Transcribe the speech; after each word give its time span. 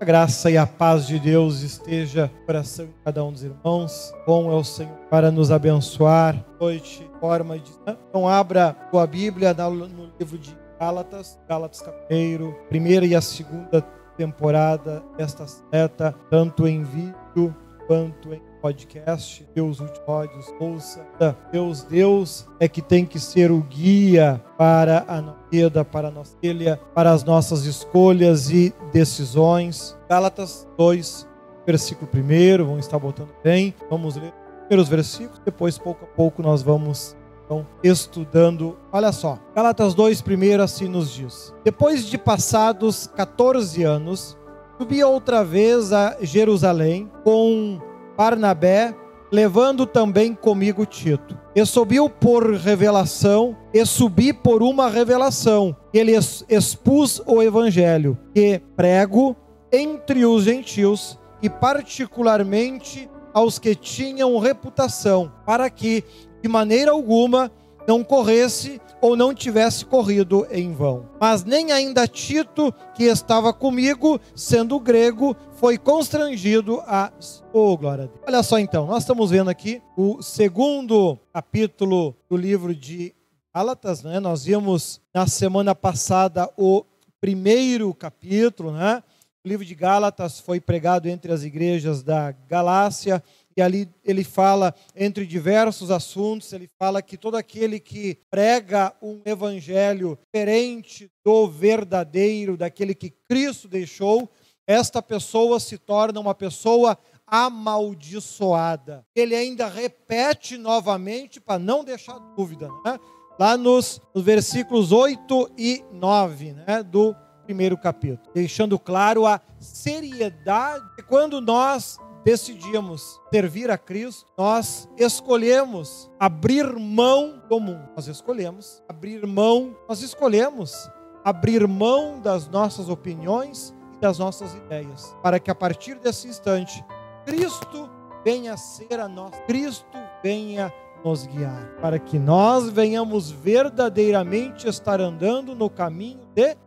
A 0.00 0.04
graça 0.04 0.50
e 0.50 0.56
a 0.56 0.66
paz 0.66 1.06
de 1.06 1.18
Deus 1.18 1.60
esteja 1.60 2.30
no 2.32 2.46
coração 2.46 2.86
de 2.86 2.92
cada 3.04 3.22
um 3.22 3.30
dos 3.30 3.44
irmãos. 3.44 4.14
Bom 4.26 4.50
é 4.50 4.54
o 4.54 4.64
Senhor 4.64 4.96
para 5.10 5.30
nos 5.30 5.50
abençoar. 5.50 6.42
Noite, 6.58 7.06
forma 7.20 7.58
de. 7.58 7.70
Então, 8.08 8.26
abra 8.26 8.74
a 8.94 9.06
Bíblia 9.06 9.52
no 9.52 10.10
livro 10.18 10.38
de 10.38 10.56
Gálatas, 10.80 11.38
Gálatas 11.46 11.82
capítulo, 11.82 12.56
primeira 12.70 13.04
e 13.04 13.14
a 13.14 13.20
segunda 13.20 13.82
temporada 14.16 15.02
desta 15.18 15.46
seta, 15.46 16.14
tanto 16.30 16.66
em 16.66 16.82
vídeo 16.82 17.54
quanto 17.86 18.32
em 18.32 18.40
podcast, 18.60 19.48
Deus 19.54 19.80
últimos 19.80 20.46
ouça. 20.60 21.06
Deus, 21.50 21.82
Deus 21.84 22.48
é 22.58 22.68
que 22.68 22.82
tem 22.82 23.06
que 23.06 23.18
ser 23.18 23.50
o 23.50 23.60
guia 23.60 24.42
para 24.58 25.04
a 25.08 25.20
nossa 25.20 25.38
vida, 25.50 25.84
para 25.84 26.08
a 26.08 26.10
nossa 26.10 26.36
filha, 26.40 26.80
para 26.94 27.10
as 27.10 27.24
nossas 27.24 27.64
escolhas 27.64 28.50
e 28.50 28.74
decisões. 28.92 29.96
Gálatas 30.08 30.68
2, 30.76 31.28
versículo 31.66 32.10
1, 32.14 32.64
vamos 32.64 32.84
estar 32.84 32.98
botando 32.98 33.30
bem. 33.42 33.74
Vamos 33.88 34.16
ler 34.16 34.28
os 34.32 34.66
primeiros 34.66 34.88
versículos, 34.88 35.40
depois 35.44 35.78
pouco 35.78 36.04
a 36.04 36.08
pouco 36.08 36.42
nós 36.42 36.62
vamos 36.62 37.16
então, 37.50 37.66
estudando. 37.82 38.78
Olha 38.92 39.10
só, 39.10 39.38
Gálatas 39.54 39.92
2, 39.94 40.22
primeiro 40.22 40.62
assim 40.62 40.86
nos 40.86 41.10
diz: 41.10 41.52
Depois 41.64 42.06
de 42.06 42.16
passados 42.16 43.08
14 43.08 43.82
anos, 43.82 44.38
subi 44.78 45.02
outra 45.02 45.44
vez 45.44 45.92
a 45.92 46.16
Jerusalém 46.20 47.10
com 47.24 47.89
Barnabé, 48.20 48.94
levando 49.32 49.86
também 49.86 50.34
comigo 50.34 50.84
Tito. 50.84 51.38
E 51.56 51.64
subiu 51.64 52.10
por 52.10 52.52
revelação, 52.52 53.56
e 53.72 53.82
subi 53.86 54.30
por 54.30 54.62
uma 54.62 54.90
revelação. 54.90 55.74
Ele 55.90 56.12
expus 56.46 57.22
o 57.24 57.40
evangelho, 57.40 58.18
que 58.34 58.60
prego 58.76 59.34
entre 59.72 60.26
os 60.26 60.44
gentios 60.44 61.18
e 61.40 61.48
particularmente 61.48 63.08
aos 63.32 63.58
que 63.58 63.74
tinham 63.74 64.38
reputação, 64.38 65.32
para 65.46 65.70
que 65.70 66.04
de 66.42 66.48
maneira 66.48 66.90
alguma 66.90 67.50
não 67.90 68.04
corresse 68.04 68.80
ou 69.00 69.16
não 69.16 69.34
tivesse 69.34 69.84
corrido 69.84 70.46
em 70.48 70.72
vão. 70.72 71.10
Mas 71.20 71.42
nem 71.42 71.72
ainda 71.72 72.06
Tito, 72.06 72.72
que 72.94 73.02
estava 73.02 73.52
comigo, 73.52 74.20
sendo 74.32 74.78
grego, 74.78 75.36
foi 75.54 75.76
constrangido 75.76 76.80
a. 76.86 77.12
Oh, 77.52 77.76
glória 77.76 78.04
a 78.04 78.06
Deus. 78.06 78.20
Olha 78.24 78.42
só 78.44 78.60
então, 78.60 78.86
nós 78.86 79.02
estamos 79.02 79.32
vendo 79.32 79.50
aqui 79.50 79.82
o 79.96 80.22
segundo 80.22 81.18
capítulo 81.32 82.14
do 82.28 82.36
livro 82.36 82.76
de 82.76 83.12
Gálatas, 83.52 84.04
né? 84.04 84.20
Nós 84.20 84.44
vimos 84.44 85.00
na 85.12 85.26
semana 85.26 85.74
passada 85.74 86.48
o 86.56 86.84
primeiro 87.20 87.92
capítulo, 87.92 88.70
né? 88.70 89.02
O 89.44 89.48
livro 89.48 89.64
de 89.64 89.74
Gálatas 89.74 90.38
foi 90.38 90.60
pregado 90.60 91.08
entre 91.08 91.32
as 91.32 91.42
igrejas 91.42 92.04
da 92.04 92.30
Galácia 92.46 93.20
e 93.60 93.62
ali 93.62 93.88
ele 94.02 94.24
fala 94.24 94.74
entre 94.96 95.26
diversos 95.26 95.90
assuntos, 95.90 96.50
ele 96.54 96.66
fala 96.78 97.02
que 97.02 97.18
todo 97.18 97.36
aquele 97.36 97.78
que 97.78 98.16
prega 98.30 98.94
um 99.02 99.20
evangelho 99.22 100.18
diferente 100.32 101.10
do 101.22 101.46
verdadeiro, 101.46 102.56
daquele 102.56 102.94
que 102.94 103.10
Cristo 103.28 103.68
deixou, 103.68 104.30
esta 104.66 105.02
pessoa 105.02 105.60
se 105.60 105.76
torna 105.76 106.18
uma 106.18 106.34
pessoa 106.34 106.96
amaldiçoada. 107.26 109.04
Ele 109.14 109.34
ainda 109.34 109.68
repete 109.68 110.56
novamente 110.56 111.38
para 111.38 111.58
não 111.58 111.84
deixar 111.84 112.18
dúvida, 112.34 112.66
né? 112.82 112.98
lá 113.38 113.58
nos, 113.58 114.00
nos 114.14 114.24
versículos 114.24 114.90
8 114.90 115.50
e 115.58 115.84
9 115.92 116.52
né? 116.52 116.82
do 116.82 117.14
primeiro 117.44 117.76
capítulo, 117.76 118.32
deixando 118.32 118.78
claro 118.78 119.26
a 119.26 119.38
seriedade 119.58 120.82
quando 121.06 121.42
nós 121.42 121.98
decidimos 122.24 123.20
servir 123.32 123.70
a 123.70 123.78
Cristo, 123.78 124.30
nós 124.36 124.88
escolhemos 124.96 126.10
abrir 126.18 126.66
mão 126.78 127.42
do 127.48 127.58
mundo. 127.60 127.88
Nós 127.96 128.06
escolhemos 128.06 128.82
abrir 128.88 129.26
mão, 129.26 129.76
nós 129.88 130.02
escolhemos 130.02 130.90
abrir 131.24 131.66
mão 131.66 132.20
das 132.20 132.48
nossas 132.48 132.88
opiniões 132.88 133.74
e 133.96 134.00
das 134.00 134.18
nossas 134.18 134.54
ideias, 134.54 135.14
para 135.22 135.38
que 135.38 135.50
a 135.50 135.54
partir 135.54 135.96
desse 135.96 136.28
instante 136.28 136.84
Cristo 137.24 137.88
venha 138.24 138.56
ser 138.56 138.98
a 138.98 139.08
nós, 139.08 139.32
Cristo 139.46 139.98
venha 140.22 140.72
nos 141.04 141.26
guiar, 141.26 141.76
para 141.80 141.98
que 141.98 142.18
nós 142.18 142.68
venhamos 142.68 143.30
verdadeiramente 143.30 144.68
estar 144.68 145.00
andando 145.00 145.54
no 145.54 145.70
caminho 145.70 146.20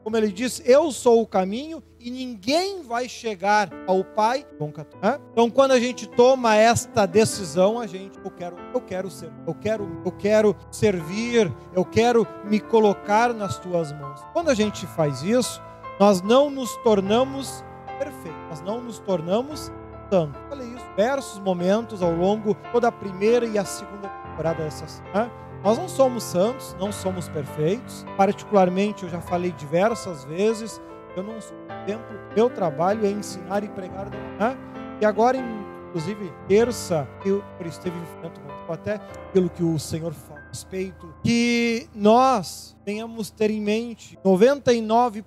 como 0.04 0.18
ele 0.18 0.32
diz, 0.32 0.62
eu 0.66 0.92
sou 0.92 1.22
o 1.22 1.28
caminho 1.28 1.82
e 2.00 2.12
ninguém 2.12 2.82
vai 2.84 3.08
chegar 3.08 3.70
ao 3.88 4.04
Pai. 4.04 4.46
Então, 5.32 5.50
quando 5.50 5.72
a 5.72 5.80
gente 5.80 6.08
toma 6.08 6.56
esta 6.56 7.06
decisão, 7.06 7.80
a 7.80 7.88
gente, 7.88 8.18
eu 8.24 8.32
quero, 8.32 8.58
eu 8.74 8.82
quero 8.82 9.10
ser, 9.10 9.32
eu 9.48 9.54
quero, 9.54 10.02
eu 10.06 10.12
quero 10.12 10.56
servir, 10.72 11.52
eu 11.74 11.86
quero 11.86 12.28
me 12.46 12.60
colocar 12.60 13.34
nas 13.34 13.58
tuas 13.58 13.92
mãos. 13.94 14.22
Quando 14.34 14.50
a 14.50 14.54
gente 14.54 14.86
faz 14.88 15.22
isso, 15.24 15.62
nós 16.00 16.22
não 16.22 16.50
nos 16.50 16.76
tornamos 16.78 17.64
perfeitos, 17.98 18.42
nós 18.50 18.62
não 18.62 18.82
nos 18.82 19.00
tornamos 19.00 19.72
santos. 20.10 20.42
Falei 20.50 20.68
isso 20.68 20.84
diversos 20.90 21.40
momentos 21.40 22.02
ao 22.02 22.12
longo 22.12 22.56
toda 22.72 22.88
a 22.88 22.92
primeira 22.92 23.46
e 23.46 23.58
a 23.58 23.66
segunda 23.66 24.08
temporada 24.10 24.64
dessa 24.64 24.86
né? 25.14 25.32
Nós 25.64 25.78
não 25.78 25.88
somos 25.88 26.24
santos, 26.24 26.76
não 26.78 26.92
somos 26.92 27.30
perfeitos. 27.30 28.06
Particularmente, 28.18 29.04
eu 29.04 29.10
já 29.10 29.22
falei 29.22 29.54
diversas 29.54 30.26
vezes, 30.26 30.82
eu 31.16 31.24
não 31.24 31.40
sou 31.40 31.56
templo. 31.86 32.20
Meu 32.36 32.50
trabalho 32.50 33.06
é 33.06 33.10
ensinar 33.10 33.64
e 33.64 33.70
pregar. 33.70 34.10
Né? 34.10 34.58
E 35.00 35.06
agora, 35.06 35.38
inclusive, 35.38 36.34
terça, 36.50 37.08
eu 37.26 37.42
esteve 37.66 37.96
vivendo 37.98 38.42
até 38.68 38.98
pelo 39.32 39.50
que 39.50 39.64
o 39.64 39.80
Senhor 39.80 40.12
fala 40.14 40.42
a 40.42 40.48
respeito, 40.50 41.14
que 41.24 41.88
nós 41.96 42.76
tenhamos 42.84 43.30
ter 43.30 43.50
em 43.50 43.62
mente 43.62 44.20
99% 44.24 45.24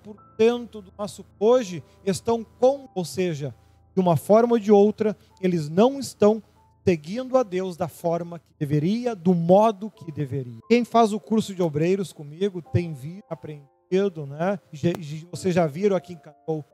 do 0.71 0.93
nosso 0.99 1.25
hoje 1.41 1.83
estão 2.05 2.45
com, 2.59 2.89
ou 2.95 3.05
seja, 3.05 3.55
de 3.95 4.01
uma 4.01 4.17
forma 4.17 4.55
ou 4.55 4.59
de 4.59 4.71
outra, 4.71 5.17
eles 5.41 5.71
não 5.71 5.99
estão 5.99 6.43
seguindo 6.87 7.37
a 7.37 7.43
Deus 7.43 7.77
da 7.77 7.89
forma 7.89 8.39
que 8.39 8.55
deveria, 8.57 9.13
do 9.17 9.35
modo 9.35 9.91
que 9.91 10.13
deveria. 10.13 10.61
Quem 10.69 10.85
faz 10.85 11.13
o 11.13 11.19
curso 11.19 11.53
de 11.53 11.61
obreiros 11.61 12.13
comigo 12.13 12.63
tem 12.63 12.95
visto, 12.95 13.25
aprendido, 13.29 14.25
né? 14.25 14.61
Vocês 15.33 15.53
já 15.53 15.67
viram 15.67 15.97
aqui 15.97 16.13
em 16.13 16.21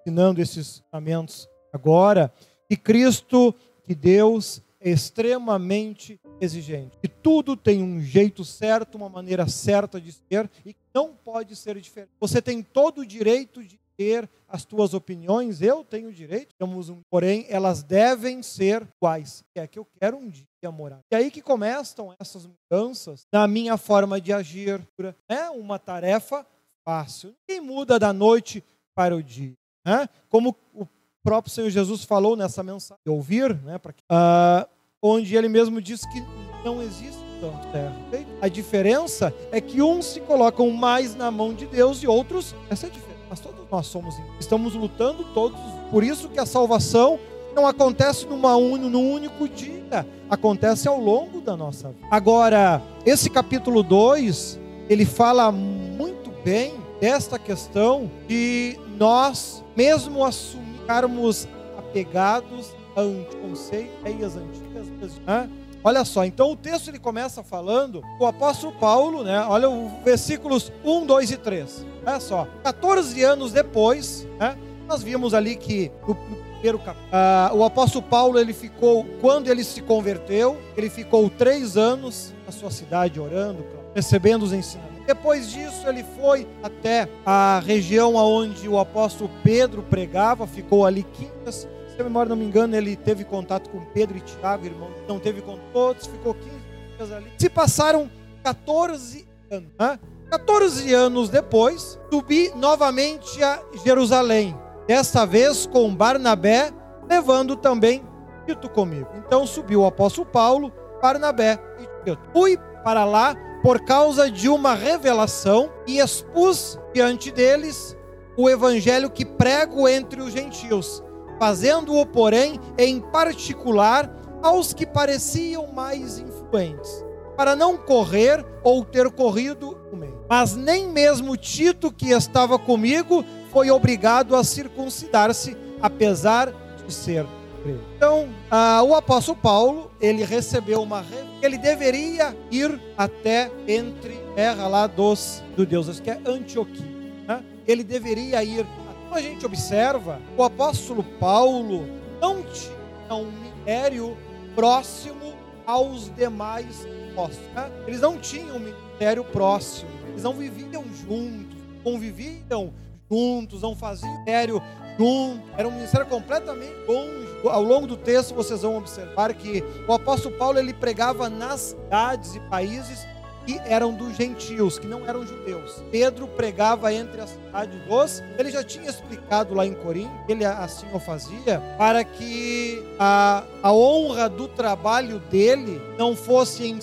ensinando 0.07 0.43
esses 0.43 0.83
ensinamentos 0.83 1.49
agora, 1.73 2.31
que 2.69 2.77
Cristo, 2.77 3.55
que 3.85 3.95
Deus 3.95 4.63
é 4.79 4.91
extremamente 4.91 6.21
exigente. 6.39 6.99
E 7.03 7.09
tudo 7.09 7.57
tem 7.57 7.83
um 7.83 8.03
jeito 8.03 8.45
certo, 8.45 8.97
uma 8.97 9.09
maneira 9.09 9.49
certa 9.49 9.99
de 9.99 10.13
ser 10.13 10.51
e 10.67 10.77
não 10.95 11.15
pode 11.15 11.57
ser 11.57 11.81
diferente. 11.81 12.13
Você 12.21 12.43
tem 12.43 12.63
todo 12.63 13.01
o 13.01 13.07
direito 13.07 13.65
de 13.65 13.81
ter 13.97 14.29
as 14.49 14.65
tuas 14.65 14.95
opiniões, 14.95 15.63
eu 15.63 15.83
tenho 15.83 16.13
direito, 16.13 16.55
temos 16.59 16.89
um, 16.89 17.01
porém 17.11 17.47
elas 17.49 17.83
devem 17.83 18.43
ser 18.43 18.87
iguais. 18.97 19.43
É 19.55 19.67
que 19.67 19.79
eu 19.79 19.87
quero 19.99 20.17
um 20.17 20.29
dia 20.29 20.47
morar. 20.71 21.01
E 21.11 21.17
aí 21.17 21.31
que 21.31 21.41
começam 21.41 22.15
essas 22.21 22.47
mudanças 22.47 23.27
na 23.33 23.49
minha 23.49 23.77
forma 23.77 24.21
de 24.21 24.33
agir. 24.33 24.87
É 25.29 25.51
uma 25.51 25.79
tarefa 25.79 26.47
fácil. 26.85 27.35
Ninguém 27.49 27.67
muda 27.67 27.99
da 27.99 28.13
noite 28.13 28.63
para 28.95 29.17
o 29.17 29.23
dia. 29.23 29.55
Né? 29.85 30.09
Como 30.29 30.55
o 30.75 30.87
próprio 31.23 31.53
Senhor 31.53 31.71
Jesus 31.71 32.05
falou 32.05 32.37
nessa 32.37 32.63
mensagem, 32.63 33.01
de 33.05 33.11
ouvir, 33.11 33.55
né, 33.63 33.79
para 33.79 33.93
uh, 33.93 34.69
onde 35.01 35.37
ele 35.37 35.49
mesmo 35.49 35.81
diz 35.81 36.05
que 36.07 36.21
não 36.65 36.83
existe 36.83 37.23
tanto 37.41 37.73
terra. 37.73 37.97
A 38.41 38.49
diferença 38.49 39.35
é 39.51 39.61
que 39.61 39.83
uns 39.83 40.07
se 40.07 40.21
colocam 40.21 40.71
mais 40.71 41.15
na 41.15 41.31
mão 41.31 41.55
de 41.55 41.67
Deus 41.67 42.03
e 42.03 42.07
outros, 42.07 42.55
essa 42.71 42.87
é 42.87 42.89
a 42.89 42.93
diferença 42.93 43.12
mas 43.33 43.41
todos 43.41 43.65
nós 43.71 43.87
somos, 43.87 44.15
estamos 44.39 44.75
lutando 44.75 45.25
todos. 45.33 45.59
Por 45.91 46.05
isso 46.05 46.29
que 46.29 46.39
a 46.39 46.45
salvação 46.45 47.19
não 47.55 47.67
acontece 47.67 48.27
numa 48.27 48.57
un, 48.57 48.77
num 48.77 49.11
único 49.11 49.49
dia, 49.49 50.07
acontece 50.29 50.87
ao 50.87 51.01
longo 51.01 51.41
da 51.41 51.57
nossa 51.57 51.89
vida. 51.89 52.07
Agora, 52.11 52.83
esse 53.07 53.31
capítulo 53.31 53.83
2, 53.83 54.61
ele 54.87 55.07
fala 55.07 55.51
muito 55.51 56.31
bem 56.45 56.75
desta 57.01 57.39
questão 57.39 58.11
de 58.29 58.79
nós, 58.99 59.65
mesmo 59.75 60.23
assumirmos 60.23 61.49
apegados 61.79 62.75
a 62.95 63.01
conceitos 63.41 64.37
antigas, 64.37 65.19
né? 65.27 65.49
Olha 65.83 66.05
só, 66.05 66.23
então 66.27 66.53
o 66.53 66.57
texto 66.57 66.89
ele 66.89 66.99
começa 66.99 67.43
falando, 67.43 68.05
o 68.21 68.27
apóstolo 68.27 68.75
Paulo, 68.75 69.25
né? 69.25 69.43
Olha 69.49 69.71
os 69.71 69.91
versículos 70.05 70.71
1, 70.85 71.07
2 71.07 71.31
e 71.31 71.37
3. 71.39 71.92
Olha 72.05 72.21
só, 72.21 72.47
14 72.63 73.23
anos 73.23 73.53
depois, 73.53 74.27
né? 74.39 74.57
Nós 74.89 75.03
vimos 75.03 75.33
ali 75.35 75.57
que 75.57 75.91
no 76.07 76.15
primeiro 76.15 76.79
uh, 76.79 77.55
o 77.55 77.65
apóstolo 77.65 78.05
Paulo 78.05 78.39
ele 78.39 78.53
ficou, 78.53 79.05
quando 79.21 79.49
ele 79.49 79.65
se 79.65 79.81
converteu, 79.81 80.61
ele 80.77 80.91
ficou 80.91 81.31
três 81.31 81.77
anos 81.77 82.35
na 82.45 82.53
sua 82.53 82.71
cidade 82.71 83.19
orando, 83.21 83.65
recebendo 83.95 84.43
os 84.43 84.53
ensinamentos 84.53 85.07
Depois 85.07 85.51
disso, 85.51 85.89
ele 85.89 86.05
foi 86.21 86.47
até 86.63 87.09
a 87.25 87.63
região 87.65 88.17
onde 88.17 88.69
o 88.69 88.79
apóstolo 88.79 89.31
Pedro 89.43 89.83
pregava, 89.83 90.47
ficou 90.47 90.85
ali 90.85 91.05
15 91.45 91.69
se 91.93 92.01
a 92.01 92.05
memória 92.05 92.31
não 92.31 92.37
me 92.37 92.47
engano, 92.47 92.75
ele 92.75 92.97
teve 92.97 93.23
contato 93.23 93.69
com 93.69 93.85
Pedro 93.85 94.17
e 94.17 94.21
Tiago, 94.21 94.65
irmão. 94.65 94.91
Não 95.07 95.19
teve 95.19 95.43
com 95.43 95.59
todos, 95.75 96.07
ficou 96.07 96.33
15 96.33 96.51
dias 96.97 97.13
ali. 97.13 97.31
Se 97.39 97.51
passaram 97.51 98.11
14 98.43 99.29
anos. 99.51 99.71
Né? 99.79 99.99
14 100.33 100.95
anos 100.95 101.29
depois, 101.29 102.01
subi 102.11 102.51
novamente 102.57 103.45
a 103.45 103.61
Jerusalém. 103.85 104.59
Desta 104.89 105.27
vez 105.27 105.67
com 105.67 105.95
Barnabé, 105.95 106.71
levando 107.07 107.55
também 107.55 108.03
Tito 108.47 108.67
comigo. 108.71 109.11
Então 109.15 109.47
subiu 109.47 109.83
o 109.83 109.87
apóstolo 109.87 110.27
Paulo, 110.27 110.73
Barnabé 111.03 111.59
e 111.79 111.87
Tito. 112.03 112.19
Fui 112.33 112.57
para 112.83 113.05
lá 113.05 113.37
por 113.63 113.85
causa 113.85 114.31
de 114.31 114.49
uma 114.49 114.73
revelação 114.75 115.71
e 115.87 115.99
expus 115.99 116.79
diante 116.95 117.31
deles 117.31 117.95
o 118.35 118.49
evangelho 118.49 119.11
que 119.11 119.27
prego 119.27 119.87
entre 119.87 120.23
os 120.23 120.33
gentios, 120.33 121.05
fazendo-o, 121.39 122.07
porém, 122.07 122.59
em 122.79 123.03
particular 123.03 124.11
aos 124.43 124.73
que 124.73 124.87
pareciam 124.87 125.67
mais 125.67 126.19
influentes, 126.19 127.05
para 127.37 127.55
não 127.55 127.77
correr 127.77 128.43
ou 128.65 128.83
ter 128.83 129.11
corrido 129.11 129.79
o. 129.93 130.02
Mas 130.33 130.57
nem 130.57 130.89
mesmo 130.89 131.37
Tito, 131.37 131.93
que 131.93 132.09
estava 132.09 132.59
comigo, 132.59 133.23
foi 133.51 133.71
obrigado 133.71 134.35
a 134.35 134.43
circuncidar-se, 134.43 135.55
apesar 135.79 136.55
de 136.87 136.95
ser 136.95 137.27
então, 137.65 138.31
ah, 138.51 138.83
o 138.83 138.95
apóstolo 138.95 139.37
Paulo, 139.37 139.91
ele 140.01 140.25
recebeu 140.25 140.83
uma 140.83 141.05
ele 141.43 141.59
deveria 141.59 142.35
ir 142.51 142.81
até 142.97 143.53
entre 143.69 144.19
terra 144.35 144.67
lá 144.67 144.87
dos 144.87 145.43
judeus, 145.57 146.01
que 146.01 146.11
é 146.11 146.19
Antioquia. 146.27 146.87
Né? 147.29 147.45
Ele 147.69 147.85
deveria 147.85 148.43
ir. 148.43 148.67
Como 149.05 149.15
a 149.15 149.21
gente 149.21 149.45
observa, 149.47 150.19
o 150.37 150.43
apóstolo 150.43 151.05
Paulo 151.21 151.87
não 152.21 152.43
tinha 152.43 153.15
um 153.15 153.31
ministério 153.31 154.17
próximo 154.57 155.35
aos 155.67 156.13
demais 156.17 156.85
apóstolos. 157.13 157.53
Né? 157.55 157.71
Eles 157.87 158.01
não 158.01 158.19
tinham 158.19 158.57
um 158.57 158.61
ministério 158.61 159.23
próximo. 159.23 160.02
Eles 160.13 160.23
não 160.23 160.35
viviam 160.35 160.85
juntos, 160.95 161.59
conviviam 161.83 162.73
juntos, 163.11 163.63
não 163.63 163.75
faziam 163.75 164.11
ministério 164.13 164.63
junto. 164.99 165.43
Era 165.57 165.67
um 165.67 165.73
ministério 165.73 166.07
completamente 166.07 166.75
longe 166.87 167.33
ao 167.49 167.63
longo 167.63 167.87
do 167.87 167.97
texto 167.97 168.35
vocês 168.35 168.63
vão 168.63 168.77
observar 168.77 169.35
que 169.35 169.65
o 169.89 169.93
apóstolo 169.93 170.37
Paulo 170.37 170.59
ele 170.59 170.73
pregava 170.73 171.29
nas 171.29 171.61
cidades 171.61 172.35
e 172.35 172.41
países 172.41 173.07
que 173.45 173.59
eram 173.65 173.93
dos 173.93 174.17
gentios, 174.17 174.79
que 174.79 174.87
não 174.87 175.05
eram 175.05 175.27
judeus. 175.27 175.83
Pedro 175.91 176.29
pregava 176.29 176.95
entre 176.95 177.21
a 177.21 177.27
cidade 177.27 177.77
dos. 177.89 178.23
Ele 178.39 178.53
já 178.53 178.63
tinha 178.63 178.89
explicado 178.89 179.53
lá 179.53 179.67
em 179.67 179.75
Corinto, 179.75 180.13
ele 180.29 180.45
assim 180.45 180.87
o 180.93 181.01
fazia, 181.01 181.61
para 181.77 182.05
que 182.05 182.81
a, 183.01 183.43
a 183.61 183.73
honra 183.73 184.29
do 184.29 184.47
trabalho 184.47 185.19
dele 185.19 185.83
não 185.99 186.15
fosse 186.15 186.65
em 186.69 186.81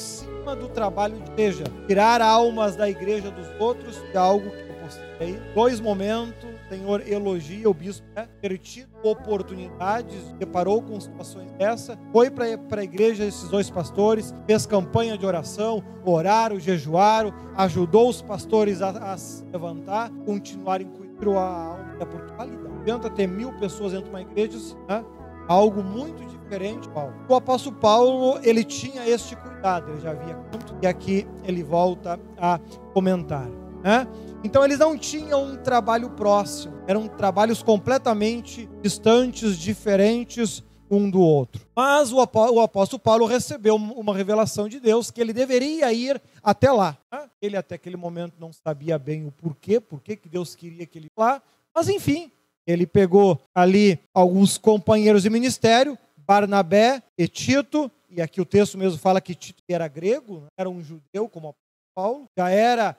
cima 0.50 0.56
do 0.56 0.70
trabalho 0.70 1.20
de 1.20 1.32
igreja. 1.32 1.64
Tirar 1.88 2.22
almas 2.22 2.76
da 2.76 2.90
igreja 2.90 3.30
dos 3.30 3.48
outros 3.60 4.02
é 4.14 4.18
algo 4.18 4.50
que 4.50 4.70
eu 4.70 4.76
postei. 4.76 5.40
Dois 5.54 5.80
momentos 5.80 6.50
Senhor 6.70 7.08
elogia 7.08 7.68
o 7.68 7.74
bispo 7.74 8.06
né? 8.16 8.28
ter 8.40 8.56
tido 8.60 8.90
oportunidades, 9.02 10.16
deparou 10.38 10.84
com 10.84 11.00
situações 11.00 11.52
dessa, 11.54 11.98
foi 12.12 12.30
para 12.30 12.82
a 12.82 12.84
igreja 12.84 13.26
esses 13.26 13.50
dois 13.50 13.72
pastores, 13.72 14.36
fez 14.46 14.68
campanha 14.68 15.18
de 15.18 15.26
oração, 15.26 15.84
oraram, 16.06 16.60
jejuaram, 16.60 17.34
ajudou 17.58 18.08
os 18.08 18.22
pastores 18.22 18.84
a, 18.84 18.90
a 18.90 19.18
se 19.18 19.44
levantar, 19.46 20.12
continuarem 20.28 20.88
cuidando 20.88 21.38
a 21.38 21.42
alma, 21.42 22.06
porque 22.06 22.34
validade. 22.34 22.70
Não 22.70 22.82
adianta 22.82 23.10
ter 23.10 23.28
mil 23.28 23.52
pessoas 23.54 23.92
dentro 23.92 24.06
de 24.06 24.12
uma 24.12 24.22
igreja, 24.22 24.58
né? 24.88 25.04
algo 25.50 25.84
muito 25.84 26.24
diferente, 26.24 26.88
Paulo. 26.90 27.14
O 27.28 27.34
apóstolo 27.34 27.76
Paulo, 27.78 28.40
ele 28.44 28.64
tinha 28.64 29.10
este 29.10 29.36
cuidado, 29.36 29.49
ele 29.88 30.00
já 30.00 30.12
havia 30.12 30.38
e 30.82 30.88
aqui 30.88 31.28
ele 31.44 31.64
volta 31.64 32.20
a 32.38 32.60
comentar. 32.94 33.48
Né? 33.84 34.08
Então 34.44 34.64
eles 34.64 34.80
não 34.80 34.98
tinham 34.98 35.44
um 35.44 35.58
trabalho 35.58 36.10
próximo, 36.12 36.76
eram 36.88 37.08
trabalhos 37.08 37.62
completamente 37.62 38.70
distantes, 38.82 39.58
diferentes 39.58 40.64
um 40.90 41.10
do 41.10 41.22
outro. 41.22 41.68
Mas 41.76 42.12
o 42.12 42.20
apóstolo 42.20 43.00
Paulo 43.00 43.26
recebeu 43.26 43.76
uma 43.76 44.16
revelação 44.16 44.68
de 44.68 44.80
Deus 44.80 45.12
que 45.12 45.22
ele 45.22 45.34
deveria 45.34 45.92
ir 45.94 46.20
até 46.42 46.72
lá. 46.72 46.98
Né? 47.12 47.30
Ele 47.42 47.58
até 47.58 47.76
aquele 47.76 47.98
momento 47.98 48.36
não 48.40 48.52
sabia 48.52 48.98
bem 48.98 49.26
o 49.26 49.32
porquê, 49.32 49.80
porquê 49.80 50.16
que 50.16 50.28
Deus 50.28 50.56
queria 50.56 50.86
que 50.86 50.98
ele 50.98 51.08
lá, 51.18 51.42
mas 51.76 51.90
enfim, 51.90 52.32
ele 52.66 52.88
pegou 52.88 53.40
ali 53.54 54.00
alguns 54.14 54.58
companheiros 54.58 55.24
de 55.24 55.30
ministério, 55.30 55.98
Barnabé 56.18 57.04
e 57.18 57.28
Tito, 57.28 57.92
e 58.10 58.22
aqui 58.22 58.42
o 58.42 58.46
texto 58.46 58.78
mesmo 58.78 58.98
fala 59.00 59.22
que 59.22 59.36
Tito 59.36 59.62
era 59.70 59.88
grego, 59.88 60.42
né? 60.42 60.48
era 60.58 60.70
um 60.70 60.82
judeu 60.82 61.30
como 61.30 61.56
Paulo, 61.96 62.26
já 62.38 62.50
era, 62.50 62.98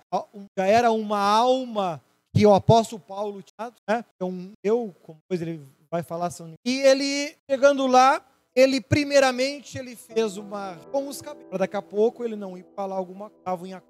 já 0.57 0.67
era 0.67 0.93
uma 0.93 1.19
alma 1.19 2.03
que 2.35 2.47
o 2.47 2.55
apóstolo 2.55 3.01
Paulo 3.01 3.43
tinha, 3.43 3.73
né? 3.89 4.05
Então, 4.15 4.53
eu, 4.63 4.95
como 5.03 5.19
depois 5.23 5.41
ele 5.41 5.61
vai 5.91 6.03
falar, 6.03 6.31
e 6.65 6.81
ele, 6.81 7.35
chegando 7.51 7.87
lá, 7.87 8.25
ele 8.55 8.81
primeiramente 8.81 9.79
ele 9.79 9.97
fez 9.97 10.37
uma 10.37 10.77
com 10.93 11.09
os 11.09 11.21
cabelos. 11.21 11.59
Daqui 11.59 11.77
a 11.77 11.83
pouco 11.83 12.25
ele 12.25 12.37
não 12.37 12.57
ia 12.57 12.65
falar 12.77 12.97
alguma 12.97 13.31
coisa. 13.31 13.83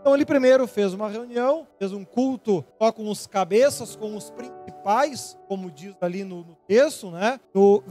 Então 0.00 0.14
ele 0.14 0.26
primeiro 0.26 0.66
fez 0.66 0.92
uma 0.92 1.08
reunião, 1.08 1.66
fez 1.78 1.92
um 1.92 2.04
culto 2.04 2.64
só 2.80 2.90
com 2.92 3.08
os 3.08 3.26
cabeças, 3.26 3.94
com 3.94 4.16
os 4.16 4.30
principais, 4.30 5.38
como 5.48 5.70
diz 5.70 5.94
ali 6.00 6.24
no, 6.24 6.38
no 6.38 6.56
texto, 6.66 7.10
né? 7.10 7.38
No 7.54 7.82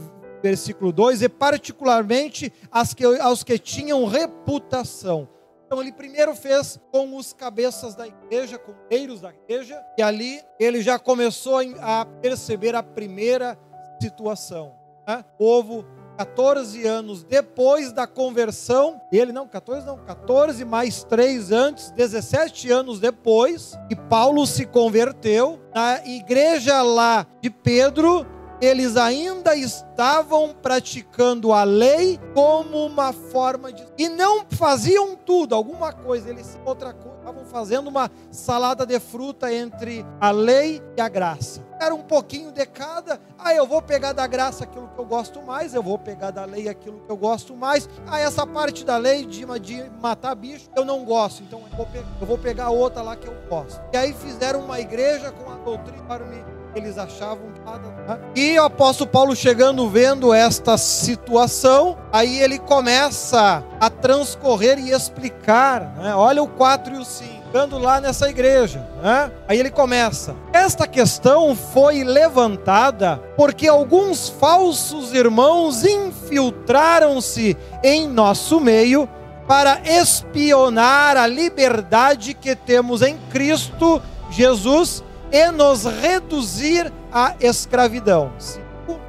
versículo 0.42 0.92
2, 0.92 1.22
e 1.22 1.28
particularmente 1.28 2.52
que, 2.96 3.04
aos 3.20 3.42
que 3.42 3.58
tinham 3.58 4.04
reputação. 4.06 5.28
Então 5.66 5.80
ele 5.80 5.92
primeiro 5.92 6.34
fez 6.34 6.78
com 6.90 7.16
os 7.16 7.32
cabeças 7.32 7.94
da 7.94 8.06
igreja, 8.06 8.58
com 8.58 8.72
os 8.72 9.20
da 9.20 9.30
igreja, 9.30 9.82
e 9.96 10.02
ali 10.02 10.40
ele 10.60 10.82
já 10.82 10.98
começou 10.98 11.60
a 11.80 12.04
perceber 12.04 12.74
a 12.74 12.82
primeira 12.82 13.58
situação. 13.98 14.74
Né? 15.08 15.24
O 15.34 15.38
povo 15.38 15.86
14 16.18 16.86
anos 16.86 17.24
depois 17.24 17.90
da 17.90 18.06
conversão, 18.06 19.00
ele 19.10 19.32
não, 19.32 19.48
14 19.48 19.86
não, 19.86 19.96
14 19.96 20.64
mais 20.64 21.04
3 21.04 21.50
antes, 21.52 21.90
17 21.92 22.70
anos 22.70 23.00
depois, 23.00 23.72
que 23.88 23.96
Paulo 23.96 24.46
se 24.46 24.66
converteu, 24.66 25.58
na 25.74 26.04
igreja 26.06 26.82
lá 26.82 27.26
de 27.40 27.48
Pedro, 27.48 28.26
eles 28.62 28.96
ainda 28.96 29.56
estavam 29.56 30.54
praticando 30.62 31.52
a 31.52 31.64
lei 31.64 32.20
como 32.32 32.86
uma 32.86 33.12
forma 33.12 33.72
de. 33.72 33.84
E 33.98 34.08
não 34.08 34.46
faziam 34.48 35.16
tudo, 35.16 35.56
alguma 35.56 35.92
coisa, 35.92 36.30
eles 36.30 36.56
outra 36.64 36.92
coisa. 36.92 37.18
Estavam 37.18 37.44
fazendo 37.44 37.88
uma 37.88 38.08
salada 38.30 38.86
de 38.86 38.98
fruta 39.00 39.52
entre 39.52 40.06
a 40.20 40.30
lei 40.30 40.80
e 40.96 41.00
a 41.00 41.08
graça. 41.08 41.60
Era 41.80 41.92
um 41.92 42.02
pouquinho 42.02 42.52
de 42.52 42.64
cada. 42.64 43.20
Ah, 43.36 43.52
eu 43.52 43.66
vou 43.66 43.82
pegar 43.82 44.12
da 44.12 44.26
graça 44.28 44.62
aquilo 44.62 44.88
que 44.88 44.98
eu 44.98 45.04
gosto 45.04 45.42
mais, 45.42 45.74
eu 45.74 45.82
vou 45.82 45.98
pegar 45.98 46.30
da 46.30 46.44
lei 46.44 46.68
aquilo 46.68 47.00
que 47.00 47.10
eu 47.10 47.16
gosto 47.16 47.56
mais. 47.56 47.88
Ah, 48.06 48.20
essa 48.20 48.46
parte 48.46 48.84
da 48.84 48.96
lei 48.96 49.26
de, 49.26 49.44
de 49.58 49.90
matar 50.00 50.36
bicho 50.36 50.70
eu 50.76 50.84
não 50.84 51.04
gosto, 51.04 51.42
então 51.42 51.60
eu 51.68 51.76
vou, 51.76 51.88
eu 52.20 52.26
vou 52.26 52.38
pegar 52.38 52.70
outra 52.70 53.02
lá 53.02 53.16
que 53.16 53.26
eu 53.26 53.34
gosto. 53.48 53.80
E 53.92 53.96
aí 53.96 54.12
fizeram 54.12 54.60
uma 54.60 54.78
igreja 54.78 55.32
com 55.32 55.50
a 55.50 55.56
doutrina 55.56 56.02
para 56.04 56.24
eles 56.74 56.98
achavam. 56.98 57.52
Né? 58.06 58.18
E 58.34 58.58
o 58.58 58.64
apóstolo 58.64 59.10
Paulo 59.10 59.36
chegando, 59.36 59.88
vendo 59.88 60.32
esta 60.32 60.76
situação, 60.76 61.96
aí 62.12 62.40
ele 62.40 62.58
começa 62.58 63.62
a 63.80 63.90
transcorrer 63.90 64.78
e 64.78 64.90
explicar. 64.90 65.94
Né? 65.96 66.14
Olha 66.14 66.42
o 66.42 66.48
4 66.48 66.94
e 66.94 66.98
o 66.98 67.04
5 67.04 67.42
chegando 67.52 67.76
lá 67.76 68.00
nessa 68.00 68.30
igreja. 68.30 68.88
Né? 69.02 69.30
Aí 69.46 69.60
ele 69.60 69.70
começa. 69.70 70.34
Esta 70.54 70.86
questão 70.86 71.54
foi 71.54 72.02
levantada 72.02 73.20
porque 73.36 73.68
alguns 73.68 74.30
falsos 74.30 75.12
irmãos 75.12 75.84
infiltraram-se 75.84 77.54
em 77.84 78.08
nosso 78.08 78.58
meio 78.58 79.06
para 79.46 79.82
espionar 79.84 81.18
a 81.18 81.26
liberdade 81.26 82.32
que 82.32 82.56
temos 82.56 83.02
em 83.02 83.18
Cristo 83.30 84.00
Jesus 84.30 85.04
e 85.32 85.50
nos 85.50 85.84
reduzir 85.84 86.92
à 87.10 87.34
escravidão. 87.40 88.30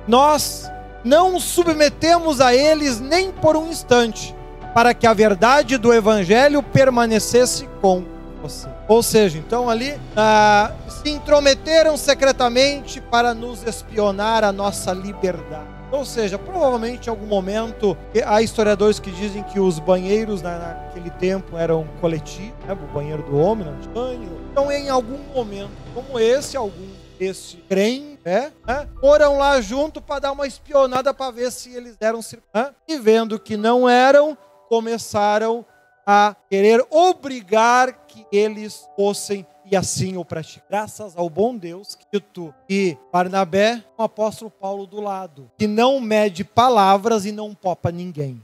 Nós 0.07 0.71
não 1.03 1.39
submetemos 1.39 2.39
a 2.39 2.55
eles 2.55 2.99
nem 2.99 3.31
por 3.31 3.57
um 3.57 3.67
instante, 3.67 4.33
para 4.73 4.93
que 4.93 5.05
a 5.05 5.13
verdade 5.13 5.77
do 5.77 5.93
evangelho 5.93 6.63
permanecesse 6.63 7.67
com 7.81 8.03
você. 8.41 8.67
Ou 8.87 9.03
seja, 9.03 9.37
então 9.37 9.69
ali 9.69 9.99
ah, 10.15 10.71
se 10.87 11.09
intrometeram 11.09 11.97
secretamente 11.97 13.01
para 13.01 13.33
nos 13.33 13.63
espionar 13.63 14.43
a 14.43 14.51
nossa 14.51 14.93
liberdade. 14.93 15.73
Ou 15.91 16.03
seja, 16.03 16.39
provavelmente 16.39 17.07
em 17.07 17.09
algum 17.11 17.27
momento, 17.27 17.95
há 18.25 18.41
historiadores 18.41 18.99
que 18.99 19.11
dizem 19.11 19.43
que 19.43 19.59
os 19.59 19.77
banheiros 19.77 20.41
naquele 20.41 21.11
tempo 21.11 21.55
eram 21.55 21.87
coletivos, 22.01 22.51
né? 22.67 22.73
o 22.73 22.93
banheiro 22.93 23.21
do 23.21 23.37
homem, 23.37 23.67
de 23.79 23.87
banho. 23.89 24.42
Então, 24.53 24.71
em 24.71 24.87
algum 24.87 25.17
momento 25.33 25.71
como 25.95 26.19
esse, 26.19 26.55
algum 26.55 26.87
desse 27.17 27.57
crente, 27.67 28.19
né, 28.23 28.53
né, 28.67 28.87
foram 29.01 29.39
lá 29.39 29.59
junto 29.59 29.99
para 29.99 30.19
dar 30.19 30.31
uma 30.31 30.45
espionada 30.45 31.11
para 31.11 31.31
ver 31.31 31.51
se 31.51 31.73
eles 31.73 31.97
eram 31.99 32.19
né, 32.53 32.71
e 32.87 32.99
vendo 32.99 33.39
que 33.39 33.57
não 33.57 33.89
eram, 33.89 34.37
começaram 34.69 35.65
a 36.05 36.35
querer 36.51 36.85
obrigar 36.91 38.05
que 38.05 38.27
eles 38.31 38.87
fossem 38.95 39.43
e 39.65 39.75
assim 39.75 40.17
o 40.17 40.23
pratica. 40.23 40.63
Graças 40.69 41.17
ao 41.17 41.31
bom 41.31 41.57
Deus, 41.57 41.97
Tito 42.11 42.53
e 42.69 42.95
Barnabé, 43.11 43.83
o 43.97 44.03
apóstolo 44.03 44.51
Paulo 44.51 44.85
do 44.85 45.01
lado, 45.01 45.49
que 45.57 45.65
não 45.65 45.99
mede 45.99 46.43
palavras 46.43 47.25
e 47.25 47.31
não 47.31 47.55
popa 47.55 47.91
ninguém. 47.91 48.39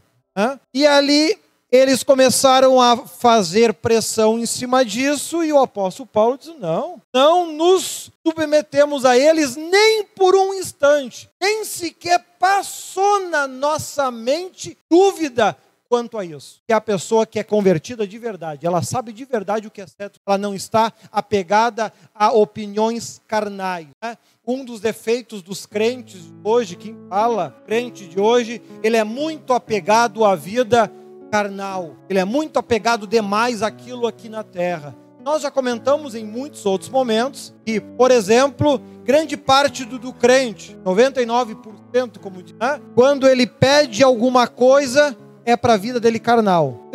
E 0.73 0.87
ali 0.87 1.37
eles 1.71 2.03
começaram 2.03 2.81
a 2.81 2.97
fazer 2.97 3.73
pressão 3.73 4.39
em 4.39 4.45
cima 4.45 4.83
disso 4.83 5.43
e 5.43 5.53
o 5.53 5.59
apóstolo 5.59 6.07
Paulo 6.07 6.37
diz: 6.37 6.53
não, 6.59 7.01
não 7.13 7.51
nos 7.51 8.11
submetemos 8.25 9.05
a 9.05 9.17
eles 9.17 9.55
nem 9.55 10.03
por 10.03 10.35
um 10.35 10.53
instante, 10.53 11.29
nem 11.39 11.63
sequer 11.63 12.19
passou 12.39 13.29
na 13.29 13.47
nossa 13.47 14.09
mente 14.09 14.77
dúvida 14.89 15.55
quanto 15.89 16.17
a 16.17 16.23
isso. 16.23 16.61
Que 16.67 16.73
a 16.73 16.79
pessoa 16.79 17.25
que 17.25 17.39
é 17.39 17.43
convertida 17.43 18.07
de 18.07 18.17
verdade, 18.17 18.65
ela 18.65 18.81
sabe 18.83 19.11
de 19.11 19.25
verdade 19.25 19.67
o 19.67 19.71
que 19.71 19.81
é 19.81 19.87
certo, 19.87 20.19
ela 20.25 20.37
não 20.37 20.53
está 20.53 20.93
apegada 21.11 21.91
a 22.13 22.31
opiniões 22.31 23.19
carnais. 23.27 23.87
Né? 24.01 24.17
Um 24.45 24.63
dos 24.63 24.79
defeitos 24.79 25.41
dos 25.41 25.65
crentes 25.65 26.31
hoje, 26.43 26.75
quem 26.75 26.95
fala 27.09 27.55
crente 27.65 28.07
de 28.07 28.19
hoje, 28.19 28.61
ele 28.83 28.97
é 28.97 29.03
muito 29.03 29.51
apegado 29.53 30.23
à 30.23 30.35
vida 30.35 30.91
carnal, 31.29 31.95
ele 32.09 32.19
é 32.19 32.25
muito 32.25 32.57
apegado 32.57 33.07
demais 33.07 33.61
àquilo 33.61 34.07
aqui 34.07 34.29
na 34.29 34.43
terra. 34.43 34.95
Nós 35.23 35.41
já 35.41 35.51
comentamos 35.51 36.15
em 36.15 36.25
muitos 36.25 36.65
outros 36.65 36.89
momentos 36.89 37.53
que, 37.65 37.79
por 37.79 38.09
exemplo, 38.09 38.81
grande 39.03 39.35
parte 39.35 39.83
do, 39.85 39.99
do 39.99 40.13
crente, 40.13 40.77
99%, 40.83 42.19
como 42.19 42.41
diz, 42.41 42.55
né? 42.57 42.79
quando 42.95 43.27
ele 43.27 43.45
pede 43.45 44.01
alguma 44.03 44.47
coisa, 44.47 45.15
é 45.45 45.57
para 45.57 45.73
a 45.73 45.77
vida 45.77 45.99
dele 45.99 46.19
carnal. 46.19 46.89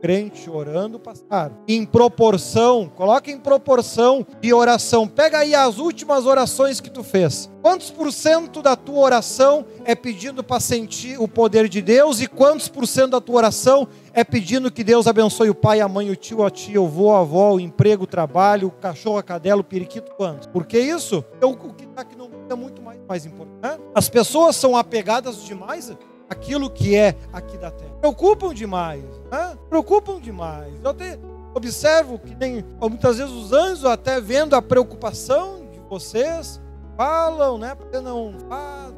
Crente 0.00 0.48
orando, 0.48 0.98
pastor. 0.98 1.52
Em 1.68 1.84
proporção, 1.84 2.90
coloca 2.96 3.30
em 3.30 3.38
proporção 3.38 4.26
de 4.40 4.52
oração. 4.52 5.06
Pega 5.06 5.38
aí 5.38 5.54
as 5.54 5.78
últimas 5.78 6.24
orações 6.24 6.80
que 6.80 6.88
tu 6.88 7.04
fez. 7.04 7.50
Quantos 7.60 7.90
por 7.90 8.10
cento 8.10 8.62
da 8.62 8.74
tua 8.74 9.00
oração 9.00 9.66
é 9.84 9.94
pedindo 9.94 10.42
para 10.42 10.58
sentir 10.58 11.20
o 11.20 11.28
poder 11.28 11.68
de 11.68 11.82
Deus 11.82 12.20
e 12.20 12.26
quantos 12.26 12.68
por 12.68 12.86
cento 12.86 13.10
da 13.10 13.20
tua 13.20 13.36
oração 13.36 13.86
é 14.14 14.24
pedindo 14.24 14.70
que 14.70 14.82
Deus 14.82 15.06
abençoe 15.06 15.50
o 15.50 15.54
pai, 15.54 15.80
a 15.80 15.88
mãe, 15.88 16.08
o 16.08 16.16
tio, 16.16 16.42
a 16.44 16.50
tia, 16.50 16.80
o 16.80 16.86
avô, 16.86 17.12
a 17.12 17.20
avó, 17.20 17.52
o 17.52 17.60
emprego, 17.60 18.04
o 18.04 18.06
trabalho, 18.06 18.68
o 18.68 18.70
cachorro, 18.70 19.18
a 19.18 19.22
cadela, 19.22 19.60
o 19.60 19.64
periquito, 19.64 20.12
quantos? 20.16 20.46
Por 20.46 20.64
que 20.64 20.78
isso? 20.78 21.22
o 21.42 21.74
que 21.74 21.84
está 21.84 22.00
aqui 22.00 22.16
não 22.16 22.30
é 22.48 22.54
muito 22.54 22.80
mais, 22.80 22.98
mais 23.06 23.26
importante. 23.26 23.60
Né? 23.62 23.78
As 23.94 24.08
pessoas 24.08 24.56
são 24.56 24.76
apegadas 24.76 25.44
demais 25.44 25.90
aquilo 26.30 26.70
que 26.70 26.96
é 26.96 27.16
aqui 27.32 27.58
da 27.58 27.70
terra. 27.70 27.90
Preocupam 28.00 28.54
demais, 28.54 29.04
né? 29.30 29.58
preocupam 29.68 30.20
demais. 30.20 30.72
Eu 30.82 30.90
até 30.90 31.18
observo 31.52 32.18
que 32.20 32.34
tem 32.36 32.64
muitas 32.80 33.18
vezes 33.18 33.32
os 33.32 33.52
anjos 33.52 33.84
até 33.84 34.20
vendo 34.20 34.54
a 34.54 34.62
preocupação 34.62 35.66
de 35.72 35.80
vocês, 35.88 36.60
falam, 36.96 37.58
né? 37.58 37.74
Para 37.74 38.00
não, 38.00 38.32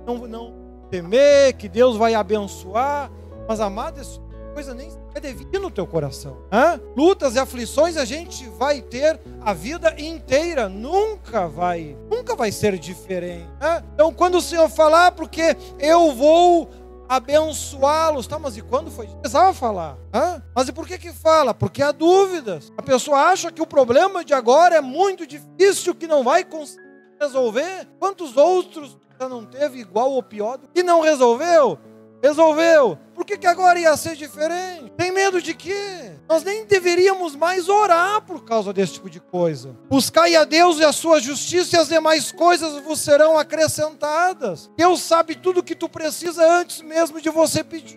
não, 0.06 0.28
não 0.28 0.54
temer, 0.90 1.54
que 1.54 1.68
Deus 1.68 1.96
vai 1.96 2.14
abençoar. 2.14 3.10
Mas, 3.48 3.60
amado, 3.60 4.00
isso 4.00 4.20
coisa 4.52 4.74
nem 4.74 4.90
é 5.14 5.20
devida 5.20 5.58
no 5.58 5.70
teu 5.70 5.86
coração. 5.86 6.36
Né? 6.50 6.80
Lutas 6.96 7.34
e 7.34 7.38
aflições 7.38 7.96
a 7.96 8.04
gente 8.04 8.48
vai 8.50 8.80
ter 8.80 9.18
a 9.40 9.52
vida 9.52 9.94
inteira, 9.98 10.68
nunca 10.68 11.48
vai, 11.48 11.96
nunca 12.10 12.34
vai 12.34 12.52
ser 12.52 12.78
diferente. 12.78 13.48
Né? 13.60 13.82
Então, 13.94 14.12
quando 14.12 14.36
o 14.36 14.42
Senhor 14.42 14.68
falar, 14.68 15.12
porque 15.12 15.56
eu 15.78 16.14
vou 16.14 16.70
abençoá-los. 17.16 18.26
Tá, 18.26 18.38
mas 18.38 18.56
e 18.56 18.62
quando 18.62 18.90
foi? 18.90 19.06
Precisava 19.06 19.52
falar. 19.52 19.96
Hã? 20.14 20.42
Mas 20.54 20.68
e 20.68 20.72
por 20.72 20.86
que 20.86 20.98
que 20.98 21.12
fala? 21.12 21.52
Porque 21.52 21.82
há 21.82 21.92
dúvidas. 21.92 22.72
A 22.76 22.82
pessoa 22.82 23.18
acha 23.18 23.52
que 23.52 23.62
o 23.62 23.66
problema 23.66 24.24
de 24.24 24.32
agora 24.32 24.76
é 24.76 24.80
muito 24.80 25.26
difícil, 25.26 25.94
que 25.94 26.06
não 26.06 26.24
vai 26.24 26.44
conseguir 26.44 26.82
resolver. 27.20 27.86
Quantos 27.98 28.36
outros 28.36 28.96
já 29.20 29.28
não 29.28 29.44
teve 29.44 29.78
igual 29.78 30.10
ou 30.10 30.22
pior 30.22 30.58
que 30.74 30.82
não 30.82 31.00
resolveu? 31.00 31.78
Resolveu. 32.22 32.98
Por 33.22 33.26
que, 33.26 33.38
que 33.38 33.46
agora 33.46 33.78
ia 33.78 33.96
ser 33.96 34.16
diferente? 34.16 34.90
Tem 34.96 35.12
medo 35.12 35.40
de 35.40 35.54
quê? 35.54 36.10
Nós 36.28 36.42
nem 36.42 36.66
deveríamos 36.66 37.36
mais 37.36 37.68
orar 37.68 38.20
por 38.22 38.44
causa 38.44 38.72
desse 38.72 38.94
tipo 38.94 39.08
de 39.08 39.20
coisa. 39.20 39.76
Buscai 39.88 40.34
a 40.34 40.42
Deus 40.42 40.80
e 40.80 40.84
a 40.84 40.90
sua 40.90 41.20
justiça 41.20 41.76
e 41.76 41.78
as 41.78 41.86
demais 41.86 42.32
coisas 42.32 42.82
vos 42.82 42.98
serão 42.98 43.38
acrescentadas. 43.38 44.68
Deus 44.76 45.02
sabe 45.02 45.36
tudo 45.36 45.60
o 45.60 45.62
que 45.62 45.76
tu 45.76 45.88
precisa 45.88 46.44
antes 46.44 46.82
mesmo 46.82 47.20
de 47.20 47.30
você 47.30 47.62
pedir. 47.62 47.96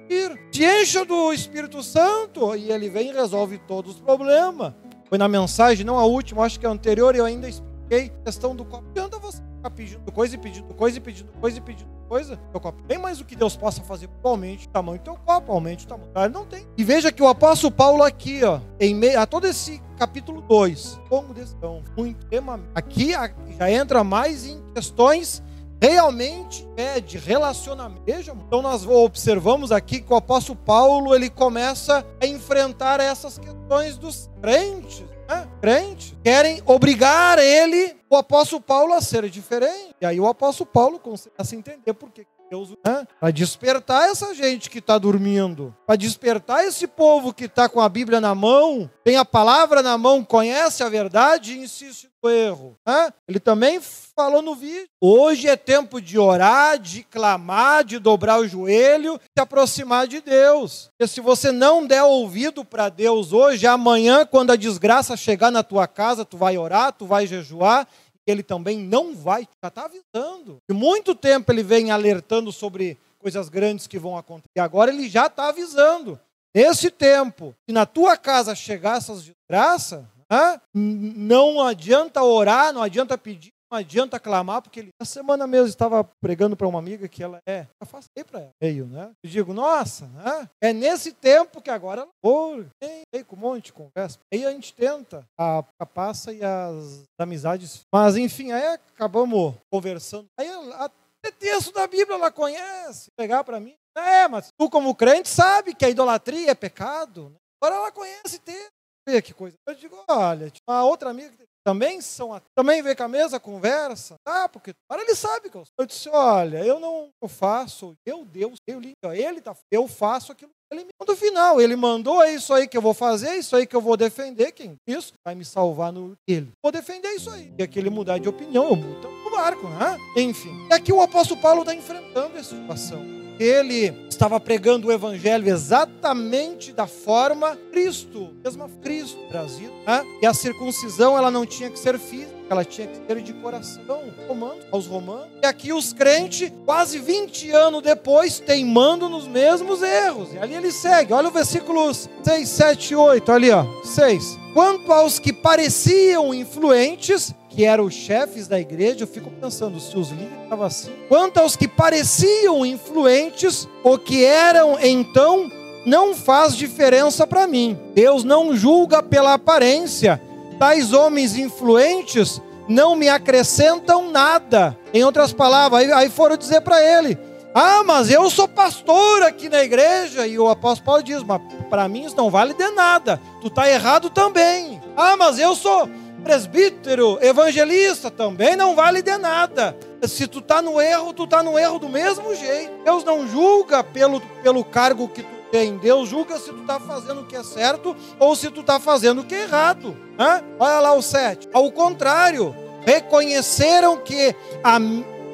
Te 0.51 0.63
encha 0.63 1.03
do 1.03 1.33
Espírito 1.33 1.81
Santo 1.81 2.55
e 2.55 2.71
ele 2.71 2.87
vem 2.87 3.09
e 3.09 3.13
resolve 3.13 3.57
todos 3.57 3.95
os 3.95 3.99
problemas. 3.99 4.75
Foi 5.09 5.17
na 5.17 5.27
mensagem, 5.27 5.83
não 5.83 5.97
a 5.97 6.05
última, 6.05 6.43
acho 6.43 6.59
que 6.59 6.67
a 6.67 6.69
anterior, 6.69 7.15
eu 7.15 7.25
ainda 7.25 7.49
expliquei 7.49 8.13
a 8.21 8.25
questão 8.25 8.55
do 8.55 8.63
copo. 8.63 8.87
Adianta 8.91 9.17
você 9.17 9.41
ficar 9.57 9.71
pedindo 9.71 10.11
coisa 10.11 10.35
e 10.35 10.37
pedindo 10.37 10.73
coisa 10.75 10.97
e 10.99 11.01
pedindo 11.01 11.31
coisa 11.31 11.57
e 11.57 11.61
pedindo 11.61 11.94
coisa, 12.07 12.37
teu 12.51 12.59
copo. 12.59 12.81
Tem 12.87 12.97
mais 12.97 13.19
o 13.19 13.25
que 13.25 13.35
Deus 13.35 13.55
possa 13.55 13.81
fazer, 13.81 14.09
aumente 14.23 14.67
o 14.67 14.69
tamanho 14.69 14.97
do 14.99 15.03
teu 15.03 15.15
copo, 15.15 15.51
aumente 15.51 15.85
o 15.85 15.87
tamanho. 15.87 16.09
Ele 16.15 16.33
não 16.33 16.45
tem. 16.45 16.65
E 16.77 16.83
veja 16.83 17.11
que 17.11 17.21
o 17.21 17.27
apóstolo 17.27 17.71
Paulo 17.71 18.03
aqui, 18.03 18.43
ó, 18.43 18.59
em 18.79 18.95
meio 18.95 19.19
a 19.19 19.25
todo 19.25 19.45
esse 19.45 19.81
capítulo 19.97 20.41
2, 20.41 20.99
como 21.09 21.33
decisão, 21.33 21.83
muito 21.97 22.25
tema. 22.27 22.59
Aqui 22.73 23.11
já 23.57 23.71
entra 23.71 24.03
mais 24.03 24.45
em 24.45 24.61
questões 24.73 25.43
realmente 25.81 26.67
é 26.77 26.99
de 26.99 27.17
relacionamento. 27.17 28.03
Então 28.47 28.61
nós 28.61 28.85
observamos 28.87 29.71
aqui 29.71 30.01
que 30.01 30.11
o 30.11 30.15
apóstolo 30.15 30.57
Paulo 30.57 31.13
ele 31.13 31.29
começa 31.29 32.05
a 32.21 32.25
enfrentar 32.25 32.99
essas 32.99 33.37
questões 33.37 33.97
dos 33.97 34.29
crentes 34.41 35.05
né? 35.27 35.47
crente, 35.61 36.17
querem 36.23 36.61
obrigar 36.65 37.39
ele, 37.39 37.95
o 38.09 38.15
apóstolo 38.15 38.61
Paulo, 38.61 38.93
a 38.93 39.01
ser 39.01 39.29
diferente. 39.29 39.95
E 39.99 40.05
aí 40.05 40.19
o 40.19 40.27
apóstolo 40.27 40.69
Paulo 40.69 40.99
consegue 40.99 41.35
se 41.43 41.55
entender 41.55 41.93
por 41.93 42.11
que 42.11 42.25
Deus, 42.55 42.69
né? 42.85 43.05
para 43.19 43.31
despertar 43.31 44.09
essa 44.09 44.33
gente 44.33 44.69
que 44.69 44.79
está 44.79 44.97
dormindo, 44.97 45.75
para 45.85 45.97
despertar 45.97 46.63
esse 46.65 46.87
povo 46.87 47.33
que 47.33 47.45
está 47.45 47.67
com 47.67 47.81
a 47.81 47.89
Bíblia 47.89 48.21
na 48.21 48.33
mão, 48.33 48.89
tem 49.03 49.17
a 49.17 49.25
palavra 49.25 49.81
na 49.83 49.97
mão, 49.97 50.23
conhece 50.23 50.81
a 50.81 50.89
verdade 50.89 51.53
e 51.53 51.57
insiste 51.59 52.09
no 52.23 52.29
erro. 52.29 52.77
Né? 52.87 53.11
Ele 53.27 53.39
também 53.39 53.79
falou 54.15 54.41
no 54.41 54.55
vídeo. 54.55 54.87
Hoje 54.99 55.47
é 55.47 55.55
tempo 55.55 56.01
de 56.01 56.17
orar, 56.17 56.79
de 56.79 57.03
clamar, 57.03 57.83
de 57.83 57.99
dobrar 57.99 58.39
o 58.39 58.47
joelho, 58.47 59.19
se 59.19 59.41
aproximar 59.41 60.07
de 60.07 60.21
Deus. 60.21 60.89
Porque 60.97 61.11
se 61.11 61.21
você 61.21 61.51
não 61.51 61.85
der 61.85 62.03
ouvido 62.03 62.63
para 62.63 62.89
Deus 62.89 63.33
hoje, 63.33 63.67
amanhã, 63.67 64.25
quando 64.25 64.51
a 64.51 64.55
desgraça 64.55 65.17
chegar 65.17 65.51
na 65.51 65.61
tua 65.61 65.87
casa, 65.87 66.25
tu 66.25 66.37
vai 66.37 66.57
orar, 66.57 66.93
tu 66.93 67.05
vai 67.05 67.27
jejuar 67.27 67.87
ele 68.31 68.43
também 68.43 68.79
não 68.79 69.15
vai, 69.15 69.47
já 69.61 69.67
está 69.67 69.85
avisando. 69.85 70.57
De 70.69 70.75
muito 70.75 71.13
tempo 71.13 71.51
ele 71.51 71.63
vem 71.63 71.91
alertando 71.91 72.51
sobre 72.51 72.97
coisas 73.19 73.49
grandes 73.49 73.87
que 73.87 73.97
vão 73.97 74.17
acontecer. 74.17 74.49
E 74.55 74.59
agora 74.59 74.91
ele 74.91 75.09
já 75.09 75.27
está 75.27 75.49
avisando. 75.49 76.19
Nesse 76.53 76.89
tempo, 76.89 77.53
se 77.67 77.73
na 77.73 77.85
tua 77.85 78.15
casa 78.15 78.55
chegar 78.55 78.97
essas 78.97 79.23
desgraças, 79.23 80.05
né, 80.31 80.61
não 80.73 81.61
adianta 81.61 82.23
orar, 82.23 82.71
não 82.71 82.81
adianta 82.81 83.17
pedir, 83.17 83.51
não 83.71 83.79
adianta 83.79 84.19
clamar, 84.19 84.61
porque 84.61 84.79
ele, 84.79 84.89
na 84.99 85.05
semana 85.05 85.47
mesmo 85.47 85.67
estava 85.67 86.03
pregando 86.21 86.55
para 86.55 86.67
uma 86.67 86.79
amiga 86.79 87.07
que 87.07 87.23
ela 87.23 87.39
é, 87.47 87.67
afastei 87.81 88.23
para 88.23 88.41
ela, 88.41 88.51
meio, 88.61 88.85
né? 88.85 89.11
Eu 89.23 89.29
digo, 89.29 89.53
nossa, 89.53 90.07
né? 90.07 90.49
é 90.61 90.73
nesse 90.73 91.13
tempo 91.13 91.61
que 91.61 91.69
agora 91.69 92.01
ela 92.01 92.09
oh, 92.23 92.63
tem, 92.79 93.23
com 93.23 93.35
um 93.35 93.39
monte 93.39 93.65
de 93.65 93.73
conversa. 93.73 94.19
Aí 94.33 94.45
a 94.45 94.51
gente 94.51 94.73
tenta, 94.73 95.25
a, 95.39 95.63
a 95.79 95.85
passa 95.85 96.33
e 96.33 96.43
as 96.43 97.03
amizades. 97.19 97.81
Mas 97.93 98.15
enfim, 98.15 98.51
aí 98.51 98.75
acabamos 98.93 99.55
conversando. 99.71 100.25
Aí 100.39 100.49
até 100.73 101.31
texto 101.31 101.73
da 101.73 101.87
Bíblia 101.87 102.15
ela 102.15 102.31
conhece, 102.31 103.09
pegar 103.17 103.43
para 103.43 103.59
mim. 103.59 103.75
É, 103.97 104.27
mas 104.27 104.49
tu 104.59 104.69
como 104.69 104.93
crente 104.93 105.29
sabe 105.29 105.73
que 105.73 105.85
a 105.85 105.89
idolatria 105.89 106.51
é 106.51 106.55
pecado. 106.55 107.29
Né? 107.29 107.35
Agora 107.61 107.81
ela 107.81 107.91
conhece 107.91 108.39
texto. 108.39 108.75
Vê 109.07 109.21
que 109.21 109.33
coisa. 109.33 109.55
Eu 109.67 109.75
digo, 109.75 109.97
olha, 110.07 110.51
uma 110.67 110.83
outra 110.83 111.09
amiga 111.09 111.29
que 111.29 111.45
também 111.65 111.99
são 111.99 112.39
também 112.55 112.81
vem 112.81 112.95
com 112.95 113.03
a 113.03 113.07
mesa, 113.07 113.39
conversa, 113.39 114.15
ah, 114.25 114.47
porque 114.47 114.71
agora 114.89 115.03
ele 115.03 115.15
sabe 115.15 115.49
que 115.49 115.57
eu 115.57 115.65
sou. 115.65 115.73
Eu 115.79 115.85
disse, 115.85 116.09
olha, 116.09 116.63
eu 116.63 116.79
não 116.79 117.09
eu 117.21 117.27
faço, 117.27 117.95
eu 118.05 118.23
Deus, 118.25 118.57
eu 118.67 118.81
ele 119.13 119.41
tá, 119.41 119.55
eu 119.71 119.87
faço 119.87 120.31
aquilo 120.31 120.51
que 120.51 120.75
ele 120.75 120.85
me. 120.85 120.91
No 121.07 121.15
final, 121.15 121.61
ele 121.61 121.75
mandou 121.75 122.21
é 122.23 122.33
isso 122.33 122.53
aí 122.53 122.67
que 122.67 122.77
eu 122.77 122.81
vou 122.81 122.93
fazer, 122.93 123.29
é 123.29 123.37
isso 123.37 123.55
aí 123.55 123.65
que 123.65 123.75
eu 123.75 123.81
vou 123.81 123.97
defender, 123.97 124.51
quem 124.51 124.75
isso 124.87 125.13
vai 125.25 125.33
me 125.33 125.45
salvar 125.45 125.91
no 125.91 126.13
ele. 126.27 126.51
Vou 126.63 126.71
defender 126.71 127.09
isso 127.09 127.29
aí. 127.29 127.53
E 127.57 127.63
aquele 127.63 127.89
mudar 127.89 128.19
de 128.19 128.27
opinião, 128.29 128.69
eu 128.69 128.75
mudo. 128.75 128.97
Então, 128.99 129.15
barco, 129.35 129.67
né? 129.67 129.97
Enfim. 130.15 130.65
E 130.69 130.73
aqui 130.73 130.93
o 130.93 131.01
apóstolo 131.01 131.41
Paulo 131.41 131.61
está 131.61 131.75
enfrentando 131.75 132.37
essa 132.37 132.55
situação 132.55 133.24
ele 133.39 134.05
estava 134.09 134.39
pregando 134.39 134.87
o 134.87 134.91
evangelho 134.91 135.47
exatamente 135.47 136.71
da 136.71 136.87
forma 136.87 137.57
Cristo, 137.71 138.33
mesma 138.43 138.69
Cristo 138.81 139.19
trazido, 139.29 139.73
né? 139.85 140.05
E 140.21 140.25
a 140.25 140.33
circuncisão 140.33 141.17
ela 141.17 141.29
não 141.29 141.45
tinha 141.45 141.69
que 141.69 141.77
ser 141.77 141.99
física, 141.99 142.33
ela 142.49 142.63
tinha 142.63 142.87
que 142.87 142.95
ser 143.05 143.21
de 143.21 143.33
coração, 143.33 144.03
romano, 144.27 144.61
aos 144.71 144.85
romanos. 144.85 145.27
E 145.43 145.45
aqui 145.45 145.73
os 145.73 145.91
crentes, 145.91 146.51
quase 146.63 146.99
20 146.99 147.51
anos 147.51 147.81
depois, 147.81 148.39
teimando 148.39 149.09
nos 149.09 149.27
mesmos 149.27 149.81
erros. 149.81 150.33
E 150.33 150.37
ali 150.37 150.53
ele 150.53 150.71
segue. 150.71 151.13
Olha 151.13 151.27
o 151.27 151.31
versículos 151.31 152.09
6, 152.23 152.47
7, 152.47 152.95
8, 152.95 153.31
ali 153.31 153.51
ó, 153.51 153.65
6. 153.83 154.39
Quanto 154.53 154.91
aos 154.93 155.19
que 155.19 155.33
pareciam 155.33 156.33
influentes, 156.33 157.33
que 157.55 157.63
eram 157.63 157.85
os 157.85 157.93
chefes 157.93 158.49
da 158.49 158.59
igreja, 158.59 159.03
eu 159.03 159.07
fico 159.07 159.31
pensando 159.31 159.79
se 159.79 159.97
os 159.97 160.09
líderes 160.09 160.43
estavam 160.43 160.65
assim. 160.65 160.91
Quanto 161.07 161.37
aos 161.37 161.55
que 161.55 161.69
pareciam 161.69 162.65
influentes, 162.65 163.65
o 163.81 163.97
que 163.97 164.25
eram 164.25 164.77
então, 164.77 165.49
não 165.85 166.13
faz 166.13 166.57
diferença 166.57 167.25
para 167.25 167.47
mim. 167.47 167.79
Deus 167.93 168.25
não 168.25 168.53
julga 168.53 169.01
pela 169.01 169.35
aparência. 169.35 170.21
Tais 170.59 170.91
homens 170.91 171.37
influentes 171.37 172.41
não 172.67 172.93
me 172.93 173.07
acrescentam 173.07 174.11
nada. 174.11 174.77
Em 174.93 175.05
outras 175.05 175.31
palavras, 175.31 175.79
aí, 175.81 175.93
aí 175.93 176.09
foram 176.09 176.35
dizer 176.35 176.59
para 176.59 176.83
ele: 176.83 177.17
Ah, 177.53 177.83
mas 177.85 178.09
eu 178.09 178.29
sou 178.29 178.49
pastor 178.49 179.23
aqui 179.23 179.47
na 179.47 179.63
igreja. 179.63 180.27
E 180.27 180.37
o 180.37 180.49
apóstolo 180.49 180.85
Paulo 180.85 181.03
diz: 181.03 181.23
Mas 181.23 181.41
para 181.69 181.87
mim 181.87 182.03
isso 182.03 182.17
não 182.17 182.29
vale 182.29 182.53
de 182.53 182.69
nada. 182.71 183.21
Tu 183.39 183.47
está 183.47 183.69
errado 183.69 184.09
também. 184.09 184.81
Ah, 184.97 185.15
mas 185.15 185.39
eu 185.39 185.55
sou 185.55 185.89
presbítero, 186.25 187.19
evangelista, 187.21 188.09
também 188.09 188.55
não 188.55 188.75
vale 188.75 189.03
de 189.03 189.15
nada. 189.15 189.77
Se 190.07 190.25
tu 190.25 190.39
está 190.39 190.59
no 190.59 190.81
erro, 190.81 191.13
tu 191.13 191.25
está 191.25 191.43
no 191.43 191.57
erro 191.57 191.77
do 191.77 191.87
mesmo 191.87 192.33
jeito. 192.33 192.83
Deus 192.83 193.03
não 193.03 193.27
julga 193.27 193.83
pelo, 193.83 194.19
pelo 194.41 194.63
cargo 194.63 195.07
que 195.07 195.21
tu 195.21 195.35
tem. 195.51 195.77
Deus 195.77 196.09
julga 196.09 196.39
se 196.39 196.49
tu 196.49 196.61
está 196.61 196.79
fazendo 196.79 197.21
o 197.21 197.25
que 197.25 197.35
é 197.35 197.43
certo 197.43 197.95
ou 198.17 198.35
se 198.35 198.49
tu 198.49 198.61
está 198.61 198.79
fazendo 198.79 199.21
o 199.21 199.23
que 199.23 199.35
é 199.35 199.43
errado. 199.43 199.95
Hã? 200.17 200.43
Olha 200.57 200.79
lá 200.79 200.93
o 200.95 201.01
7. 201.01 201.47
Ao 201.53 201.71
contrário, 201.71 202.55
reconheceram 202.83 203.97
que 203.97 204.35
a, 204.63 204.79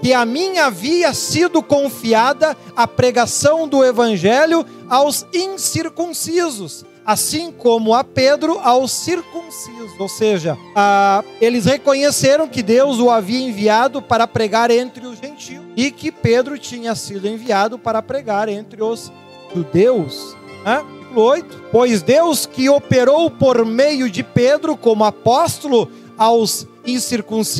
que 0.02 0.14
a 0.14 0.26
mim 0.26 0.58
havia 0.58 1.14
sido 1.14 1.64
confiada 1.64 2.56
a 2.76 2.86
pregação 2.86 3.66
do 3.66 3.82
evangelho 3.82 4.66
aos 4.90 5.26
incircuncisos 5.34 6.86
assim 7.06 7.52
como 7.52 7.94
a 7.94 8.04
Pedro 8.04 8.60
aos 8.60 8.92
circuncisos, 8.92 10.00
ou 10.00 10.08
seja, 10.08 10.58
a, 10.76 11.24
eles 11.40 11.66
reconheceram 11.66 12.48
que 12.48 12.62
Deus 12.62 13.00
o 13.00 13.10
havia 13.10 13.48
enviado 13.48 14.02
para 14.02 14.28
pregar 14.28 14.72
entre 14.72 15.06
os 15.06 15.20
gentios 15.20 15.64
e 15.76 15.92
que 15.92 16.12
Pedro 16.12 16.58
tinha 16.58 16.96
sido 16.96 17.28
enviado 17.28 17.80
para 17.80 18.02
pregar 18.02 18.50
entre 18.50 18.84
os 18.84 19.12
judeus. 19.54 20.36
Né? 20.66 20.84
8. 21.16 21.64
Pois 21.72 22.02
Deus 22.02 22.46
que 22.46 22.70
operou 22.70 23.30
por 23.30 23.66
meio 23.66 24.10
de 24.10 24.24
Pedro 24.24 24.78
como 24.78 25.04
apóstolo 25.04 25.90
aos, 26.18 26.68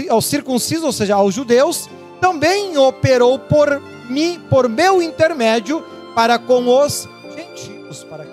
aos 0.10 0.26
circuncisos, 0.26 0.84
ou 0.84 0.92
seja, 0.92 1.16
aos 1.16 1.34
judeus, 1.34 1.90
também 2.20 2.78
operou 2.78 3.40
por 3.40 3.82
mim, 4.10 4.40
por 4.50 4.70
meu 4.70 5.02
intermédio, 5.02 5.84
para 6.14 6.38
com 6.38 6.68
os 6.68 7.08
gentios, 7.36 8.04
para. 8.04 8.31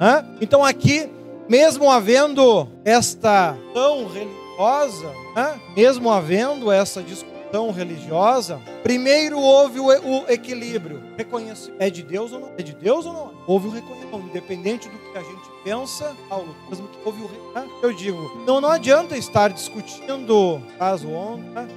Hã? 0.00 0.24
Então 0.40 0.64
aqui, 0.64 1.08
mesmo 1.48 1.90
havendo 1.90 2.68
esta 2.84 3.56
tão 3.74 4.06
religiosa, 4.06 5.12
hã? 5.36 5.54
mesmo 5.76 6.10
havendo 6.10 6.70
essa 6.70 7.02
discussão 7.02 7.70
religiosa, 7.72 8.60
primeiro 8.82 9.38
houve 9.38 9.80
o, 9.80 9.86
o 9.86 10.24
equilíbrio. 10.28 11.02
Reconhece, 11.16 11.72
é 11.78 11.88
de 11.88 12.02
Deus 12.02 12.32
ou 12.32 12.40
não? 12.40 12.52
É 12.58 12.62
de 12.62 12.74
Deus 12.74 13.06
ou 13.06 13.12
não? 13.12 13.32
Houve 13.46 13.68
o 13.68 13.70
reconhecimento, 13.70 14.26
independente 14.28 14.88
do 14.88 14.98
que 14.98 15.18
a 15.18 15.22
gente 15.22 15.48
pensa, 15.64 16.14
Paulo, 16.28 16.54
mesmo 16.68 16.86
que 16.88 16.98
houve 17.04 17.22
o 17.22 17.26
reconhecimento. 17.26 17.74
Eu 17.82 17.92
digo, 17.94 18.44
não, 18.46 18.60
não 18.60 18.70
adianta 18.70 19.16
estar 19.16 19.48
discutindo 19.50 20.60
caso 20.78 21.08
ontem, 21.10 21.68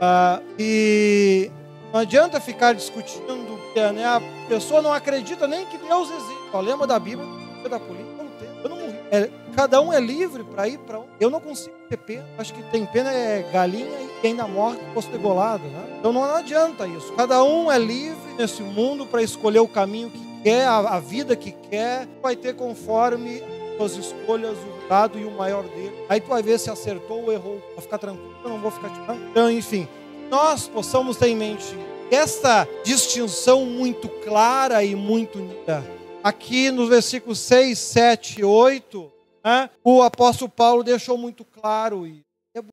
ah, 0.00 0.40
e 0.58 1.50
não 1.92 2.00
adianta 2.00 2.40
ficar 2.40 2.74
discutindo, 2.74 3.58
né? 3.94 4.04
a 4.04 4.22
pessoa 4.48 4.82
não 4.82 4.92
acredita 4.92 5.46
nem 5.46 5.64
que 5.66 5.78
Deus 5.78 6.10
existe. 6.10 6.37
O 6.52 6.60
lema 6.60 6.86
da 6.86 6.98
Bíblia 6.98 7.26
da 7.68 7.78
polícia, 7.78 8.06
eu 8.18 8.24
não 8.24 8.30
tenho, 8.38 8.52
eu 8.62 8.68
não 8.68 8.76
morri. 8.76 8.98
É, 9.10 9.30
cada 9.54 9.80
um 9.80 9.92
é 9.92 10.00
livre 10.00 10.42
para 10.44 10.68
ir 10.68 10.78
para 10.78 11.00
onde. 11.00 11.08
Eu 11.20 11.30
não 11.30 11.40
consigo 11.40 11.74
ter 11.88 11.96
pena. 11.96 12.24
Acho 12.38 12.54
que 12.54 12.62
tem 12.64 12.84
pena 12.86 13.12
é 13.12 13.48
galinha 13.52 13.88
e 14.22 14.26
ainda 14.26 14.46
morre 14.46 14.78
posto 14.94 15.10
degolado, 15.10 15.64
né? 15.64 15.96
Então 15.98 16.12
não 16.12 16.24
adianta 16.24 16.86
isso. 16.86 17.12
Cada 17.12 17.42
um 17.42 17.70
é 17.70 17.78
livre 17.78 18.34
nesse 18.38 18.62
mundo 18.62 19.06
para 19.06 19.22
escolher 19.22 19.60
o 19.60 19.68
caminho 19.68 20.10
que 20.10 20.42
quer, 20.42 20.66
a, 20.66 20.78
a, 20.78 21.00
vida 21.00 21.34
que 21.34 21.52
quer, 21.52 22.06
vai 22.22 22.36
ter 22.36 22.54
conforme 22.54 23.42
as 23.82 23.92
escolhas 23.92 24.56
o 24.58 24.88
dado 24.88 25.18
e 25.18 25.24
o 25.24 25.30
maior 25.30 25.64
dele. 25.64 25.94
Aí 26.08 26.20
tu 26.20 26.28
vai 26.28 26.42
ver 26.42 26.58
se 26.58 26.70
acertou 26.70 27.24
ou 27.24 27.32
errou. 27.32 27.60
Vai 27.74 27.82
ficar 27.82 27.98
tranquilo, 27.98 28.34
eu 28.42 28.50
não 28.50 28.60
vou 28.60 28.70
ficar 28.70 28.90
tipo. 28.90 29.12
Então, 29.30 29.50
enfim, 29.50 29.88
nós 30.30 30.68
possamos 30.68 31.16
ter 31.16 31.28
em 31.28 31.36
mente 31.36 31.76
esta 32.10 32.66
distinção 32.84 33.66
muito 33.66 34.08
clara 34.08 34.82
e 34.82 34.94
muito 34.94 35.38
unida 35.38 35.97
aqui 36.28 36.70
nos 36.70 36.88
versículos 36.88 37.38
6, 37.40 37.78
7 37.78 38.40
e 38.40 38.44
8, 38.44 39.12
né, 39.44 39.70
o 39.82 40.02
apóstolo 40.02 40.50
Paulo 40.50 40.84
deixou 40.84 41.16
muito 41.16 41.44
claro 41.44 42.06
isso. 42.06 42.22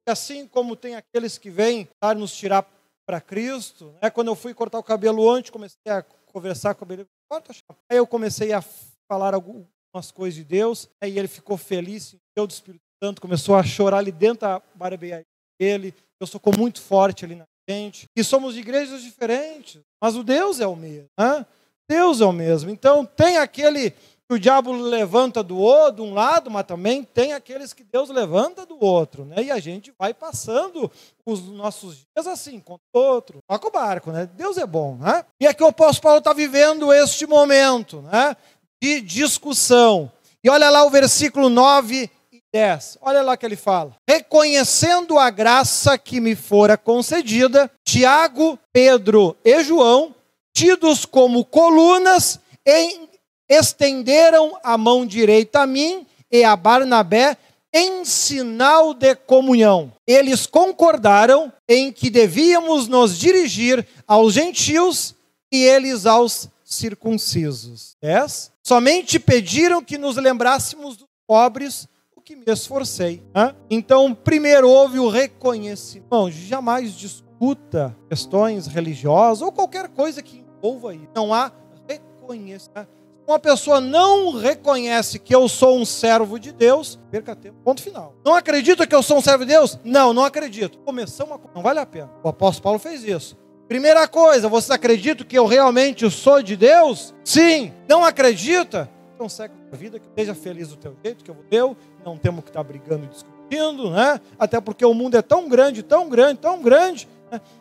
Assim 0.07 0.47
como 0.47 0.75
tem 0.75 0.95
aqueles 0.95 1.37
que 1.37 1.49
vêm 1.49 1.87
para 1.99 2.17
nos 2.17 2.35
tirar 2.35 2.67
para 3.07 3.21
Cristo, 3.21 3.93
né, 4.01 4.09
quando 4.09 4.27
eu 4.27 4.35
fui 4.35 4.53
cortar 4.53 4.79
o 4.79 4.83
cabelo 4.83 5.29
antes, 5.29 5.51
comecei 5.51 5.77
a 5.87 6.03
conversar 6.03 6.75
com 6.75 6.85
ele, 6.91 7.05
aí 7.89 7.97
eu 7.97 8.05
comecei 8.05 8.51
a 8.51 8.63
falar 9.07 9.33
algumas 9.33 10.11
coisas 10.13 10.35
de 10.35 10.43
Deus, 10.43 10.89
aí 11.01 11.17
ele 11.17 11.27
ficou 11.27 11.55
feliz, 11.55 12.13
encheu 12.13 12.47
do 12.47 12.51
Espírito 12.51 12.83
Santo, 13.01 13.21
começou 13.21 13.55
a 13.55 13.63
chorar 13.63 13.99
ali 13.99 14.11
dentro 14.11 14.41
da 14.41 14.61
barbearia 14.73 15.25
dele, 15.59 15.93
eu 16.19 16.27
socou 16.27 16.53
muito 16.57 16.81
forte 16.81 17.23
ali 17.23 17.35
na 17.35 17.45
gente, 17.69 18.07
e 18.15 18.23
somos 18.23 18.55
de 18.55 18.59
igrejas 18.59 19.01
diferentes, 19.01 19.81
mas 20.01 20.15
o 20.15 20.23
Deus 20.23 20.59
é 20.59 20.67
o 20.67 20.75
mesmo. 20.75 21.07
Né? 21.17 21.45
Deus 21.89 22.21
é 22.21 22.25
o 22.25 22.31
mesmo. 22.31 22.69
Então, 22.69 23.05
tem 23.05 23.37
aquele 23.37 23.93
que 24.27 24.33
o 24.33 24.39
diabo 24.39 24.71
levanta 24.71 25.43
do 25.43 25.55
outro, 25.55 26.03
de 26.03 26.09
um 26.09 26.13
lado, 26.13 26.49
mas 26.49 26.65
também 26.65 27.03
tem 27.03 27.33
aqueles 27.33 27.73
que 27.73 27.83
Deus 27.83 28.09
levanta 28.09 28.65
do 28.65 28.83
outro, 28.83 29.23
né? 29.23 29.43
E 29.43 29.51
a 29.51 29.59
gente 29.59 29.93
vai 29.97 30.15
passando 30.15 30.91
os 31.25 31.43
nossos 31.43 31.97
dias 31.97 32.25
assim, 32.25 32.59
com 32.59 32.73
o 32.73 32.79
outro. 32.99 33.37
Toca 33.47 33.67
o 33.67 33.71
barco, 33.71 34.11
né? 34.11 34.27
Deus 34.35 34.57
é 34.57 34.65
bom, 34.65 34.97
né? 34.97 35.23
E 35.39 35.45
aqui 35.45 35.61
o 35.61 35.67
apóstolo 35.67 36.01
Paulo 36.01 36.17
está 36.19 36.33
vivendo 36.33 36.91
este 36.91 37.27
momento, 37.27 38.01
né? 38.01 38.35
De 38.81 38.99
discussão. 38.99 40.11
E 40.43 40.49
olha 40.49 40.71
lá 40.71 40.83
o 40.83 40.89
versículo 40.89 41.47
9 41.47 42.09
e 42.31 42.41
10. 42.51 42.97
Olha 43.01 43.21
lá 43.21 43.37
que 43.37 43.45
ele 43.45 43.55
fala. 43.55 43.95
Reconhecendo 44.09 45.19
a 45.19 45.29
graça 45.29 45.99
que 45.99 46.19
me 46.19 46.35
fora 46.35 46.75
concedida, 46.77 47.69
Tiago, 47.83 48.57
Pedro 48.73 49.37
e 49.45 49.63
João 49.63 50.14
tidos 50.55 51.05
como 51.05 51.43
colunas, 51.43 52.39
estenderam 53.47 54.57
a 54.63 54.77
mão 54.77 55.05
direita 55.05 55.59
a 55.59 55.67
mim 55.67 56.07
e 56.31 56.45
a 56.45 56.55
Barnabé 56.55 57.37
em 57.73 58.05
sinal 58.05 58.93
de 58.93 59.13
comunhão. 59.15 59.91
Eles 60.07 60.47
concordaram 60.47 61.51
em 61.67 61.91
que 61.91 62.09
devíamos 62.09 62.87
nos 62.87 63.19
dirigir 63.19 63.85
aos 64.07 64.33
gentios 64.33 65.13
e 65.51 65.61
eles 65.61 66.05
aos 66.05 66.47
circuncisos. 66.63 67.97
Yes? 68.01 68.49
Somente 68.63 69.19
pediram 69.19 69.83
que 69.83 69.97
nos 69.97 70.15
lembrássemos 70.15 70.95
dos 70.95 71.07
pobres, 71.27 71.85
o 72.15 72.21
que 72.21 72.33
me 72.33 72.45
esforcei. 72.47 73.21
Então, 73.69 74.15
primeiro 74.15 74.69
houve 74.69 74.99
o 74.99 75.09
reconhecimento. 75.09 76.31
Jamais 76.31 76.93
discuta 76.93 77.93
questões 78.07 78.67
religiosas 78.67 79.41
ou 79.41 79.51
qualquer 79.51 79.89
coisa 79.89 80.23
que 80.23 80.44
aí. 80.89 81.07
Não 81.13 81.33
há 81.33 81.51
reconhecimento. 81.87 82.89
Uma 83.27 83.39
pessoa 83.39 83.81
não 83.81 84.37
reconhece 84.37 85.17
que 85.17 85.33
eu 85.33 85.49
sou 85.49 85.79
um 85.79 85.85
servo 85.85 86.39
de 86.39 86.51
Deus, 86.51 86.99
perca 87.09 87.35
tempo. 87.35 87.57
Ponto 87.63 87.81
final. 87.81 88.13
Não 88.23 88.35
acredita 88.35 88.85
que 88.85 88.93
eu 88.93 89.01
sou 89.01 89.17
um 89.17 89.21
servo 89.21 89.43
de 89.43 89.51
Deus? 89.51 89.79
Não, 89.83 90.13
não 90.13 90.23
acredito. 90.23 90.77
Começamos 90.79 91.33
a... 91.33 91.39
Não 91.55 91.63
vale 91.63 91.79
a 91.79 91.85
pena. 91.87 92.11
O 92.23 92.29
apóstolo 92.29 92.63
Paulo 92.63 92.79
fez 92.79 93.03
isso. 93.03 93.35
Primeira 93.67 94.07
coisa, 94.07 94.47
você 94.47 94.73
acredita 94.73 95.23
que 95.23 95.35
eu 95.35 95.47
realmente 95.47 96.09
sou 96.11 96.43
de 96.43 96.55
Deus? 96.55 97.15
Sim. 97.23 97.73
Não 97.89 98.05
acredita? 98.05 98.87
Então 99.15 99.27
segue 99.27 99.55
a 99.71 99.75
vida, 99.75 99.97
que 99.97 100.07
seja 100.15 100.35
feliz 100.35 100.67
do 100.67 100.75
teu 100.75 100.95
jeito, 101.03 101.23
que 101.23 101.31
eu 101.31 101.35
vou 101.35 101.77
Não 102.05 102.17
temos 102.17 102.43
que 102.43 102.51
estar 102.51 102.63
brigando 102.63 103.05
e 103.05 103.07
discutindo, 103.07 103.89
né? 103.89 104.21
Até 104.37 104.61
porque 104.61 104.85
o 104.85 104.93
mundo 104.93 105.17
é 105.17 105.21
tão 105.23 105.49
grande, 105.49 105.81
tão 105.81 106.07
grande, 106.07 106.39
tão 106.39 106.61
grande? 106.61 107.07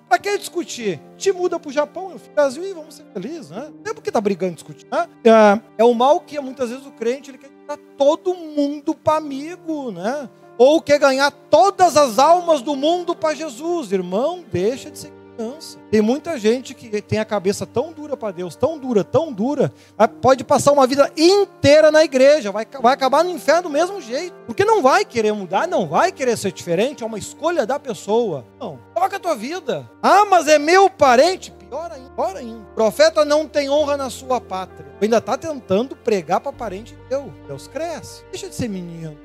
Para 0.09 0.19
que 0.19 0.39
discutir? 0.39 1.01
Te 1.17 1.33
muda 1.33 1.59
para 1.59 1.69
o 1.69 1.73
Japão, 1.73 2.13
eu 2.13 2.21
Brasil 2.35 2.65
e 2.65 2.73
vamos 2.73 2.95
ser 2.95 3.05
felizes. 3.13 3.51
Né? 3.51 3.73
Não 3.85 3.91
é 3.91 3.95
porque 3.95 4.11
está 4.11 4.21
brigando 4.21 4.55
discutir. 4.55 4.87
Né? 4.91 5.09
É, 5.25 5.83
é 5.83 5.85
o 5.85 5.95
mal 5.95 6.21
que 6.21 6.39
muitas 6.41 6.71
vezes 6.71 6.87
o 6.87 6.93
crente 6.93 7.31
ele 7.31 7.39
quer 7.39 7.49
tirar 7.49 7.79
todo 7.97 8.35
mundo 8.35 8.95
para 8.95 9.19
amigo. 9.19 9.91
Né? 9.91 10.29
ou 10.57 10.81
quer 10.81 10.99
ganhar 10.99 11.31
todas 11.51 11.97
as 11.97 12.19
almas 12.19 12.63
do 12.63 12.77
mundo 12.77 13.15
para 13.15 13.35
Jesus. 13.35 13.93
Irmão, 13.93 14.45
deixa 14.53 14.91
de 14.91 14.99
ser 14.99 15.13
Tem 15.90 16.01
muita 16.01 16.38
gente 16.38 16.75
que 16.75 17.01
tem 17.03 17.18
a 17.18 17.25
cabeça 17.25 17.66
tão 17.66 17.92
dura 17.92 18.16
para 18.16 18.33
Deus, 18.33 18.57
tão 18.57 18.79
dura, 18.79 19.03
tão 19.03 19.33
dura, 19.33 19.73
pode 20.20 20.44
passar 20.44 20.73
uma 20.73 20.87
vida 20.87 21.11
inteira 21.16 21.90
na 21.90 22.05
igreja, 22.05 22.51
vai, 22.53 22.66
vai 22.81 22.94
acabar 22.94 23.25
no 23.25 23.31
inferno 23.31 23.64
do 23.64 23.70
mesmo 23.70 24.01
jeito. 24.01 24.35
Porque 24.47 24.64
não 24.64 24.83
vai 24.83 25.05
querer 25.05 25.33
mudar, 25.33 25.66
não 25.66 25.87
vai 25.87 26.12
querer 26.12 26.37
ser 26.37 26.53
diferente, 26.53 27.03
é 27.03 27.07
uma 27.07 27.18
escolha 27.18 27.66
da 27.66 27.79
pessoa. 27.79 28.44
Não, 28.61 28.79
toca 28.94 29.16
a 29.16 29.20
tua 29.20 29.35
vida. 29.35 29.88
Ah, 30.03 30.25
mas 30.25 30.49
é 30.49 30.59
meu 30.59 30.88
parente. 30.88 31.53
Pior 31.53 31.90
ainda, 31.90 32.11
pior 32.11 32.37
ainda. 32.37 32.61
O 32.61 32.75
profeta 32.75 33.25
não 33.25 33.49
tem 33.49 33.68
honra 33.68 33.97
na 33.97 34.11
sua 34.11 34.40
pátria. 34.40 34.87
Ainda 35.01 35.18
está 35.18 35.37
tentando 35.37 35.97
pregar 35.97 36.40
para 36.40 36.53
parente 36.53 36.97
teu. 37.09 37.33
Deus 37.49 37.66
cresce. 37.66 38.25
Deixa 38.31 38.49
de 38.49 38.55
ser 38.55 38.68
menino. 38.68 39.16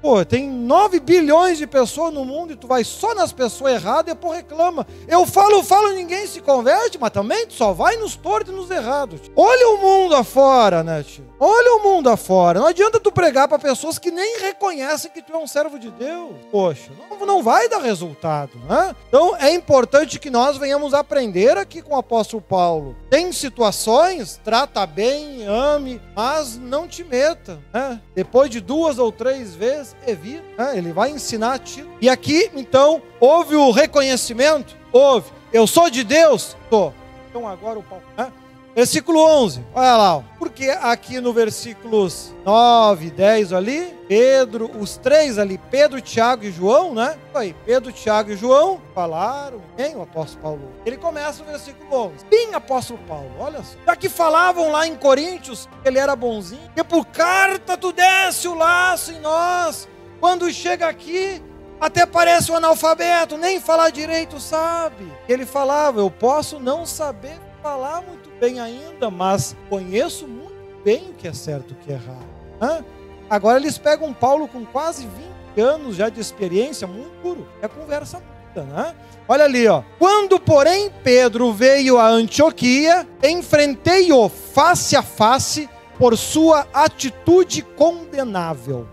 Pô, 0.00 0.22
tem 0.24 0.50
9 0.50 1.00
bilhões 1.00 1.56
de 1.56 1.66
pessoas 1.66 2.12
no 2.12 2.24
mundo 2.24 2.52
e 2.52 2.56
tu 2.56 2.66
vai 2.66 2.84
só 2.84 3.14
nas 3.14 3.32
pessoas 3.32 3.74
erradas 3.74 4.12
e 4.12 4.14
depois 4.14 4.36
reclama. 4.36 4.86
Eu 5.08 5.24
falo, 5.24 5.62
falo, 5.62 5.92
ninguém 5.92 6.26
se 6.26 6.40
converte, 6.40 6.98
mas 6.98 7.10
também 7.10 7.46
tu 7.46 7.54
só 7.54 7.72
vai 7.72 7.96
nos 7.96 8.14
tortos 8.14 8.52
e 8.52 8.56
nos 8.56 8.70
errados. 8.70 9.20
Olha 9.34 9.68
o 9.70 9.78
mundo 9.78 10.14
afora, 10.14 10.82
né, 10.82 11.02
tio? 11.02 11.24
Olha 11.40 11.76
o 11.76 11.82
mundo 11.82 12.10
afora. 12.10 12.60
Não 12.60 12.66
adianta 12.66 13.00
tu 13.00 13.10
pregar 13.10 13.48
para 13.48 13.58
pessoas 13.58 13.98
que 13.98 14.10
nem 14.10 14.40
reconhecem 14.40 15.10
que 15.10 15.22
tu 15.22 15.32
é 15.32 15.38
um 15.38 15.46
servo 15.46 15.78
de 15.78 15.90
Deus. 15.90 16.32
Poxa, 16.50 16.90
não, 17.10 17.26
não 17.26 17.42
vai 17.42 17.68
dar 17.68 17.80
resultado, 17.80 18.58
né? 18.68 18.94
Então 19.08 19.34
é 19.36 19.52
importante 19.54 20.18
que 20.18 20.30
nós 20.30 20.56
venhamos 20.56 20.92
aprender 20.92 21.56
aqui 21.56 21.80
com 21.80 21.94
o 21.94 21.98
apóstolo 21.98 22.42
Paulo. 22.42 22.96
Tem 23.08 23.32
situações, 23.32 24.40
trata 24.44 24.86
bem, 24.86 25.46
ame, 25.46 26.00
mas 26.14 26.56
não 26.56 26.86
te 26.86 27.02
meta, 27.02 27.58
né? 27.72 28.00
Depois 28.14 28.50
de 28.50 28.60
duas 28.60 28.98
ou 28.98 29.10
três 29.10 29.53
vezes, 29.54 29.96
evita. 30.06 30.44
Né? 30.58 30.78
Ele 30.78 30.92
vai 30.92 31.10
ensinar 31.10 31.54
a 31.54 31.58
ti. 31.58 31.86
E 32.00 32.08
aqui, 32.08 32.50
então, 32.54 33.02
houve 33.20 33.54
o 33.56 33.70
reconhecimento? 33.70 34.76
Houve. 34.92 35.30
Eu 35.52 35.66
sou 35.66 35.88
de 35.88 36.04
Deus? 36.04 36.56
Tô. 36.68 36.92
Então 37.30 37.48
agora 37.48 37.78
o 37.78 37.82
Paulo. 37.82 38.04
Né? 38.16 38.32
Versículo 38.74 39.20
11, 39.20 39.64
olha 39.72 39.96
lá, 39.96 40.24
porque 40.36 40.68
aqui 40.68 41.20
no 41.20 41.32
versículos 41.32 42.34
9, 42.44 43.08
10 43.08 43.52
ali, 43.52 43.96
Pedro, 44.08 44.68
os 44.80 44.96
três 44.96 45.38
ali, 45.38 45.58
Pedro, 45.70 46.00
Tiago 46.00 46.44
e 46.44 46.50
João, 46.50 46.92
né? 46.92 47.16
Aí, 47.32 47.54
Pedro, 47.64 47.92
Tiago 47.92 48.32
e 48.32 48.36
João 48.36 48.80
falaram, 48.92 49.62
quem? 49.76 49.94
O 49.94 50.02
apóstolo 50.02 50.42
Paulo. 50.42 50.72
Ele 50.84 50.96
começa 50.96 51.44
o 51.44 51.46
versículo 51.46 51.88
11. 52.06 52.14
Sim, 52.32 52.52
apóstolo 52.52 52.98
Paulo, 53.06 53.30
olha 53.38 53.62
só. 53.62 53.76
Já 53.86 53.94
que 53.94 54.08
falavam 54.08 54.72
lá 54.72 54.86
em 54.88 54.96
Coríntios 54.96 55.68
que 55.80 55.88
ele 55.88 56.00
era 56.00 56.16
bonzinho, 56.16 56.68
que 56.74 56.82
por 56.82 57.06
carta 57.06 57.76
tu 57.76 57.92
desce 57.92 58.48
o 58.48 58.54
laço 58.54 59.12
em 59.12 59.20
nós. 59.20 59.88
Quando 60.18 60.52
chega 60.52 60.88
aqui, 60.88 61.40
até 61.80 62.04
parece 62.04 62.50
um 62.50 62.56
analfabeto, 62.56 63.36
nem 63.36 63.60
falar 63.60 63.90
direito 63.90 64.40
sabe. 64.40 65.12
Ele 65.28 65.46
falava, 65.46 66.00
eu 66.00 66.10
posso 66.10 66.58
não 66.58 66.84
saber 66.84 67.38
falar 67.62 68.02
muito 68.02 68.23
bem 68.44 68.60
ainda, 68.60 69.10
mas 69.10 69.56
conheço 69.70 70.28
muito 70.28 70.52
bem 70.84 71.10
o 71.10 71.14
que 71.14 71.26
é 71.26 71.32
certo 71.32 71.70
e 71.70 71.72
o 71.72 71.76
que 71.76 71.90
é 71.90 71.94
errado. 71.94 72.26
Hã? 72.60 72.84
Agora 73.30 73.58
eles 73.58 73.78
pegam 73.78 74.12
Paulo 74.12 74.46
com 74.46 74.66
quase 74.66 75.08
20 75.56 75.60
anos 75.62 75.96
já 75.96 76.10
de 76.10 76.20
experiência, 76.20 76.86
muito 76.86 77.10
duro. 77.22 77.48
É 77.62 77.68
conversa 77.68 78.20
muita, 78.20 78.62
né? 78.70 78.94
Olha 79.26 79.44
ali, 79.44 79.66
ó. 79.66 79.82
Quando, 79.98 80.38
porém, 80.38 80.90
Pedro 81.02 81.54
veio 81.54 81.98
a 81.98 82.06
Antioquia, 82.06 83.08
enfrentei-o 83.22 84.28
face 84.28 84.94
a 84.94 85.02
face 85.02 85.66
por 85.98 86.18
sua 86.18 86.66
atitude 86.74 87.62
condenável. 87.62 88.86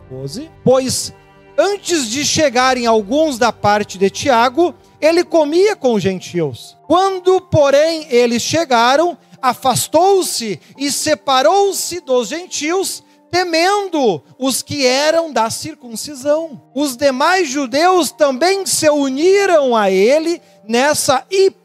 Pois 0.63 1.13
antes 1.57 2.09
de 2.09 2.25
chegarem 2.25 2.85
alguns 2.85 3.37
da 3.37 3.51
parte 3.51 3.97
de 3.97 4.09
Tiago, 4.09 4.73
ele 4.99 5.23
comia 5.23 5.75
com 5.75 5.93
os 5.93 6.01
gentios. 6.01 6.77
Quando, 6.87 7.41
porém, 7.41 8.07
eles 8.09 8.41
chegaram, 8.41 9.17
afastou-se 9.41 10.59
e 10.77 10.91
separou-se 10.91 11.99
dos 12.01 12.27
gentios, 12.27 13.03
temendo 13.31 14.21
os 14.37 14.61
que 14.61 14.85
eram 14.85 15.31
da 15.31 15.49
circuncisão. 15.49 16.61
Os 16.75 16.97
demais 16.97 17.49
judeus 17.49 18.11
também 18.11 18.65
se 18.65 18.89
uniram 18.89 19.75
a 19.75 19.89
ele 19.89 20.41
nessa 20.67 21.25
hipocrisia, 21.31 21.60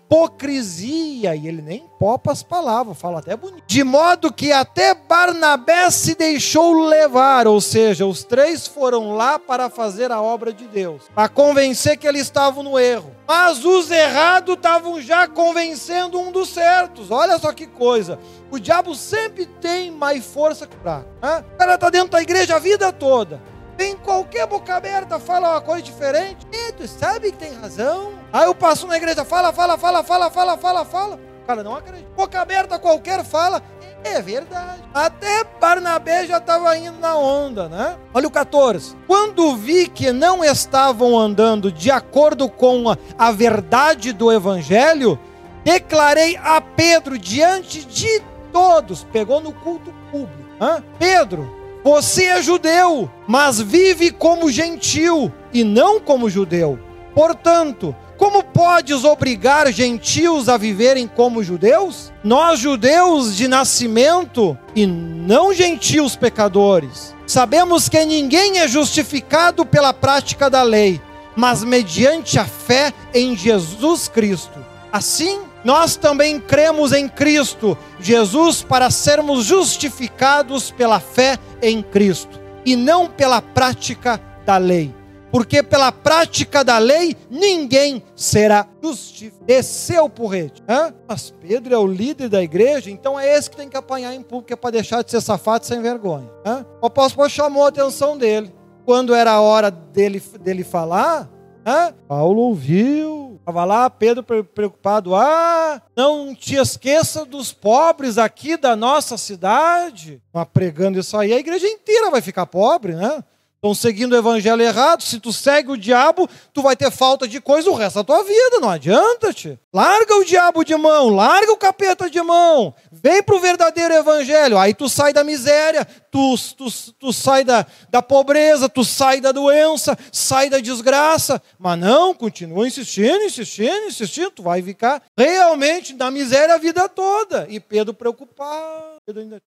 e 1.34 1.48
ele 1.48 1.60
nem 1.62 1.84
popa 1.98 2.30
as 2.30 2.42
palavras, 2.42 2.98
fala 2.98 3.18
até 3.18 3.36
bonito. 3.36 3.62
De 3.66 3.82
modo 3.82 4.32
que 4.32 4.52
até 4.52 4.94
Barnabé 4.94 5.90
se 5.90 6.14
deixou 6.14 6.84
levar, 6.84 7.46
ou 7.46 7.60
seja, 7.60 8.06
os 8.06 8.22
três 8.22 8.66
foram 8.66 9.16
lá 9.16 9.38
para 9.38 9.68
fazer 9.68 10.12
a 10.12 10.20
obra 10.20 10.52
de 10.52 10.66
Deus, 10.66 11.02
para 11.14 11.28
convencer 11.28 11.96
que 11.96 12.06
eles 12.06 12.22
estavam 12.22 12.62
no 12.62 12.78
erro. 12.78 13.10
Mas 13.26 13.64
os 13.64 13.90
errados 13.90 14.54
estavam 14.54 15.00
já 15.00 15.26
convencendo 15.26 16.20
um 16.20 16.30
dos 16.30 16.50
certos. 16.50 17.10
Olha 17.10 17.38
só 17.38 17.52
que 17.52 17.66
coisa. 17.66 18.18
O 18.50 18.58
diabo 18.58 18.94
sempre 18.94 19.46
tem 19.46 19.90
mais 19.90 20.24
força 20.24 20.66
que 20.66 20.76
o 20.76 20.80
fraco. 20.80 21.08
Né? 21.20 21.44
O 21.54 21.58
cara 21.58 21.74
está 21.74 21.90
dentro 21.90 22.10
da 22.10 22.22
igreja 22.22 22.56
a 22.56 22.60
vida 22.60 22.92
toda. 22.92 23.42
Tem 23.76 23.96
qualquer 23.96 24.46
boca 24.46 24.74
aberta, 24.74 25.18
fala 25.18 25.50
uma 25.50 25.60
coisa 25.60 25.82
diferente. 25.82 26.46
E 26.52 26.72
tu 26.72 26.88
sabe 26.88 27.30
que 27.30 27.38
tem 27.38 27.54
razão. 27.54 28.14
Aí 28.32 28.44
eu 28.44 28.54
passo 28.54 28.86
na 28.86 28.96
igreja, 28.96 29.24
fala, 29.24 29.52
fala, 29.52 29.76
fala, 29.76 30.02
fala, 30.02 30.30
fala, 30.30 30.56
fala, 30.56 30.84
fala. 30.84 31.20
Cara 31.46 31.62
não 31.62 31.76
acredita. 31.76 32.08
Boca 32.16 32.40
aberta 32.40 32.78
qualquer 32.78 33.24
fala. 33.24 33.62
É 34.02 34.20
verdade. 34.22 34.82
Até 34.94 35.44
Barnabé 35.60 36.26
já 36.26 36.38
estava 36.38 36.76
indo 36.76 36.98
na 36.98 37.16
onda, 37.16 37.68
né? 37.68 37.96
Olha 38.14 38.28
o 38.28 38.30
14. 38.30 38.96
Quando 39.06 39.56
vi 39.56 39.88
que 39.88 40.12
não 40.12 40.44
estavam 40.44 41.18
andando 41.18 41.70
de 41.70 41.90
acordo 41.90 42.48
com 42.48 42.90
a, 42.90 42.96
a 43.18 43.30
verdade 43.32 44.12
do 44.12 44.32
evangelho, 44.32 45.18
declarei 45.64 46.36
a 46.36 46.60
Pedro 46.60 47.18
diante 47.18 47.84
de 47.84 48.22
todos, 48.52 49.04
pegou 49.04 49.40
no 49.40 49.52
culto 49.52 49.92
público. 50.10 50.46
Hã? 50.60 50.82
Pedro, 50.98 51.65
você 51.86 52.24
é 52.24 52.42
judeu, 52.42 53.08
mas 53.28 53.60
vive 53.60 54.10
como 54.10 54.50
gentil 54.50 55.32
e 55.52 55.62
não 55.62 56.00
como 56.00 56.28
judeu. 56.28 56.76
Portanto, 57.14 57.94
como 58.18 58.42
podes 58.42 59.04
obrigar 59.04 59.72
gentios 59.72 60.48
a 60.48 60.56
viverem 60.56 61.06
como 61.06 61.44
judeus? 61.44 62.12
Nós, 62.24 62.58
judeus 62.58 63.36
de 63.36 63.46
nascimento 63.46 64.58
e 64.74 64.84
não 64.84 65.54
gentios 65.54 66.16
pecadores, 66.16 67.14
sabemos 67.24 67.88
que 67.88 68.04
ninguém 68.04 68.58
é 68.58 68.66
justificado 68.66 69.64
pela 69.64 69.94
prática 69.94 70.50
da 70.50 70.64
lei, 70.64 71.00
mas 71.36 71.62
mediante 71.62 72.36
a 72.36 72.44
fé 72.44 72.92
em 73.14 73.36
Jesus 73.36 74.08
Cristo. 74.08 74.58
Assim, 74.92 75.38
nós 75.66 75.96
também 75.96 76.38
cremos 76.38 76.92
em 76.92 77.08
Cristo, 77.08 77.76
Jesus, 77.98 78.62
para 78.62 78.88
sermos 78.88 79.44
justificados 79.44 80.70
pela 80.70 81.00
fé 81.00 81.36
em 81.60 81.82
Cristo 81.82 82.40
e 82.64 82.76
não 82.76 83.08
pela 83.08 83.42
prática 83.42 84.20
da 84.46 84.58
lei. 84.58 84.94
Porque 85.32 85.64
pela 85.64 85.90
prática 85.90 86.62
da 86.62 86.78
lei 86.78 87.16
ninguém 87.28 88.00
será 88.14 88.68
justificado. 88.80 89.44
Desceu 89.44 90.04
o 90.04 90.08
porrete. 90.08 90.62
Hã? 90.68 90.94
Mas 91.08 91.34
Pedro 91.40 91.74
é 91.74 91.78
o 91.78 91.84
líder 91.84 92.28
da 92.28 92.40
igreja, 92.40 92.88
então 92.88 93.18
é 93.18 93.36
esse 93.36 93.50
que 93.50 93.56
tem 93.56 93.68
que 93.68 93.76
apanhar 93.76 94.14
em 94.14 94.22
público 94.22 94.52
é 94.52 94.56
para 94.56 94.70
deixar 94.70 95.02
de 95.02 95.10
ser 95.10 95.20
safado 95.20 95.66
sem 95.66 95.82
vergonha. 95.82 96.30
Hã? 96.44 96.64
O 96.80 96.86
apóstolo 96.86 97.28
chamou 97.28 97.64
a 97.64 97.70
atenção 97.70 98.16
dele. 98.16 98.54
Quando 98.84 99.12
era 99.12 99.32
a 99.32 99.40
hora 99.40 99.68
dele, 99.68 100.22
dele 100.40 100.62
falar, 100.62 101.28
hã? 101.66 101.92
Paulo 102.06 102.42
ouviu 102.42 103.16
Estava 103.46 103.64
lá, 103.64 103.88
Pedro 103.88 104.24
preocupado. 104.24 105.14
Ah, 105.14 105.80
não 105.96 106.34
te 106.34 106.56
esqueça 106.56 107.24
dos 107.24 107.52
pobres 107.52 108.18
aqui 108.18 108.56
da 108.56 108.74
nossa 108.74 109.16
cidade. 109.16 110.20
Mas 110.32 110.48
pregando 110.52 110.98
isso 110.98 111.16
aí, 111.16 111.32
a 111.32 111.38
igreja 111.38 111.64
inteira 111.68 112.10
vai 112.10 112.20
ficar 112.20 112.44
pobre, 112.46 112.96
né? 112.96 113.22
Estão 113.56 113.74
seguindo 113.74 114.12
o 114.12 114.16
evangelho 114.16 114.62
errado. 114.62 115.02
Se 115.02 115.18
tu 115.18 115.32
segue 115.32 115.72
o 115.72 115.76
diabo, 115.78 116.28
tu 116.52 116.60
vai 116.60 116.76
ter 116.76 116.90
falta 116.90 117.26
de 117.26 117.40
coisa 117.40 117.70
o 117.70 117.74
resto 117.74 117.96
da 117.96 118.04
tua 118.04 118.22
vida. 118.22 118.60
Não 118.60 118.68
adianta, 118.68 119.32
te. 119.32 119.58
Larga 119.72 120.16
o 120.16 120.24
diabo 120.24 120.62
de 120.62 120.76
mão, 120.76 121.08
larga 121.08 121.50
o 121.52 121.56
capeta 121.56 122.08
de 122.08 122.20
mão. 122.20 122.74
Vem 122.92 123.22
para 123.22 123.34
o 123.34 123.40
verdadeiro 123.40 123.94
evangelho. 123.94 124.58
Aí 124.58 124.74
tu 124.74 124.88
sai 124.88 125.12
da 125.12 125.24
miséria, 125.24 125.86
tu, 126.10 126.34
tu, 126.56 126.66
tu 126.98 127.12
sai 127.12 127.44
da, 127.44 127.66
da 127.88 128.02
pobreza, 128.02 128.68
tu 128.68 128.84
sai 128.84 129.20
da 129.20 129.32
doença, 129.32 129.98
sai 130.12 130.50
da 130.50 130.60
desgraça. 130.60 131.42
Mas 131.58 131.78
não, 131.78 132.12
continua 132.12 132.68
insistindo, 132.68 133.24
insistindo, 133.24 133.86
insistindo. 133.86 134.30
Tu 134.30 134.42
vai 134.42 134.60
ficar 134.62 135.02
realmente 135.16 135.94
na 135.94 136.10
miséria 136.10 136.54
a 136.54 136.58
vida 136.58 136.88
toda. 136.90 137.46
E 137.48 137.58
Pedro 137.58 137.94
preocupado. 137.94 138.95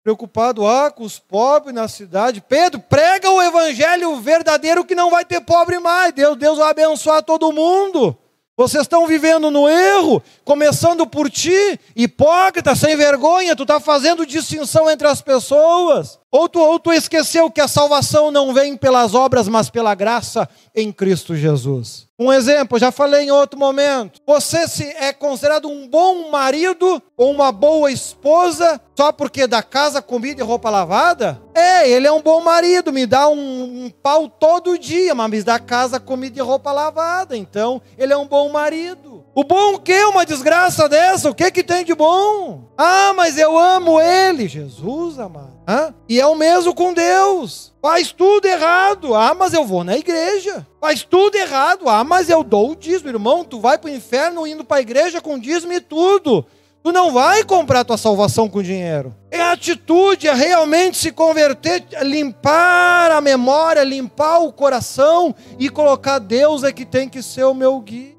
Preocupado 0.04 0.68
ah, 0.68 0.92
com 0.92 1.04
os 1.04 1.18
pobres 1.18 1.74
na 1.74 1.88
cidade. 1.88 2.42
Pedro, 2.42 2.80
prega 2.82 3.32
o 3.32 3.42
evangelho 3.42 4.18
verdadeiro 4.18 4.84
que 4.84 4.94
não 4.94 5.10
vai 5.10 5.24
ter 5.24 5.40
pobre 5.40 5.80
mais. 5.80 6.14
Deus, 6.14 6.38
Deus 6.38 6.58
vai 6.58 6.72
abençoar 6.72 7.24
todo 7.24 7.54
mundo. 7.54 8.18
Vocês 8.58 8.84
estão 8.84 9.06
vivendo 9.06 9.52
no 9.52 9.68
erro, 9.68 10.24
começando 10.46 11.06
por 11.06 11.30
ti, 11.30 11.80
hipócrita, 11.94 12.74
sem 12.74 12.96
vergonha, 12.96 13.56
tu 13.56 13.64
está 13.64 13.82
fazendo 13.82 14.26
distinção 14.26 14.90
entre 14.90 15.08
as 15.08 15.22
pessoas. 15.22 16.18
Ou 16.32 16.48
tu, 16.48 16.60
ou 16.60 16.80
tu 16.80 16.94
esqueceu 16.94 17.52
que 17.52 17.60
a 17.60 17.68
salvação 17.68 18.32
não 18.32 18.54
vem 18.54 18.78
pelas 18.78 19.14
obras, 19.14 19.50
mas 19.50 19.70
pela 19.70 19.94
graça 19.94 20.48
em 20.74 20.90
Cristo 20.90 21.36
Jesus. 21.36 22.05
Um 22.18 22.32
exemplo, 22.32 22.80
já 22.80 22.92
falei 22.92 23.26
em 23.26 23.32
outro 23.32 23.60
momento. 23.60 24.22
Você 24.26 24.68
se 24.70 24.86
é 24.86 25.12
considerado 25.12 25.68
um 25.68 25.86
bom 25.86 26.32
marido 26.32 27.02
ou 27.18 27.32
uma 27.32 27.52
boa 27.52 27.92
esposa 27.92 28.80
só 28.96 29.12
porque 29.12 29.46
dá 29.46 29.62
casa, 29.62 30.02
comida 30.02 30.42
e 30.42 30.46
roupa 30.46 30.70
lavada? 30.70 31.42
É, 31.54 31.90
ele 31.90 32.08
é 32.08 32.12
um 32.12 32.22
bom 32.22 32.40
marido, 32.42 32.94
me 32.94 33.06
dá 33.06 33.28
um, 33.28 33.86
um 33.86 33.90
pau 33.90 34.30
todo 34.30 34.80
dia, 34.80 35.14
mas 35.14 35.30
me 35.30 35.44
dá 35.44 35.60
casa, 35.60 36.00
comida 36.00 36.40
e 36.40 36.42
roupa 36.42 36.72
lavada. 36.72 37.36
Então, 37.36 37.82
ele 37.98 38.14
é 38.14 38.18
um 38.18 38.28
bom 38.28 38.48
marido. 38.50 39.15
O 39.38 39.44
bom 39.44 39.74
o 39.74 39.80
quê? 39.80 40.02
Uma 40.06 40.26
desgraça 40.26 40.88
dessa? 40.88 41.30
O 41.30 41.36
que 41.36 41.52
que 41.52 41.62
tem 41.62 41.84
de 41.84 41.94
bom? 41.94 42.70
Ah, 42.78 43.12
mas 43.14 43.38
eu 43.38 43.58
amo 43.58 44.00
ele, 44.00 44.48
Jesus 44.48 45.20
amado. 45.20 45.60
Hã? 45.68 45.94
E 46.08 46.22
é 46.22 46.26
o 46.26 46.36
mesmo 46.36 46.74
com 46.74 46.94
Deus. 46.94 47.74
Faz 47.82 48.14
tudo 48.14 48.46
errado. 48.46 49.14
Ah, 49.14 49.36
mas 49.38 49.54
eu 49.54 49.66
vou 49.66 49.84
na 49.84 49.98
igreja. 49.98 50.66
Faz 50.80 51.04
tudo 51.04 51.36
errado. 51.36 51.90
Ah, 51.90 52.02
mas 52.02 52.30
eu 52.30 52.46
dou 52.46 52.72
o 52.72 52.76
dízimo, 52.78 53.10
irmão. 53.10 53.44
Tu 53.44 53.60
vai 53.60 53.78
para 53.78 53.92
o 53.92 53.94
inferno 53.94 54.48
indo 54.48 54.64
para 54.64 54.78
a 54.78 54.82
igreja 54.82 55.20
com 55.20 55.38
dízimo 55.38 55.74
e 55.74 55.82
tudo. 55.82 56.46
Tu 56.82 56.94
não 56.94 57.12
vai 57.12 57.44
comprar 57.44 57.84
tua 57.84 57.98
salvação 57.98 58.48
com 58.48 58.64
dinheiro. 58.64 59.14
É 59.30 59.42
atitude, 59.42 60.30
é 60.30 60.34
realmente 60.34 60.96
se 60.96 61.12
converter, 61.12 61.84
limpar 62.04 63.12
a 63.12 63.20
memória, 63.20 63.84
limpar 63.84 64.40
o 64.40 64.54
coração 64.54 65.36
e 65.60 65.68
colocar 65.68 66.20
Deus 66.20 66.64
é 66.64 66.72
que 66.72 66.86
tem 66.86 67.10
que 67.10 67.22
ser 67.22 67.44
o 67.44 67.54
meu 67.54 67.78
guia. 67.82 68.15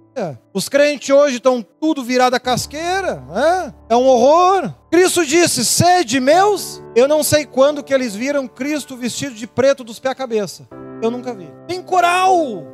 Os 0.55 0.68
crentes 0.68 1.11
hoje 1.11 1.37
estão 1.37 1.62
tudo 1.62 2.02
virado 2.02 2.35
a 2.35 2.40
casqueira, 2.40 3.22
né? 3.29 3.74
é 3.90 3.96
um 3.96 4.07
horror. 4.07 4.72
Cristo 4.90 5.26
disse: 5.26 5.64
sede 5.64 6.18
meus. 6.20 6.83
Eu 6.94 7.07
não 7.07 7.22
sei 7.22 7.44
quando 7.44 7.83
que 7.83 7.92
eles 7.92 8.14
viram 8.14 8.48
Cristo 8.48 8.96
vestido 8.96 9.35
de 9.35 9.46
preto 9.46 9.85
dos 9.85 9.98
pés 9.98 10.12
à 10.12 10.14
cabeça. 10.14 10.66
Eu 11.02 11.11
nunca 11.11 11.35
vi. 11.35 11.52
Tem 11.68 11.83
coral, 11.83 12.33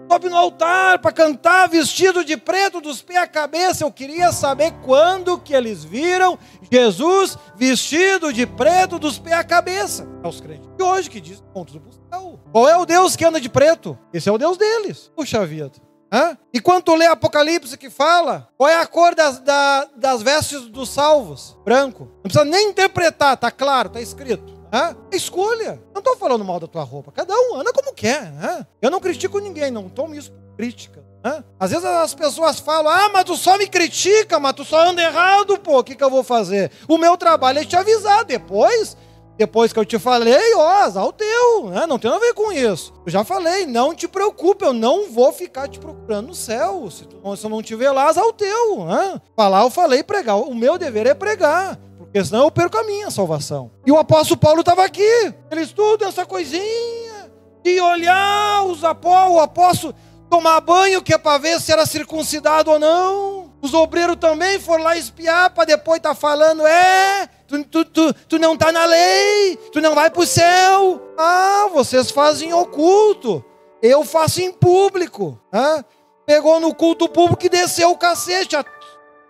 sobe 0.09 0.29
no 0.29 0.37
altar 0.37 1.01
para 1.01 1.11
cantar 1.11 1.69
vestido 1.69 2.25
de 2.25 2.37
preto 2.37 2.81
dos 2.81 3.03
pés 3.03 3.19
à 3.19 3.27
cabeça. 3.27 3.83
Eu 3.83 3.91
queria 3.91 4.31
saber 4.31 4.73
quando 4.85 5.39
que 5.39 5.53
eles 5.53 5.83
viram 5.83 6.39
Jesus 6.71 7.37
vestido 7.57 8.33
de 8.33 8.47
preto 8.47 8.99
dos 9.01 9.19
pés 9.19 9.35
à 9.35 9.43
cabeça. 9.43 10.09
É 10.23 10.29
os 10.29 10.41
crentes 10.41 10.69
de 10.77 10.85
hoje 10.85 11.11
que 11.11 11.21
dizem 11.21 11.45
pontos 11.53 11.75
do 11.75 11.93
céu. 12.09 12.39
Qual 12.53 12.69
é 12.69 12.77
o 12.77 12.87
Deus 12.87 13.17
que 13.17 13.25
anda 13.25 13.41
de 13.41 13.49
preto? 13.49 13.99
Esse 14.13 14.29
é 14.29 14.33
o 14.33 14.39
Deus 14.39 14.57
deles. 14.57 15.11
Puxa 15.17 15.45
vida. 15.45 15.73
Hã? 16.13 16.37
E 16.53 16.61
quando 16.61 16.83
tu 16.83 16.95
lê 16.95 17.07
Apocalipse 17.07 17.79
que 17.79 17.89
fala, 17.89 18.47
qual 18.59 18.69
é 18.69 18.77
a 18.77 18.87
cor 18.87 19.15
das, 19.15 19.39
da, 19.39 19.89
das 19.97 20.23
vestes 20.23 20.67
dos 20.67 20.91
salvos? 20.91 21.57
Branco. 21.65 22.05
Não 22.17 22.23
precisa 22.25 22.45
nem 22.45 22.69
interpretar, 22.69 23.35
tá 23.39 23.51
claro, 23.51 23.89
tá 23.89 24.01
escrito. 24.01 24.61
Hã? 24.71 24.95
Escolha. 25.11 25.83
Não 25.95 26.01
estou 26.01 26.15
falando 26.17 26.45
mal 26.45 26.61
da 26.61 26.67
tua 26.67 26.83
roupa. 26.83 27.13
Cada 27.13 27.35
um 27.35 27.57
anda 27.59 27.73
como 27.73 27.95
quer. 27.95 28.25
Hã? 28.43 28.67
Eu 28.83 28.91
não 28.91 29.01
critico 29.01 29.39
ninguém, 29.39 29.71
não 29.71 29.89
tomo 29.89 30.15
isso 30.15 30.31
por 30.33 30.57
crítica. 30.57 31.03
Hã? 31.25 31.43
Às 31.59 31.71
vezes 31.71 31.85
as 31.85 32.15
pessoas 32.15 32.61
falam, 32.61 32.93
ah, 32.93 33.09
mas 33.11 33.25
tu 33.25 33.35
só 33.35 33.57
me 33.57 33.67
critica, 33.67 34.39
mas 34.39 34.53
tu 34.53 34.65
só 34.67 34.91
anda 34.91 35.01
errado, 35.01 35.59
pô, 35.59 35.79
o 35.79 35.85
que, 35.85 35.95
que 35.95 36.05
eu 36.05 36.11
vou 36.11 36.23
fazer? 36.23 36.71
O 36.89 36.99
meu 36.99 37.17
trabalho 37.17 37.61
é 37.61 37.65
te 37.65 37.77
avisar 37.77 38.25
depois 38.25 38.97
depois 39.39 39.73
que 39.73 39.79
eu 39.79 39.85
te 39.85 39.99
falei, 39.99 40.55
ó, 40.55 40.69
azar 40.83 41.11
teu, 41.13 41.71
né? 41.71 41.87
não 41.87 41.99
tem 41.99 42.11
nada 42.11 42.23
a 42.23 42.27
ver 42.27 42.35
com 42.35 42.53
isso. 42.53 42.93
Eu 43.05 43.11
já 43.11 43.25
falei, 43.25 43.67
não 43.67 43.95
te 43.95 44.07
preocupe, 44.07 44.65
eu 44.65 44.73
não 44.73 45.11
vou 45.11 45.33
ficar 45.33 45.69
te 45.69 45.79
procurando 45.79 46.29
no 46.29 46.35
céu. 46.35 46.89
Se, 46.91 47.05
tu, 47.05 47.37
se 47.37 47.45
eu 47.45 47.51
não 47.51 47.63
te 47.63 47.75
ver 47.75 47.91
lá, 47.91 48.09
azar 48.09 48.25
teu. 48.35 48.85
Né? 48.85 49.21
Falar, 49.37 49.63
eu 49.63 49.71
falei, 49.71 50.03
pregar. 50.03 50.37
O 50.37 50.55
meu 50.55 50.77
dever 50.79 51.07
é 51.07 51.15
pregar, 51.15 51.79
porque 51.99 52.25
senão 52.25 52.45
eu 52.45 52.51
perco 52.51 52.77
a 52.79 52.85
minha 52.85 53.11
salvação. 53.11 53.71
E 53.87 53.91
o 53.91 53.99
apóstolo 53.99 54.39
Paulo 54.39 54.61
estava 54.61 54.85
aqui, 54.85 55.35
ele 55.51 55.63
estuda 55.63 56.07
essa 56.07 56.27
coisinha, 56.27 57.33
de 57.65 57.81
olhar 57.81 58.65
os 58.65 58.85
apóstolos, 58.85 59.37
o 59.37 59.41
apóstolo 59.41 59.95
tomar 60.29 60.61
banho, 60.61 61.03
que 61.03 61.13
é 61.13 61.19
para 61.19 61.37
ver 61.37 61.61
se 61.61 61.73
era 61.73 61.85
circuncidado 61.85 62.71
ou 62.71 62.79
não. 62.79 63.53
Os 63.61 63.75
obreiros 63.75 64.17
também 64.17 64.59
foram 64.59 64.83
lá 64.83 64.97
espiar 64.97 65.51
para 65.51 65.67
depois 65.67 65.99
estar 65.99 66.11
tá 66.11 66.15
falando, 66.15 66.67
é, 66.67 67.29
tu, 67.53 67.65
tu, 67.65 67.85
tu, 67.85 68.15
tu 68.29 68.39
não 68.39 68.55
está 68.55 68.73
na 68.73 68.85
lei, 68.85 69.57
tu 69.73 69.81
não 69.81 69.95
vai 69.95 70.11
para 70.11 70.23
o 70.23 70.27
céu. 70.27 71.01
Ah, 71.19 71.69
vocês 71.73 72.11
fazem 72.11 72.55
oculto, 72.55 73.45
eu 73.83 74.05
faço 74.05 74.41
em 74.41 74.53
público. 74.53 75.39
Ah, 75.53 75.85
pegou 76.25 76.61
no 76.61 76.75
culto 76.75 77.09
público 77.09 77.45
e 77.45 77.49
desceu 77.49 77.91
o 77.91 77.99
cacete, 77.99 78.57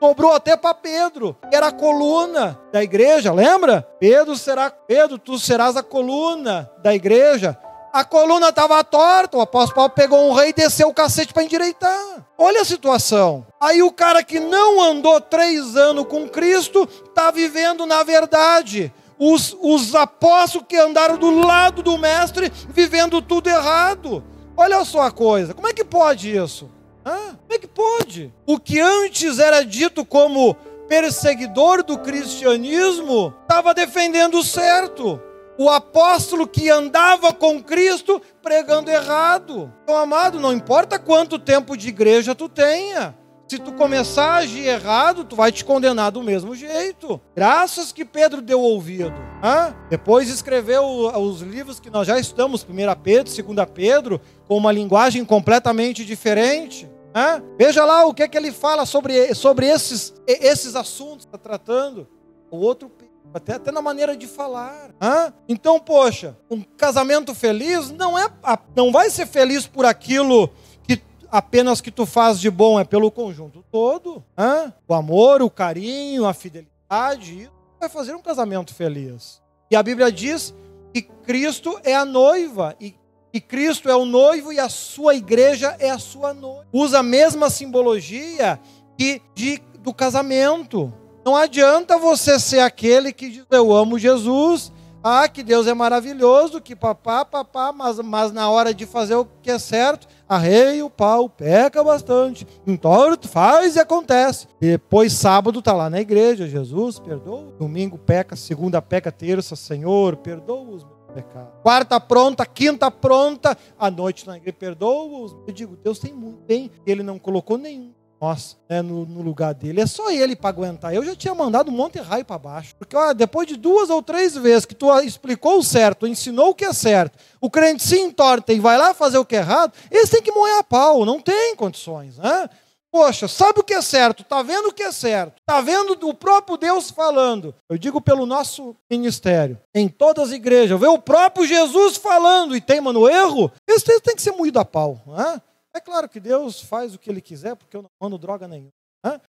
sobrou 0.01 0.33
até 0.33 0.57
para 0.57 0.75
Pedro, 0.75 1.37
que 1.49 1.57
era 1.57 1.69
a 1.69 1.73
coluna 1.73 2.61
da 2.73 2.83
igreja, 2.83 3.33
lembra? 3.33 3.83
Pedro 3.99 4.37
será, 4.37 4.71
Pedro, 4.71 5.19
tu 5.19 5.39
serás 5.39 5.77
a 5.77 5.83
coluna 5.83 6.71
da 6.83 6.95
igreja 6.95 7.59
a 7.93 8.05
coluna 8.05 8.49
estava 8.49 8.83
torta, 8.83 9.37
o 9.37 9.41
apóstolo 9.43 9.75
Paulo 9.75 9.91
pegou 9.91 10.31
um 10.31 10.33
rei 10.33 10.49
e 10.49 10.55
desceu 10.55 10.89
o 10.89 10.95
cacete 10.95 11.35
para 11.35 11.43
endireitar. 11.43 12.27
Olha 12.39 12.63
a 12.63 12.65
situação. 12.65 13.47
Aí 13.61 13.83
o 13.83 13.93
cara 13.93 14.23
que 14.23 14.41
não 14.41 14.81
andou 14.81 15.21
três 15.21 15.77
anos 15.77 16.07
com 16.07 16.27
Cristo 16.27 16.89
está 17.05 17.31
vivendo 17.31 17.85
na 17.85 18.03
verdade. 18.03 18.93
Os, 19.19 19.57
os 19.61 19.95
apóstolos 19.95 20.67
que 20.67 20.77
andaram 20.77 21.19
do 21.19 21.31
lado 21.31 21.83
do 21.83 21.99
mestre 21.99 22.51
vivendo 22.71 23.21
tudo 23.21 23.49
errado. 23.49 24.25
Olha 24.57 24.85
só 24.85 25.03
a 25.03 25.11
coisa. 25.11 25.53
Como 25.53 25.69
é 25.69 25.73
que 25.73 25.85
pode 25.85 26.35
isso? 26.35 26.71
Como 27.05 27.53
é 27.53 27.59
que 27.59 27.67
pode? 27.67 28.33
O 28.47 28.59
que 28.59 28.81
antes 28.81 29.39
era 29.39 29.65
dito 29.65 30.05
como 30.05 30.55
perseguidor 30.89 31.83
do 31.83 31.99
cristianismo 31.99 33.35
estava 33.43 33.75
defendendo 33.75 34.39
o 34.39 34.45
certo 34.45 35.21
o 35.59 35.69
apóstolo 35.69 36.47
que 36.47 36.71
andava 36.71 37.33
com 37.33 37.63
Cristo 37.63 38.21
pregando 38.43 38.91
errado. 38.91 39.73
Então, 39.83 39.97
amado, 39.97 40.41
não 40.41 40.53
importa 40.53 40.99
quanto 40.99 41.39
tempo 41.39 41.77
de 41.77 41.89
igreja 41.89 42.35
tu 42.35 42.49
tenha. 42.49 43.15
Se 43.53 43.59
tu 43.59 43.73
começar 43.73 44.31
a 44.31 44.37
agir 44.37 44.67
errado, 44.67 45.25
tu 45.25 45.37
vai 45.37 45.53
te 45.53 45.63
condenar 45.63 46.11
do 46.11 46.23
mesmo 46.23 46.55
jeito. 46.55 47.21
Graças 47.37 47.93
que 47.93 48.03
Pedro 48.03 48.41
deu 48.41 48.59
ouvido. 48.59 49.13
Hã? 49.45 49.77
Depois 49.91 50.31
escreveu 50.31 50.83
os 50.83 51.43
livros 51.43 51.79
que 51.79 51.91
nós 51.91 52.07
já 52.07 52.19
estamos, 52.19 52.63
1 52.65 52.67
Pedro, 53.03 53.31
2 53.45 53.69
Pedro, 53.75 54.21
com 54.49 54.57
uma 54.57 54.73
linguagem 54.73 55.23
completamente 55.23 56.03
diferente. 56.03 56.91
Hã? 57.15 57.43
Veja 57.59 57.85
lá 57.85 58.07
o 58.07 58.15
que, 58.15 58.23
é 58.23 58.29
que 58.29 58.39
ele 58.39 58.53
fala 58.53 58.87
sobre, 58.87 59.35
sobre 59.35 59.67
esses, 59.67 60.15
esses 60.27 60.75
assuntos 60.75 61.27
que 61.27 61.37
está 61.37 61.37
tratando. 61.37 62.09
O 62.51 62.57
outro 62.57 62.91
até, 63.35 63.55
até 63.55 63.73
na 63.73 63.83
maneira 63.83 64.17
de 64.17 64.27
falar. 64.27 64.91
Hã? 65.01 65.33
Então, 65.49 65.81
poxa, 65.81 66.37
um 66.51 66.63
casamento 66.63 67.35
feliz 67.35 67.91
não 67.91 68.19
é 68.19 68.29
não 68.75 68.93
vai 68.93 69.11
ser 69.11 69.27
feliz 69.27 69.67
por 69.67 69.85
aquilo 69.85 70.51
que 70.87 71.01
apenas 71.31 71.81
que 71.81 71.91
tu 71.91 72.05
faz 72.05 72.39
de 72.39 72.51
bom, 72.51 72.79
é 72.79 72.85
pelo 72.85 73.11
conjunto 73.11 73.65
todo. 73.71 74.23
Hã? 74.37 74.73
O 74.87 74.95
amor, 74.95 75.43
o 75.43 75.51
carinho, 75.51 76.27
a 76.27 76.35
fidelidade, 76.35 77.43
isso 77.43 77.53
vai 77.81 77.89
fazer 77.89 78.15
um 78.15 78.23
casamento 78.23 78.75
feliz. 78.75 79.41
E 79.71 79.77
a 79.77 79.83
Bíblia 79.83 80.13
diz 80.13 80.55
que 80.93 81.03
Cristo 81.03 81.81
é 81.83 81.95
a 81.95 82.05
noiva 82.05 82.77
e 82.79 82.95
que 83.33 83.41
Cristo 83.41 83.89
é 83.89 83.97
o 83.97 84.05
noivo 84.05 84.53
e 84.53 84.61
a 84.61 84.69
sua 84.69 85.15
igreja 85.15 85.75
é 85.79 85.89
a 85.89 85.99
sua 85.99 86.35
noiva. 86.35 86.67
Usa 86.71 86.99
a 86.99 87.03
mesma 87.03 87.49
simbologia 87.49 88.61
que 88.99 89.23
de, 89.35 89.61
do 89.79 89.95
casamento. 89.95 90.93
Não 91.25 91.37
adianta 91.37 91.99
você 91.99 92.39
ser 92.39 92.61
aquele 92.61 93.13
que 93.13 93.31
diz 93.31 93.47
eu 93.51 93.73
amo 93.73 93.99
Jesus, 93.99 94.73
ah, 95.05 95.29
que 95.29 95.43
Deus 95.43 95.67
é 95.67 95.75
maravilhoso, 95.75 96.61
que 96.61 96.75
papá, 96.75 97.25
papá, 97.25 97.73
mas, 97.73 97.99
mas 97.99 98.33
na 98.33 98.51
hora 98.51 98.75
de 98.75 98.87
fazer 98.87 99.15
o 99.15 99.25
que 99.25 99.51
é 99.51 99.59
certo, 99.59 100.07
arreia 100.29 100.85
o 100.85 100.91
pau, 100.91 101.29
peca 101.29 101.83
bastante. 101.83 102.47
Então 102.67 102.93
faz 103.23 103.77
e 103.77 103.81
acontece. 103.81 104.49
Depois 104.61 105.13
sábado 105.13 105.61
está 105.61 105.73
lá 105.73 105.89
na 105.89 106.01
igreja, 106.01 106.49
Jesus, 106.49 106.99
perdoa. 106.99 107.53
Domingo 107.59 107.99
peca, 107.99 108.35
segunda 108.35 108.81
peca, 108.81 109.11
terça, 109.11 109.55
Senhor, 109.55 110.17
perdoa 110.17 110.63
os 110.63 110.85
meus 110.85 111.03
pecados. 111.15 111.53
Quarta 111.63 112.01
pronta, 112.01 112.47
quinta 112.47 112.91
pronta, 112.91 113.57
à 113.79 113.91
noite 113.91 114.27
na 114.27 114.37
igreja, 114.37 114.57
perdoa 114.59 115.25
os. 115.25 115.33
Eu 115.47 115.53
digo, 115.53 115.77
Deus 115.77 115.99
tem 115.99 116.13
muito 116.13 116.43
bem, 116.47 116.71
ele 116.87 117.03
não 117.03 117.19
colocou 117.19 117.59
nenhum 117.59 117.93
nós 118.23 118.57
né, 118.69 118.81
no, 118.81 119.05
no, 119.05 119.21
lugar 119.21 119.53
dele. 119.53 119.81
É 119.81 119.87
só 119.87 120.09
ele 120.09 120.37
para 120.37 120.51
aguentar. 120.51 120.95
Eu 120.95 121.05
já 121.05 121.17
tinha 121.17 121.35
mandado 121.35 121.73
um 121.73 121.75
monte 121.75 121.95
de 121.95 122.01
raio 122.01 122.25
para 122.25 122.39
baixo. 122.39 122.73
Porque 122.79 122.97
ó, 122.97 123.13
depois 123.13 123.49
de 123.49 123.57
duas 123.57 123.91
ou 123.91 124.01
três 124.01 124.37
vezes 124.37 124.65
que 124.65 124.77
tu 124.77 124.97
explicou 125.01 125.59
o 125.59 125.63
certo, 125.63 126.07
ensinou 126.07 126.51
o 126.51 126.55
que 126.55 126.65
é 126.65 126.73
certo, 126.73 127.19
o 127.41 127.51
crente 127.51 127.83
se 127.83 127.99
entorta 127.99 128.53
e 128.53 128.61
vai 128.61 128.79
lá 128.79 128.95
fazer 128.95 129.19
o 129.19 129.25
que 129.25 129.35
é 129.35 129.41
errado, 129.41 129.73
eles 129.91 130.09
têm 130.09 130.23
que 130.23 130.31
moer 130.31 130.57
a 130.59 130.63
pau, 130.63 131.05
não 131.05 131.21
tem 131.21 131.57
condições. 131.57 132.17
Né? 132.17 132.49
Poxa, 132.93 133.27
sabe 133.27 133.59
o 133.59 133.65
que 133.65 133.75
é 133.75 133.83
certo, 133.83 134.23
está 134.23 134.41
vendo 134.43 134.69
o 134.69 134.73
que 134.73 134.85
é 134.85 134.93
certo, 134.93 135.41
está 135.41 135.61
vendo 135.61 135.99
o 136.07 136.15
próprio 136.15 136.57
Deus 136.57 136.91
falando. 136.91 137.53
Eu 137.69 137.77
digo 137.77 138.01
pelo 138.01 138.25
nosso 138.25 138.77
ministério, 138.89 139.59
em 139.75 139.89
todas 139.89 140.29
as 140.29 140.35
igrejas, 140.35 140.79
vê 140.79 140.87
o 140.87 140.99
próprio 140.99 141.45
Jesus 141.45 141.97
falando 141.97 142.55
e 142.55 142.61
teima 142.61 142.93
no 142.93 143.09
erro, 143.09 143.51
eles 143.67 143.83
têm 143.83 144.15
que 144.15 144.23
ser 144.23 144.33
moído 144.33 144.61
a 144.61 144.65
pau. 144.65 145.01
Né? 145.07 145.41
É 145.75 145.81
claro 145.81 146.09
que 146.09 146.21
Deus 146.21 146.61
faz 146.61 146.95
o 146.95 146.99
que 146.99 147.11
ele 147.11 147.21
quiser, 147.21 147.57
porque 147.57 147.77
eu 147.77 147.83
não 147.83 147.91
mando 148.01 148.19
droga 148.19 148.47
nenhuma. 148.47 148.73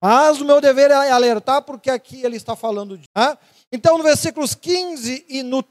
Mas 0.01 0.41
o 0.41 0.45
meu 0.45 0.59
dever 0.59 0.89
é 0.89 1.11
alertar, 1.11 1.61
porque 1.61 1.91
aqui 1.91 2.23
ele 2.23 2.37
está 2.37 2.55
falando 2.55 2.97
de. 2.97 3.05
Então, 3.71 3.97
no 3.97 4.03
versículos 4.03 4.55
15 4.55 5.25
e 5.29 5.43
no 5.43 5.63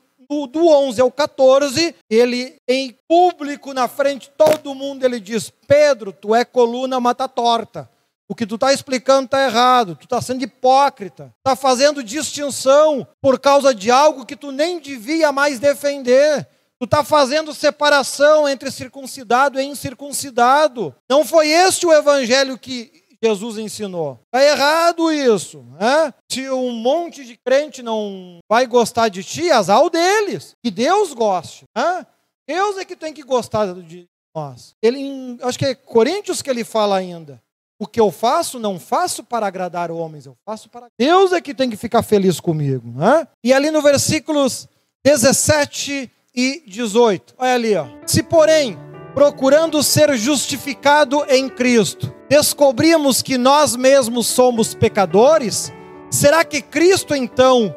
do 0.46 0.68
11 0.68 1.00
ao 1.00 1.10
14, 1.10 1.94
ele 2.10 2.56
em 2.68 2.94
público, 3.08 3.72
na 3.72 3.88
frente 3.88 4.28
de 4.28 4.30
todo 4.36 4.74
mundo, 4.74 5.04
ele 5.04 5.18
diz: 5.18 5.50
Pedro, 5.66 6.12
tu 6.12 6.34
é 6.34 6.44
coluna 6.44 7.00
mata 7.00 7.26
torta. 7.26 7.90
O 8.30 8.34
que 8.34 8.46
tu 8.46 8.56
está 8.56 8.72
explicando 8.74 9.24
está 9.24 9.42
errado, 9.42 9.96
tu 9.96 10.04
está 10.04 10.20
sendo 10.20 10.44
hipócrita, 10.44 11.34
está 11.38 11.56
fazendo 11.56 12.04
distinção 12.04 13.08
por 13.22 13.40
causa 13.40 13.74
de 13.74 13.90
algo 13.90 14.26
que 14.26 14.36
tu 14.36 14.52
nem 14.52 14.78
devia 14.78 15.32
mais 15.32 15.58
defender. 15.58 16.46
Tu 16.80 16.84
está 16.84 17.02
fazendo 17.02 17.52
separação 17.52 18.48
entre 18.48 18.70
circuncidado 18.70 19.60
e 19.60 19.64
incircuncidado. 19.64 20.94
Não 21.10 21.24
foi 21.24 21.48
este 21.48 21.86
o 21.86 21.92
evangelho 21.92 22.56
que 22.56 23.04
Jesus 23.22 23.58
ensinou. 23.58 24.20
Está 24.26 24.44
errado 24.44 25.12
isso. 25.12 25.64
Né? 25.78 26.14
Se 26.30 26.48
um 26.50 26.72
monte 26.72 27.24
de 27.24 27.36
crente 27.36 27.82
não 27.82 28.38
vai 28.48 28.66
gostar 28.66 29.08
de 29.08 29.24
ti, 29.24 29.50
azar 29.50 29.88
deles. 29.90 30.54
Que 30.62 30.70
Deus 30.70 31.12
goste. 31.12 31.64
Né? 31.76 32.06
Deus 32.48 32.78
é 32.78 32.84
que 32.84 32.94
tem 32.94 33.12
que 33.12 33.22
gostar 33.22 33.74
de 33.74 34.06
nós. 34.34 34.74
Ele, 34.80 35.36
acho 35.42 35.58
que 35.58 35.66
é 35.66 35.74
Coríntios 35.74 36.40
que 36.40 36.48
ele 36.48 36.62
fala 36.62 36.96
ainda. 36.96 37.42
O 37.80 37.86
que 37.86 38.00
eu 38.00 38.10
faço, 38.10 38.58
não 38.58 38.78
faço 38.78 39.22
para 39.22 39.46
agradar 39.46 39.90
homens, 39.90 40.26
eu 40.26 40.36
faço 40.44 40.68
para. 40.68 40.88
Deus 40.98 41.32
é 41.32 41.40
que 41.40 41.54
tem 41.54 41.70
que 41.70 41.76
ficar 41.76 42.02
feliz 42.02 42.40
comigo. 42.40 42.88
Né? 42.90 43.26
E 43.44 43.52
ali 43.52 43.70
no 43.70 43.80
versículos 43.80 44.68
17 45.04 46.10
e 46.40 46.62
18, 46.68 47.34
olha 47.36 47.54
ali, 47.54 47.74
ó. 47.74 47.86
Se 48.06 48.22
porém 48.22 48.78
procurando 49.12 49.82
ser 49.82 50.16
justificado 50.16 51.24
em 51.28 51.48
Cristo, 51.48 52.14
descobrimos 52.28 53.22
que 53.22 53.36
nós 53.36 53.74
mesmos 53.74 54.28
somos 54.28 54.72
pecadores, 54.72 55.72
será 56.08 56.44
que 56.44 56.62
Cristo 56.62 57.12
então 57.12 57.74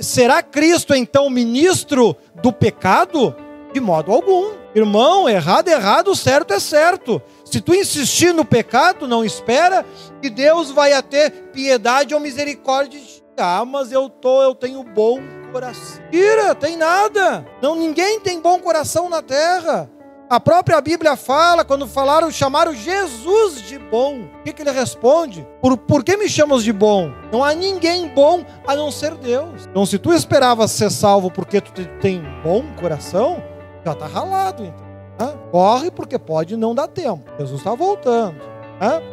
será 0.00 0.42
Cristo 0.42 0.94
então 0.94 1.30
ministro 1.30 2.14
do 2.42 2.52
pecado? 2.52 3.34
De 3.72 3.80
modo 3.80 4.12
algum. 4.12 4.52
Irmão, 4.74 5.26
errado 5.26 5.68
é 5.68 5.72
errado, 5.72 6.14
certo 6.14 6.52
é 6.52 6.60
certo. 6.60 7.22
Se 7.42 7.58
tu 7.58 7.74
insistir 7.74 8.34
no 8.34 8.44
pecado, 8.44 9.08
não 9.08 9.24
espera 9.24 9.86
que 10.20 10.28
Deus 10.28 10.70
vai 10.70 11.02
ter 11.02 11.30
piedade 11.54 12.14
ou 12.14 12.20
misericórdia 12.20 13.00
de 13.00 13.06
ti. 13.06 13.24
Ah, 13.38 13.64
mas 13.64 13.90
eu 13.90 14.10
tô, 14.10 14.42
eu 14.42 14.54
tenho 14.54 14.82
bom 14.84 15.20
coração. 15.54 16.02
Tira, 16.10 16.54
tem 16.54 16.76
nada. 16.76 17.46
Não, 17.62 17.76
ninguém 17.76 18.18
tem 18.18 18.40
bom 18.40 18.58
coração 18.58 19.08
na 19.08 19.22
terra. 19.22 19.88
A 20.28 20.40
própria 20.40 20.80
Bíblia 20.80 21.16
fala, 21.16 21.64
quando 21.64 21.86
falaram, 21.86 22.30
chamaram 22.30 22.74
Jesus 22.74 23.62
de 23.62 23.78
bom. 23.78 24.22
O 24.22 24.42
que, 24.42 24.52
que 24.52 24.62
ele 24.62 24.72
responde? 24.72 25.46
Por, 25.60 25.76
por 25.76 26.02
que 26.02 26.16
me 26.16 26.28
chamas 26.28 26.64
de 26.64 26.72
bom? 26.72 27.12
Não 27.30 27.44
há 27.44 27.54
ninguém 27.54 28.08
bom 28.08 28.44
a 28.66 28.74
não 28.74 28.90
ser 28.90 29.14
Deus. 29.14 29.66
Então, 29.70 29.86
se 29.86 29.96
tu 29.98 30.12
esperavas 30.12 30.72
ser 30.72 30.90
salvo 30.90 31.30
porque 31.30 31.60
tu 31.60 31.72
tem 32.00 32.22
bom 32.42 32.64
coração, 32.80 33.40
já 33.84 33.92
está 33.92 34.06
ralado. 34.06 34.64
Então. 34.64 35.38
Corre 35.52 35.90
porque 35.90 36.18
pode 36.18 36.56
não 36.56 36.74
dar 36.74 36.88
tempo. 36.88 37.30
Jesus 37.38 37.60
está 37.60 37.74
voltando. 37.74 38.40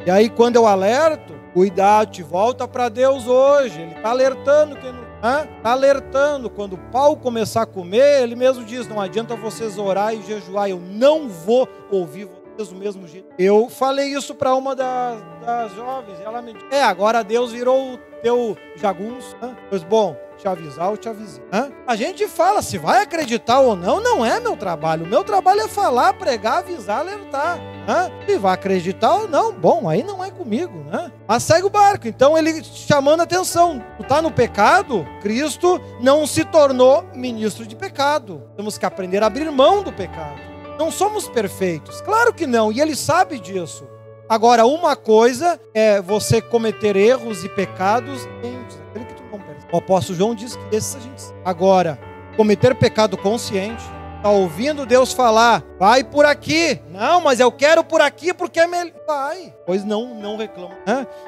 E 0.06 0.10
aí, 0.10 0.28
quando 0.28 0.56
eu 0.56 0.66
alerto, 0.66 1.36
cuidado, 1.54 2.10
te 2.10 2.24
volta 2.24 2.68
para 2.68 2.90
Deus 2.90 3.28
hoje. 3.28 3.80
Ele 3.80 3.94
está 3.94 4.10
alertando 4.10 4.76
que 4.76 4.88
não 4.88 5.11
Está 5.22 5.72
alertando. 5.72 6.50
Quando 6.50 6.74
o 6.74 6.78
pau 6.92 7.16
começar 7.16 7.62
a 7.62 7.66
comer, 7.66 8.24
ele 8.24 8.36
mesmo 8.36 8.66
diz: 8.66 8.88
não 8.88 9.00
adianta 9.00 9.36
vocês 9.36 9.78
orar 9.78 10.14
e 10.14 10.24
jejuar, 10.24 10.70
eu 10.70 10.80
não 10.80 11.30
vou 11.30 11.68
ouvir 11.92 12.28
vocês 12.56 12.70
do 12.70 12.76
mesmo 12.76 13.08
jeito. 13.08 13.28
Eu 13.38 13.70
falei 13.70 14.14
isso 14.14 14.34
para 14.34 14.56
uma 14.56 14.76
das, 14.76 15.22
das 15.46 15.74
jovens, 15.74 16.20
ela 16.22 16.42
me 16.42 16.54
disse: 16.54 16.66
é, 16.72 16.84
agora 16.84 17.24
Deus 17.24 17.52
virou 17.52 17.94
o 17.94 17.98
teu 18.22 18.58
jagunço. 18.76 19.36
Né? 19.42 19.56
Pois 19.70 19.84
bom, 19.84 20.16
te 20.38 20.48
avisar, 20.48 20.90
eu 20.90 20.98
te 20.98 21.08
avisei. 21.08 21.44
Hã? 21.54 21.72
A 21.86 21.96
gente 21.96 22.28
fala 22.28 22.62
se 22.62 22.78
vai 22.78 23.04
acreditar 23.04 23.60
ou 23.60 23.76
não, 23.76 24.02
não 24.02 24.26
é 24.26 24.40
meu 24.40 24.58
trabalho. 24.58 25.06
O 25.06 25.08
meu 25.08 25.24
trabalho 25.24 25.62
é 25.62 25.68
falar, 25.68 26.14
pregar, 26.14 26.60
avisar, 26.60 27.02
alertar. 27.02 27.60
Hã? 27.88 28.12
Se 28.28 28.38
vai 28.38 28.54
acreditar 28.54 29.14
ou 29.14 29.28
não, 29.28 29.54
bom, 29.54 29.90
aí 29.90 30.04
não 30.04 30.24
é 30.24 30.30
comigo, 30.30 30.84
né? 30.90 31.12
Mas 31.28 31.44
segue 31.44 31.66
o 31.66 31.70
barco. 31.70 32.08
Então 32.08 32.38
ele 32.38 32.64
chamando 32.64 33.22
a 33.22 33.24
atenção. 33.24 33.84
Tu 33.98 34.04
tá 34.04 34.22
no 34.22 34.32
pecado, 34.32 35.06
Cristo 35.22 35.82
não 36.00 36.26
se 36.28 36.46
tornou 36.46 37.04
ministro 37.14 37.66
de 37.66 37.76
pecado. 37.76 38.44
Temos 38.56 38.78
que 38.78 38.86
aprender 38.86 39.24
a 39.24 39.28
abrir 39.28 39.52
mão 39.52 39.84
do 39.84 39.92
pecado. 39.92 40.40
Não 40.78 40.92
somos 40.92 41.28
perfeitos, 41.28 42.02
claro 42.02 42.34
que 42.34 42.48
não, 42.48 42.72
e 42.72 42.82
ele 42.82 42.96
sabe 42.96 43.40
disso. 43.40 43.88
Agora, 44.28 44.66
uma 44.66 44.96
coisa 44.96 45.60
é 45.74 46.02
você 46.02 46.42
cometer 46.42 46.96
erros 46.96 47.44
e 47.44 47.50
pecados 47.50 48.28
o 49.72 49.78
apóstolo 49.78 50.18
João 50.18 50.36
diz 50.36 50.56
que 50.56 50.76
esses 50.76 50.96
a 50.96 51.00
gente. 51.00 51.24
Agora, 51.46 51.98
cometer 52.36 52.76
pecado 52.76 53.18
consciente, 53.18 53.84
tá 54.22 54.30
ouvindo 54.30 54.86
Deus 54.86 55.14
falar, 55.14 55.64
vai 55.80 56.04
por 56.04 56.26
aqui. 56.26 56.80
Não, 56.90 57.22
mas 57.22 57.40
eu 57.40 57.52
quero 57.52 57.84
por 57.84 58.02
aqui 58.02 58.34
porque 58.34 58.60
é 58.60 58.68
melhor. 58.68 58.94
Vai. 59.08 59.54
Pois 59.66 59.84
não, 59.84 60.14
não 60.14 60.38
reclama. 60.38 60.76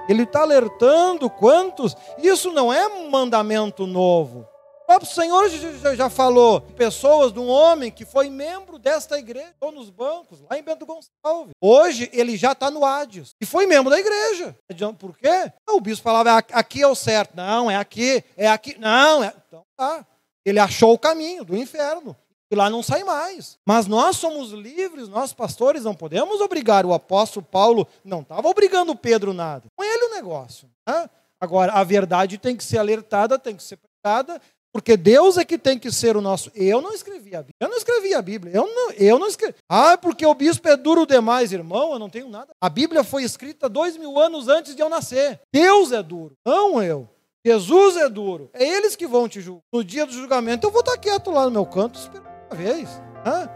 Ele 0.08 0.24
está 0.24 0.42
alertando 0.42 1.30
quantos. 1.30 1.96
Isso 2.18 2.52
não 2.52 2.72
é 2.72 2.88
um 2.88 3.10
mandamento 3.10 3.88
novo 3.88 4.48
próprio 4.94 5.10
Senhor 5.10 5.50
já 5.96 6.10
falou 6.10 6.62
pessoas 6.62 7.34
de 7.34 7.40
um 7.40 7.50
homem 7.50 7.90
que 7.90 8.06
foi 8.06 8.30
membro 8.30 8.78
desta 8.78 9.18
igreja, 9.18 9.54
ou 9.60 9.72
nos 9.72 9.90
bancos, 9.90 10.42
lá 10.42 10.58
em 10.58 10.64
Bento 10.64 10.86
Gonçalves. 10.86 11.54
Hoje 11.60 12.10
ele 12.14 12.38
já 12.38 12.52
está 12.52 12.70
no 12.70 12.86
Hades 12.86 13.34
e 13.42 13.46
foi 13.46 13.66
membro 13.66 13.90
da 13.90 14.00
igreja. 14.00 14.56
Por 15.00 15.18
quê? 15.18 15.52
O 15.70 15.82
bispo 15.82 16.04
falava, 16.04 16.38
aqui 16.52 16.82
é 16.82 16.88
o 16.88 16.96
certo. 16.96 17.36
Não, 17.36 17.72
é 17.72 17.76
aqui, 17.76 18.24
é 18.38 18.48
aqui. 18.48 18.78
Não, 18.78 19.24
é... 19.24 19.34
Então 19.48 19.64
tá. 19.76 20.06
Ele 20.46 20.60
achou 20.60 20.94
o 20.94 21.00
caminho 21.00 21.44
do 21.46 21.56
inferno. 21.56 22.16
E 22.54 22.56
lá 22.56 22.70
não 22.70 22.84
sai 22.84 23.04
mais. 23.04 23.58
Mas 23.66 23.88
nós 23.88 24.16
somos 24.18 24.52
livres, 24.52 25.10
nós 25.10 25.34
pastores 25.34 25.86
não 25.86 25.96
podemos 25.96 26.39
obrigar. 26.39 26.86
O 26.86 26.94
apóstolo 26.94 27.44
Paulo 27.44 27.88
não 28.06 28.22
estava 28.22 28.48
obrigando 28.48 28.96
Pedro 28.96 29.34
nada. 29.34 29.63
Com 29.76 29.84
ele 29.84 30.06
o 30.06 30.12
negócio. 30.12 30.70
Né? 30.88 31.10
Agora, 31.42 31.74
a 31.74 31.84
verdade 31.84 32.38
tem 32.38 32.56
que 32.56 32.63
ser 32.63 32.78
alertada, 32.78 33.39
tem 33.39 33.56
que 33.56 33.63
ser 33.63 33.80
pregada, 33.80 34.39
porque 34.72 34.96
Deus 34.96 35.39
é 35.39 35.44
que 35.44 35.58
tem 35.58 35.80
que 35.80 35.92
ser 35.92 36.16
o 36.16 36.22
nosso. 36.22 36.52
Eu 36.54 36.80
não 36.80 36.94
escrevi 36.94 37.36
a 37.36 37.39
Bíblia. 37.39 37.56
Eu 37.60 37.70
não 37.70 37.78
escrevi 37.78 38.13
a 38.13 38.22
Bíblia. 38.22 38.54
Eu 38.56 38.68
não, 38.68 38.92
eu 38.92 39.18
não 39.18 39.28
escrevi. 39.28 39.56
Ah, 39.68 39.98
porque 39.98 40.24
o 40.24 40.36
bispo 40.36 40.68
é 40.68 40.78
duro 40.78 41.08
demais, 41.08 41.52
irmão. 41.52 41.94
Eu 41.94 41.98
não 41.98 42.08
tenho 42.08 42.30
nada. 42.30 42.50
A 42.62 42.70
Bíblia 42.70 43.04
foi 43.04 43.24
escrita 43.24 43.68
dois 43.68 43.98
mil 43.98 44.20
anos 44.20 44.48
antes 44.48 44.76
de 44.76 44.82
eu 44.84 44.89
nascer. 44.89 45.42
Deus 45.52 45.92
é 45.92 46.04
duro, 46.04 46.36
não 46.46 46.84
eu. 46.84 47.10
Jesus 47.44 47.98
é 47.98 48.08
duro. 48.08 48.52
É 48.54 48.63
eles 48.63 48.96
que 48.96 49.08
vão 49.08 49.28
te 49.28 49.42
julgar. 49.42 49.63
No 49.74 49.84
dia 49.84 50.06
do 50.06 50.13
julgamento, 50.13 50.68
eu 50.68 50.72
vou 50.72 50.82
estar 50.82 51.00
quieto 51.00 51.32
lá 51.32 51.46
no 51.46 51.52
meu 51.52 51.66
canto, 51.66 51.98
esperando 52.00 52.33
uma 52.54 52.56
vez. 52.56 53.02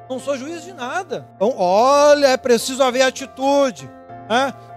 Não 0.09 0.19
sou 0.19 0.37
juiz 0.37 0.63
de 0.63 0.73
nada. 0.73 1.27
Então, 1.35 1.53
olha, 1.55 2.27
é 2.27 2.37
preciso 2.37 2.81
haver 2.83 3.03
atitude. 3.03 3.89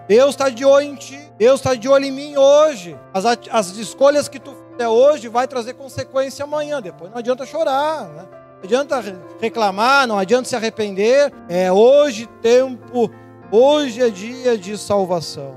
Deus 0.06 0.30
está 0.30 0.48
de 0.48 0.64
olho 0.64 0.86
em 0.86 0.94
ti. 0.94 1.18
Deus 1.38 1.60
está 1.60 1.74
de 1.74 1.88
olho 1.88 2.04
em 2.04 2.12
mim 2.12 2.36
hoje. 2.36 2.98
As, 3.14 3.24
as 3.50 3.76
escolhas 3.76 4.28
que 4.28 4.38
tu 4.38 4.54
até 4.74 4.88
hoje 4.88 5.28
vai 5.28 5.48
trazer 5.48 5.74
consequência 5.74 6.44
amanhã. 6.44 6.82
Depois 6.82 7.10
não 7.10 7.18
adianta 7.18 7.46
chorar, 7.46 8.08
né? 8.08 8.24
não 8.56 8.64
adianta 8.64 9.02
reclamar, 9.40 10.06
não 10.06 10.18
adianta 10.18 10.48
se 10.48 10.56
arrepender. 10.56 11.32
É 11.48 11.72
hoje 11.72 12.26
tempo, 12.42 13.10
hoje 13.50 14.02
é 14.02 14.10
dia 14.10 14.58
de 14.58 14.76
salvação. 14.76 15.54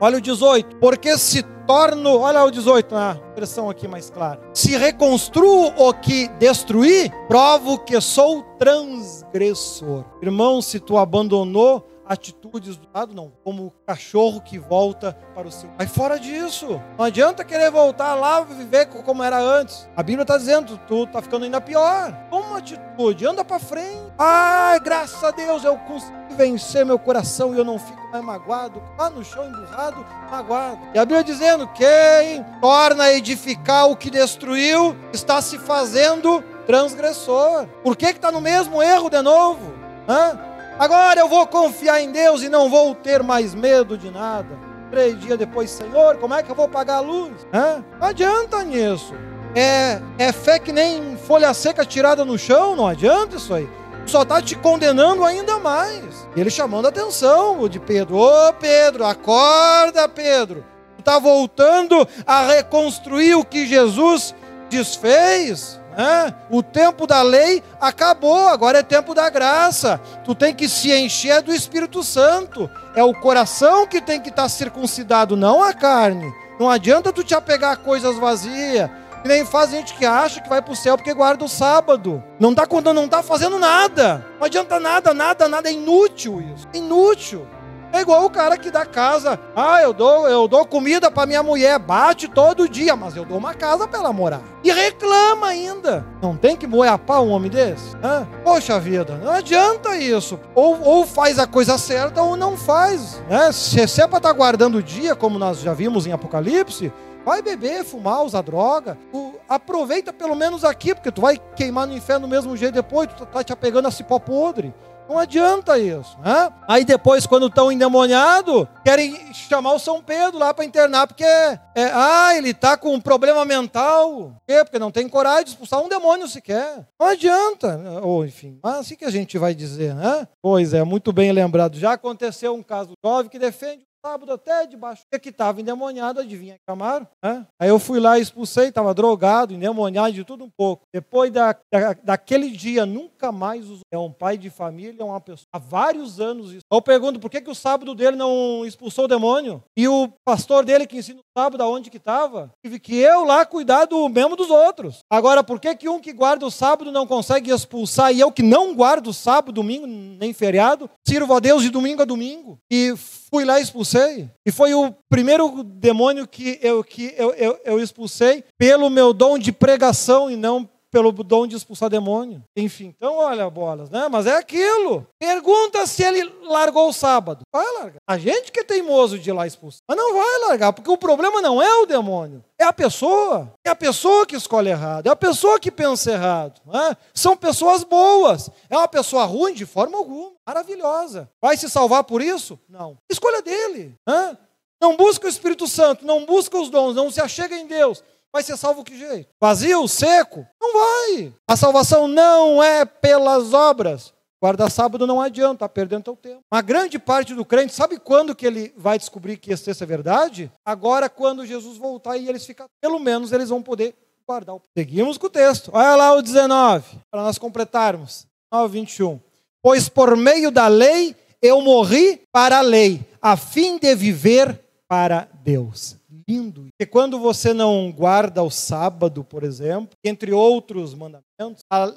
Olha 0.00 0.18
o 0.18 0.20
18. 0.20 0.76
Porque 0.76 1.18
se 1.18 1.42
olha 1.70 2.44
o 2.44 2.50
18, 2.50 2.94
a 2.94 3.18
expressão 3.28 3.70
aqui 3.70 3.86
mais 3.86 4.10
clara. 4.10 4.40
Se 4.52 4.76
reconstruo 4.76 5.72
o 5.76 5.92
que 5.92 6.28
destruí, 6.38 7.10
provo 7.28 7.78
que 7.78 8.00
sou 8.00 8.42
transgressor. 8.58 10.04
Irmão, 10.22 10.60
se 10.60 10.80
tu 10.80 10.98
abandonou 10.98 11.86
atitudes 12.10 12.76
do 12.76 12.88
lado, 12.92 13.14
não. 13.14 13.32
Como 13.44 13.66
o 13.66 13.70
cachorro 13.86 14.40
que 14.40 14.58
volta 14.58 15.16
para 15.32 15.46
o 15.46 15.52
seu. 15.52 15.70
Vai 15.78 15.86
fora 15.86 16.18
disso. 16.18 16.82
Não 16.98 17.04
adianta 17.04 17.44
querer 17.44 17.70
voltar 17.70 18.16
lá 18.16 18.40
viver 18.40 18.86
como 18.86 19.22
era 19.22 19.38
antes. 19.38 19.88
A 19.96 20.02
Bíblia 20.02 20.22
está 20.22 20.36
dizendo, 20.36 20.76
tu 20.88 21.04
está 21.04 21.22
ficando 21.22 21.44
ainda 21.44 21.60
pior. 21.60 22.12
Toma 22.28 22.58
atitude, 22.58 23.24
anda 23.24 23.44
para 23.44 23.60
frente. 23.60 24.12
Ai, 24.18 24.80
graças 24.80 25.22
a 25.22 25.30
Deus 25.30 25.62
eu 25.62 25.78
consegui 25.78 26.34
vencer 26.36 26.84
meu 26.84 26.98
coração 26.98 27.54
e 27.54 27.58
eu 27.58 27.64
não 27.64 27.78
fico 27.78 28.00
mais 28.10 28.24
magoado, 28.24 28.82
lá 28.98 29.08
no 29.08 29.24
chão 29.24 29.46
emburrado, 29.46 30.04
magoado. 30.28 30.80
E 30.92 30.98
a 30.98 31.04
Bíblia 31.04 31.22
dizendo: 31.22 31.68
quem 31.68 32.44
torna 32.60 33.04
a 33.04 33.12
edificar 33.12 33.88
o 33.88 33.96
que 33.96 34.10
destruiu 34.10 34.96
está 35.12 35.40
se 35.40 35.58
fazendo 35.58 36.42
transgressor. 36.66 37.66
Por 37.84 37.96
que 37.96 38.06
está 38.06 38.32
no 38.32 38.40
mesmo 38.40 38.82
erro 38.82 39.08
de 39.08 39.22
novo? 39.22 39.72
Hã? 40.08 40.49
Agora 40.80 41.20
eu 41.20 41.28
vou 41.28 41.46
confiar 41.46 42.00
em 42.00 42.10
Deus 42.10 42.42
e 42.42 42.48
não 42.48 42.70
vou 42.70 42.94
ter 42.94 43.22
mais 43.22 43.54
medo 43.54 43.98
de 43.98 44.10
nada. 44.10 44.58
Três 44.90 45.20
dias 45.20 45.38
depois, 45.38 45.68
Senhor, 45.68 46.16
como 46.16 46.32
é 46.32 46.42
que 46.42 46.50
eu 46.50 46.54
vou 46.54 46.70
pagar 46.70 46.96
a 46.96 47.00
luz? 47.00 47.34
Hã? 47.52 47.84
Não 48.00 48.08
adianta 48.08 48.64
nisso. 48.64 49.12
É, 49.54 50.00
é 50.16 50.32
fé 50.32 50.58
que 50.58 50.72
nem 50.72 51.18
folha 51.18 51.52
seca 51.52 51.84
tirada 51.84 52.24
no 52.24 52.38
chão, 52.38 52.74
não 52.74 52.86
adianta 52.86 53.36
isso 53.36 53.52
aí. 53.52 53.68
só 54.06 54.22
está 54.22 54.40
te 54.40 54.56
condenando 54.56 55.22
ainda 55.22 55.58
mais. 55.58 56.26
E 56.34 56.40
ele 56.40 56.48
chamando 56.48 56.86
a 56.86 56.88
atenção 56.88 57.68
de 57.68 57.78
Pedro: 57.78 58.16
Ô 58.16 58.50
Pedro, 58.54 59.04
acorda, 59.04 60.08
Pedro. 60.08 60.64
Está 60.98 61.18
voltando 61.18 62.08
a 62.26 62.46
reconstruir 62.46 63.34
o 63.34 63.44
que 63.44 63.66
Jesus 63.66 64.34
desfez. 64.70 65.79
Né? 66.00 66.34
O 66.48 66.62
tempo 66.62 67.06
da 67.06 67.20
lei 67.20 67.62
acabou, 67.78 68.48
agora 68.48 68.78
é 68.78 68.82
tempo 68.82 69.14
da 69.14 69.28
graça. 69.28 70.00
Tu 70.24 70.34
tem 70.34 70.54
que 70.54 70.66
se 70.66 70.90
encher 70.90 71.42
do 71.42 71.52
Espírito 71.52 72.02
Santo. 72.02 72.70
É 72.94 73.04
o 73.04 73.12
coração 73.12 73.86
que 73.86 74.00
tem 74.00 74.18
que 74.18 74.30
estar 74.30 74.44
tá 74.44 74.48
circuncidado, 74.48 75.36
não 75.36 75.62
a 75.62 75.74
carne. 75.74 76.32
Não 76.58 76.70
adianta 76.70 77.12
tu 77.12 77.22
te 77.22 77.34
apegar 77.34 77.72
a 77.72 77.76
coisas 77.76 78.16
vazias. 78.16 78.88
E 79.22 79.28
nem 79.28 79.44
faz 79.44 79.72
gente 79.72 79.92
que 79.92 80.06
acha 80.06 80.40
que 80.40 80.48
vai 80.48 80.62
para 80.62 80.72
o 80.72 80.76
céu 80.76 80.96
porque 80.96 81.12
guarda 81.12 81.44
o 81.44 81.48
sábado. 81.48 82.24
Não 82.38 82.52
está 82.52 82.66
não 82.94 83.06
tá 83.06 83.22
fazendo 83.22 83.58
nada. 83.58 84.24
Não 84.38 84.46
adianta 84.46 84.80
nada, 84.80 85.12
nada, 85.12 85.48
nada. 85.48 85.68
É 85.68 85.72
inútil 85.72 86.40
isso. 86.40 86.66
Inútil. 86.72 87.46
É 87.92 88.00
igual 88.00 88.24
o 88.24 88.30
cara 88.30 88.56
que 88.56 88.70
dá 88.70 88.86
casa. 88.86 89.38
Ah, 89.54 89.82
eu 89.82 89.92
dou, 89.92 90.28
eu 90.28 90.46
dou 90.46 90.64
comida 90.64 91.10
para 91.10 91.26
minha 91.26 91.42
mulher, 91.42 91.78
bate 91.78 92.28
todo 92.28 92.68
dia, 92.68 92.94
mas 92.94 93.16
eu 93.16 93.24
dou 93.24 93.38
uma 93.38 93.54
casa 93.54 93.86
para 93.86 93.98
ela 93.98 94.12
morar. 94.12 94.40
E 94.62 94.70
reclama 94.70 95.48
ainda. 95.48 96.04
Não 96.22 96.36
tem 96.36 96.56
que 96.56 96.66
moer 96.66 96.92
a 96.92 96.98
pau 96.98 97.26
um 97.26 97.30
homem 97.30 97.50
desse? 97.50 97.96
Hã? 98.02 98.26
Poxa 98.44 98.78
vida, 98.78 99.16
não 99.22 99.32
adianta 99.32 99.96
isso. 99.96 100.38
Ou, 100.54 100.80
ou 100.82 101.06
faz 101.06 101.38
a 101.38 101.46
coisa 101.46 101.78
certa 101.78 102.22
ou 102.22 102.36
não 102.36 102.56
faz. 102.56 103.22
Né? 103.28 103.50
Se, 103.52 103.86
se 103.88 104.00
é 104.00 104.06
para 104.06 104.18
estar 104.18 104.28
tá 104.28 104.32
guardando 104.32 104.76
o 104.76 104.82
dia, 104.82 105.16
como 105.16 105.38
nós 105.38 105.60
já 105.60 105.72
vimos 105.72 106.06
em 106.06 106.12
Apocalipse, 106.12 106.92
Vai 107.24 107.42
beber, 107.42 107.84
fumar, 107.84 108.22
usar 108.22 108.42
droga. 108.42 108.96
Tu 109.12 109.34
aproveita 109.48 110.12
pelo 110.12 110.34
menos 110.34 110.64
aqui, 110.64 110.94
porque 110.94 111.10
tu 111.10 111.20
vai 111.20 111.38
queimar 111.54 111.86
no 111.86 111.94
inferno 111.94 112.26
do 112.26 112.30
mesmo 112.30 112.56
jeito 112.56 112.74
depois, 112.74 113.08
tu 113.14 113.26
tá 113.26 113.44
te 113.44 113.52
apegando 113.52 113.88
a 113.88 113.90
cipó 113.90 114.18
podre. 114.18 114.74
Não 115.10 115.18
adianta 115.18 115.76
isso. 115.76 116.16
Né? 116.20 116.52
Aí 116.68 116.84
depois, 116.84 117.26
quando 117.26 117.48
estão 117.48 117.72
endemoniados, 117.72 118.68
querem 118.84 119.34
chamar 119.34 119.72
o 119.72 119.78
São 119.80 120.00
Pedro 120.00 120.38
lá 120.38 120.54
para 120.54 120.64
internar, 120.64 121.08
porque 121.08 121.24
é, 121.24 121.58
ah, 121.92 122.36
ele 122.36 122.50
está 122.50 122.76
com 122.76 122.94
um 122.94 123.00
problema 123.00 123.44
mental. 123.44 124.08
Por 124.08 124.42
quê? 124.46 124.64
Porque 124.64 124.78
não 124.78 124.92
tem 124.92 125.08
coragem 125.08 125.46
de 125.46 125.50
expulsar 125.50 125.82
um 125.82 125.88
demônio 125.88 126.28
sequer. 126.28 126.86
Não 126.98 127.08
adianta. 127.08 128.00
Ou, 128.04 128.24
enfim, 128.24 128.60
assim 128.62 128.94
que 128.94 129.04
a 129.04 129.10
gente 129.10 129.36
vai 129.36 129.52
dizer, 129.52 129.96
né? 129.96 130.28
Pois 130.40 130.72
é, 130.72 130.84
muito 130.84 131.12
bem 131.12 131.32
lembrado. 131.32 131.76
Já 131.76 131.94
aconteceu 131.94 132.54
um 132.54 132.62
caso 132.62 132.92
jovem 133.04 133.28
que 133.28 133.38
defende 133.38 133.89
sábado 134.04 134.32
até 134.32 134.66
debaixo. 134.66 135.02
que 135.20 135.28
estava 135.28 135.60
endemoniado, 135.60 136.20
adivinha 136.20 136.56
chamaram? 136.68 137.06
Né? 137.22 137.46
Aí 137.60 137.68
eu 137.68 137.78
fui 137.78 138.00
lá 138.00 138.18
expulsei, 138.18 138.68
estava 138.68 138.94
drogado, 138.94 139.52
endemoniado, 139.52 140.12
de 140.12 140.24
tudo 140.24 140.44
um 140.44 140.50
pouco. 140.50 140.82
Depois 140.92 141.30
da, 141.30 141.54
da, 141.72 141.92
daquele 142.02 142.50
dia, 142.50 142.86
nunca 142.86 143.30
mais 143.30 143.64
usou. 143.64 143.80
É 143.92 143.98
um 143.98 144.10
pai 144.10 144.38
de 144.38 144.48
família, 144.50 145.02
é 145.02 145.04
uma 145.04 145.20
pessoa. 145.20 145.46
Há 145.52 145.58
vários 145.58 146.20
anos 146.20 146.52
isso. 146.52 146.64
Eu 146.72 146.80
pergunto 146.80 147.20
por 147.20 147.30
que, 147.30 147.40
que 147.40 147.50
o 147.50 147.54
sábado 147.54 147.94
dele 147.94 148.16
não 148.16 148.64
expulsou 148.64 149.04
o 149.04 149.08
demônio? 149.08 149.62
E 149.76 149.86
o 149.86 150.08
pastor 150.24 150.64
dele 150.64 150.86
que 150.86 150.98
ensina 150.98 151.20
o 151.20 151.38
sábado, 151.38 151.62
aonde 151.62 151.90
que 151.90 151.98
estava? 151.98 152.50
Tive 152.64 152.78
que 152.78 152.96
eu 152.96 153.24
lá 153.24 153.44
cuidar 153.44 153.84
do 153.84 154.08
mesmo 154.08 154.36
dos 154.36 154.50
outros. 154.50 155.00
Agora, 155.10 155.44
por 155.44 155.60
que, 155.60 155.74
que 155.74 155.88
um 155.88 156.00
que 156.00 156.12
guarda 156.12 156.46
o 156.46 156.50
sábado 156.50 156.90
não 156.90 157.06
consegue 157.06 157.50
expulsar 157.50 158.12
e 158.12 158.20
eu 158.20 158.32
que 158.32 158.42
não 158.42 158.74
guardo 158.74 159.12
sábado, 159.12 159.52
domingo, 159.52 159.86
nem 159.86 160.32
feriado, 160.32 160.88
sirvo 161.06 161.34
a 161.34 161.40
Deus 161.40 161.62
de 161.62 161.70
domingo 161.70 162.02
a 162.02 162.06
domingo? 162.06 162.58
E 162.70 162.94
fui 163.30 163.44
lá 163.44 163.58
e 163.58 163.62
expulsei. 163.62 164.28
E 164.44 164.50
foi 164.50 164.74
o 164.74 164.92
primeiro 165.08 165.62
demônio 165.62 166.26
que 166.26 166.58
eu, 166.60 166.82
que 166.82 167.14
eu, 167.16 167.32
eu, 167.34 167.60
eu 167.64 167.80
expulsei 167.80 168.44
pelo 168.58 168.90
meu 168.90 169.12
dom 169.12 169.38
de 169.38 169.52
pregação 169.52 170.30
e 170.30 170.36
não 170.36 170.68
pelo 170.90 171.12
dom 171.12 171.46
de 171.46 171.56
expulsar 171.56 171.88
demônio. 171.88 172.42
Enfim, 172.56 172.92
então 172.96 173.16
olha 173.16 173.48
bolas, 173.48 173.88
né? 173.90 174.08
Mas 174.08 174.26
é 174.26 174.36
aquilo. 174.36 175.06
Pergunta 175.18 175.86
se 175.86 176.02
ele 176.02 176.24
largou 176.42 176.88
o 176.88 176.92
sábado. 176.92 177.42
Vai 177.52 177.64
largar. 177.74 178.00
A 178.08 178.18
gente 178.18 178.50
que 178.50 178.60
é 178.60 178.64
teimoso 178.64 179.18
de 179.18 179.30
ir 179.30 179.32
lá 179.32 179.46
expulsar. 179.46 179.80
Mas 179.88 179.96
não 179.96 180.14
vai 180.14 180.48
largar, 180.48 180.72
porque 180.72 180.90
o 180.90 180.98
problema 180.98 181.40
não 181.40 181.62
é 181.62 181.74
o 181.76 181.86
demônio. 181.86 182.44
É 182.58 182.64
a 182.64 182.72
pessoa. 182.72 183.52
É 183.64 183.70
a 183.70 183.76
pessoa 183.76 184.26
que 184.26 184.36
escolhe 184.36 184.70
errado. 184.70 185.06
É 185.06 185.10
a 185.10 185.16
pessoa 185.16 185.60
que 185.60 185.70
pensa 185.70 186.12
errado. 186.12 186.60
Né? 186.66 186.96
São 187.14 187.36
pessoas 187.36 187.84
boas. 187.84 188.50
É 188.68 188.76
uma 188.76 188.88
pessoa 188.88 189.24
ruim 189.24 189.54
de 189.54 189.64
forma 189.64 189.96
alguma. 189.96 190.32
Maravilhosa. 190.46 191.30
Vai 191.40 191.56
se 191.56 191.70
salvar 191.70 192.04
por 192.04 192.20
isso? 192.20 192.58
Não. 192.68 192.96
Escolha 193.10 193.40
dele. 193.40 193.94
Né? 194.06 194.36
Não 194.82 194.96
busca 194.96 195.26
o 195.26 195.28
Espírito 195.28 195.68
Santo, 195.68 196.06
não 196.06 196.24
busca 196.24 196.58
os 196.58 196.70
dons, 196.70 196.96
não 196.96 197.10
se 197.10 197.20
achega 197.20 197.54
em 197.54 197.66
Deus 197.66 198.02
Vai 198.32 198.42
ser 198.42 198.56
salvo 198.56 198.84
que 198.84 198.96
jeito? 198.96 199.28
Vazio, 199.40 199.86
seco? 199.88 200.46
Não 200.60 200.72
vai. 200.72 201.34
A 201.48 201.56
salvação 201.56 202.06
não 202.06 202.62
é 202.62 202.84
pelas 202.84 203.52
obras. 203.52 204.12
Guardar 204.42 204.70
sábado 204.70 205.06
não 205.06 205.20
adianta, 205.20 205.54
está 205.54 205.68
perdendo 205.68 206.04
teu 206.04 206.16
tempo. 206.16 206.40
Uma 206.50 206.62
grande 206.62 206.98
parte 206.98 207.34
do 207.34 207.44
crente, 207.44 207.74
sabe 207.74 207.98
quando 207.98 208.34
que 208.34 208.46
ele 208.46 208.72
vai 208.74 208.98
descobrir 208.98 209.36
que 209.36 209.52
esse 209.52 209.64
texto 209.64 209.82
é 209.82 209.86
verdade? 209.86 210.50
Agora, 210.64 211.10
quando 211.10 211.44
Jesus 211.44 211.76
voltar 211.76 212.16
e 212.16 212.26
eles 212.26 212.46
ficarem, 212.46 212.70
pelo 212.80 212.98
menos 212.98 213.32
eles 213.32 213.50
vão 213.50 213.60
poder 213.60 213.94
guardar. 214.26 214.56
Seguimos 214.74 215.18
com 215.18 215.26
o 215.26 215.30
texto. 215.30 215.70
Olha 215.74 215.94
lá 215.94 216.14
o 216.14 216.22
19, 216.22 217.00
para 217.10 217.22
nós 217.22 217.36
completarmos. 217.36 218.26
9, 218.50 218.80
21. 218.80 219.20
Pois 219.62 219.90
por 219.90 220.16
meio 220.16 220.50
da 220.50 220.68
lei 220.68 221.14
eu 221.42 221.60
morri 221.60 222.22
para 222.32 222.58
a 222.58 222.62
lei, 222.62 223.04
a 223.20 223.36
fim 223.36 223.76
de 223.76 223.94
viver 223.94 224.58
para 224.88 225.28
Deus 225.42 225.99
lindo. 226.30 226.68
Porque 226.78 226.90
quando 226.90 227.18
você 227.18 227.52
não 227.52 227.90
guarda 227.90 228.42
o 228.42 228.50
sábado, 228.50 229.24
por 229.24 229.42
exemplo, 229.42 229.90
entre 230.04 230.32
outros 230.32 230.94
mandamentos, 230.94 231.62
a 231.70 231.92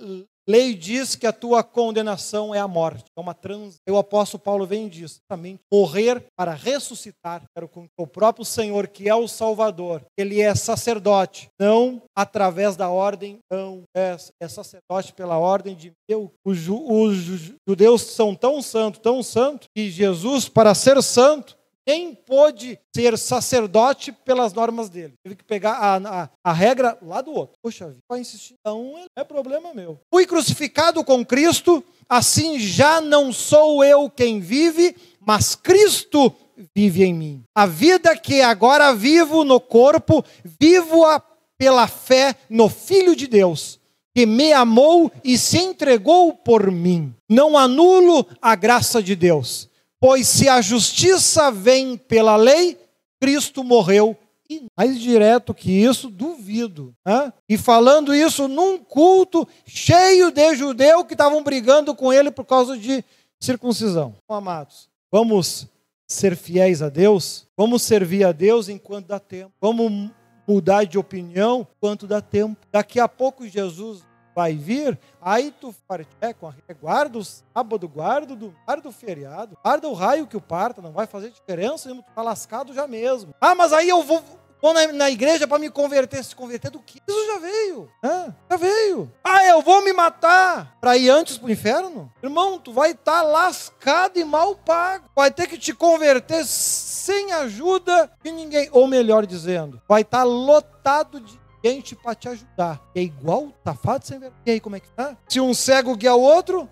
lei 0.48 0.74
diz 0.74 1.16
que 1.16 1.26
a 1.26 1.32
tua 1.32 1.64
condenação 1.64 2.54
é 2.54 2.60
a 2.60 2.68
morte, 2.68 3.06
é 3.18 3.22
uma 3.22 3.34
trans. 3.34 3.76
O 3.90 3.98
apóstolo 3.98 4.44
Paulo 4.44 4.66
vem 4.66 4.90
disso, 4.90 5.20
também 5.30 5.60
morrer 5.72 6.26
para 6.36 6.54
ressuscitar. 6.54 7.44
Quero 7.56 7.70
com 7.70 7.86
o 7.98 8.08
próprio 8.08 8.44
Senhor, 8.44 8.88
que 8.88 9.08
é 9.08 9.16
o 9.16 9.28
Salvador, 9.28 10.02
ele 10.18 10.42
é 10.42 10.54
sacerdote, 10.56 11.48
não 11.60 12.02
através 12.16 12.76
da 12.76 12.90
ordem, 12.90 13.40
não 13.52 13.84
é, 13.96 14.18
é 14.42 14.48
sacerdote 14.48 15.14
pela 15.14 15.38
ordem 15.38 15.76
de 15.76 15.92
Deus. 16.10 16.30
Os, 16.46 16.68
os 16.68 17.54
judeus 17.68 18.02
são 18.02 18.36
tão 18.36 18.62
santos, 18.62 19.00
tão 19.00 19.24
santos, 19.24 19.68
que 19.76 19.90
Jesus, 19.90 20.50
para 20.50 20.76
ser 20.76 21.02
santo, 21.02 21.56
nem 21.88 22.16
pôde 22.16 22.80
ser 22.96 23.18
sacerdote 23.18 24.12
pelas 24.12 24.54
normas 24.54 24.90
dele. 24.90 25.14
Teve 25.24 25.36
que 25.36 25.44
pegar 25.44 25.74
a, 25.74 26.24
a, 26.24 26.30
a 26.44 26.54
regra 26.54 26.98
lá 27.02 27.22
do 27.22 27.32
outro. 27.32 27.56
Poxa, 27.62 27.96
vai 28.10 28.20
insistir. 28.20 28.56
Então 28.60 29.06
é 29.16 29.24
problema 29.24 29.74
meu. 29.74 30.00
Fui 30.14 30.26
crucificado 30.26 31.04
com 31.04 31.26
Cristo, 31.26 31.84
assim 32.08 32.60
já 32.60 33.02
não 33.02 33.32
sou 33.34 33.84
eu 33.84 34.10
quem 34.10 34.40
vive, 34.40 34.96
mas 35.20 35.56
Cristo 35.56 36.34
vive 36.76 37.04
em 37.04 37.14
mim. 37.14 37.44
A 37.56 37.66
vida 37.66 38.16
que 38.16 38.42
agora 38.42 38.94
vivo 38.94 39.44
no 39.44 39.60
corpo, 39.60 40.24
vivo-a 40.60 41.22
pela 41.58 41.88
fé 41.88 42.36
no 42.50 42.70
Filho 42.70 43.16
de 43.16 43.28
Deus, 43.28 43.80
que 44.16 44.26
me 44.26 44.54
amou 44.54 45.12
e 45.24 45.38
se 45.38 45.58
entregou 45.58 46.34
por 46.34 46.72
mim. 46.72 47.14
Não 47.30 47.58
anulo 47.58 48.26
a 48.42 48.56
graça 48.56 49.02
de 49.02 49.16
Deus 49.16 49.70
Pois 50.04 50.28
se 50.28 50.50
a 50.50 50.60
justiça 50.60 51.50
vem 51.50 51.96
pela 51.96 52.36
lei, 52.36 52.78
Cristo 53.22 53.64
morreu. 53.64 54.18
E 54.50 54.66
mais 54.78 55.00
direto 55.00 55.54
que 55.54 55.72
isso, 55.72 56.10
duvido. 56.10 56.94
Né? 57.08 57.32
E 57.48 57.58
falando 57.58 58.14
isso 58.14 58.50
num 58.50 58.78
culto 58.78 59.48
cheio 59.66 60.30
de 60.30 60.56
judeus 60.56 61.08
que 61.08 61.14
estavam 61.14 61.42
brigando 61.42 61.96
com 61.96 62.12
ele 62.12 62.30
por 62.32 62.44
causa 62.44 62.78
de 62.78 63.02
circuncisão. 63.40 64.14
Amados, 64.28 64.90
vamos 65.10 65.68
ser 66.06 66.36
fiéis 66.36 66.82
a 66.82 66.90
Deus, 66.90 67.48
vamos 67.56 67.82
servir 67.82 68.26
a 68.26 68.34
Deus 68.34 68.68
enquanto 68.68 69.08
dá 69.08 69.22
tempo, 69.22 69.54
vamos 69.62 70.12
mudar 70.46 70.84
de 70.84 70.98
opinião 70.98 71.66
enquanto 71.78 72.06
dá 72.06 72.20
tempo. 72.20 72.58
Daqui 72.70 73.00
a 73.00 73.08
pouco 73.08 73.48
Jesus 73.48 74.04
vai 74.36 74.54
vir, 74.54 74.98
aí 75.22 75.52
tu 75.52 75.74
é, 76.22 76.74
guarda 76.74 77.18
o 77.18 77.24
sábado, 77.24 77.88
guarda 77.88 78.34
o 78.34 78.54
guarda 78.66 78.90
o 78.90 78.92
feriado, 78.92 79.58
guarda 79.64 79.88
o 79.88 79.94
raio 79.94 80.28
que 80.28 80.38
o 80.38 80.42
parta, 80.42 80.82
não 80.82 80.92
vai 80.92 81.08
fazer 81.08 81.30
diferença, 81.30 81.90
tu 81.90 82.04
tá 82.16 82.22
lascado 82.22 82.74
já 82.74 82.88
mesmo. 82.88 83.34
Ah, 83.40 83.56
mas 83.56 83.74
aí 83.74 83.90
eu 83.90 84.04
vou, 84.04 84.24
vou 84.62 84.74
na, 84.74 84.88
na 84.94 85.12
igreja 85.12 85.48
para 85.48 85.60
me 85.60 85.70
converter, 85.70 86.24
se 86.24 86.36
converter 86.36 86.72
do 86.72 86.80
que? 86.80 87.02
Isso 87.08 87.28
já 87.28 87.40
veio, 87.40 87.92
né? 88.02 88.36
já 88.50 88.58
veio. 88.58 89.12
Ah, 89.24 89.46
eu 89.46 89.62
vou 89.62 89.84
me 89.84 89.94
matar 89.94 90.78
para 90.80 90.98
ir 90.98 91.10
antes 91.10 91.38
pro 91.38 91.52
inferno? 91.52 92.12
Irmão, 92.22 92.58
tu 92.58 92.72
vai 92.72 92.92
estar 92.92 93.22
tá 93.22 93.24
lascado 93.24 94.18
e 94.18 94.24
mal 94.24 94.56
pago, 94.56 95.10
vai 95.16 95.30
ter 95.32 95.48
que 95.48 95.58
te 95.58 95.74
converter 95.74 96.46
sem 96.46 97.34
ajuda 97.34 98.12
de 98.24 98.32
ninguém, 98.32 98.70
ou 98.72 98.88
melhor 98.88 99.26
dizendo, 99.26 99.82
vai 99.88 100.02
estar 100.02 100.20
tá 100.20 100.24
lotado 100.24 101.20
de 101.20 101.43
gente 101.64 101.96
para 101.96 102.14
te 102.14 102.28
ajudar. 102.28 102.82
É 102.96 103.02
igual 103.02 103.50
safado 103.64 104.06
sem 104.06 104.20
vergonha. 104.20 104.42
E 104.46 104.52
aí, 104.52 104.60
como 104.60 104.76
é 104.76 104.80
que 104.80 104.90
tá? 104.90 105.16
Se 105.28 105.40
um 105.40 105.54
cego 105.54 105.96
guia 105.96 106.14
o 106.14 106.22
outro, 106.22 106.70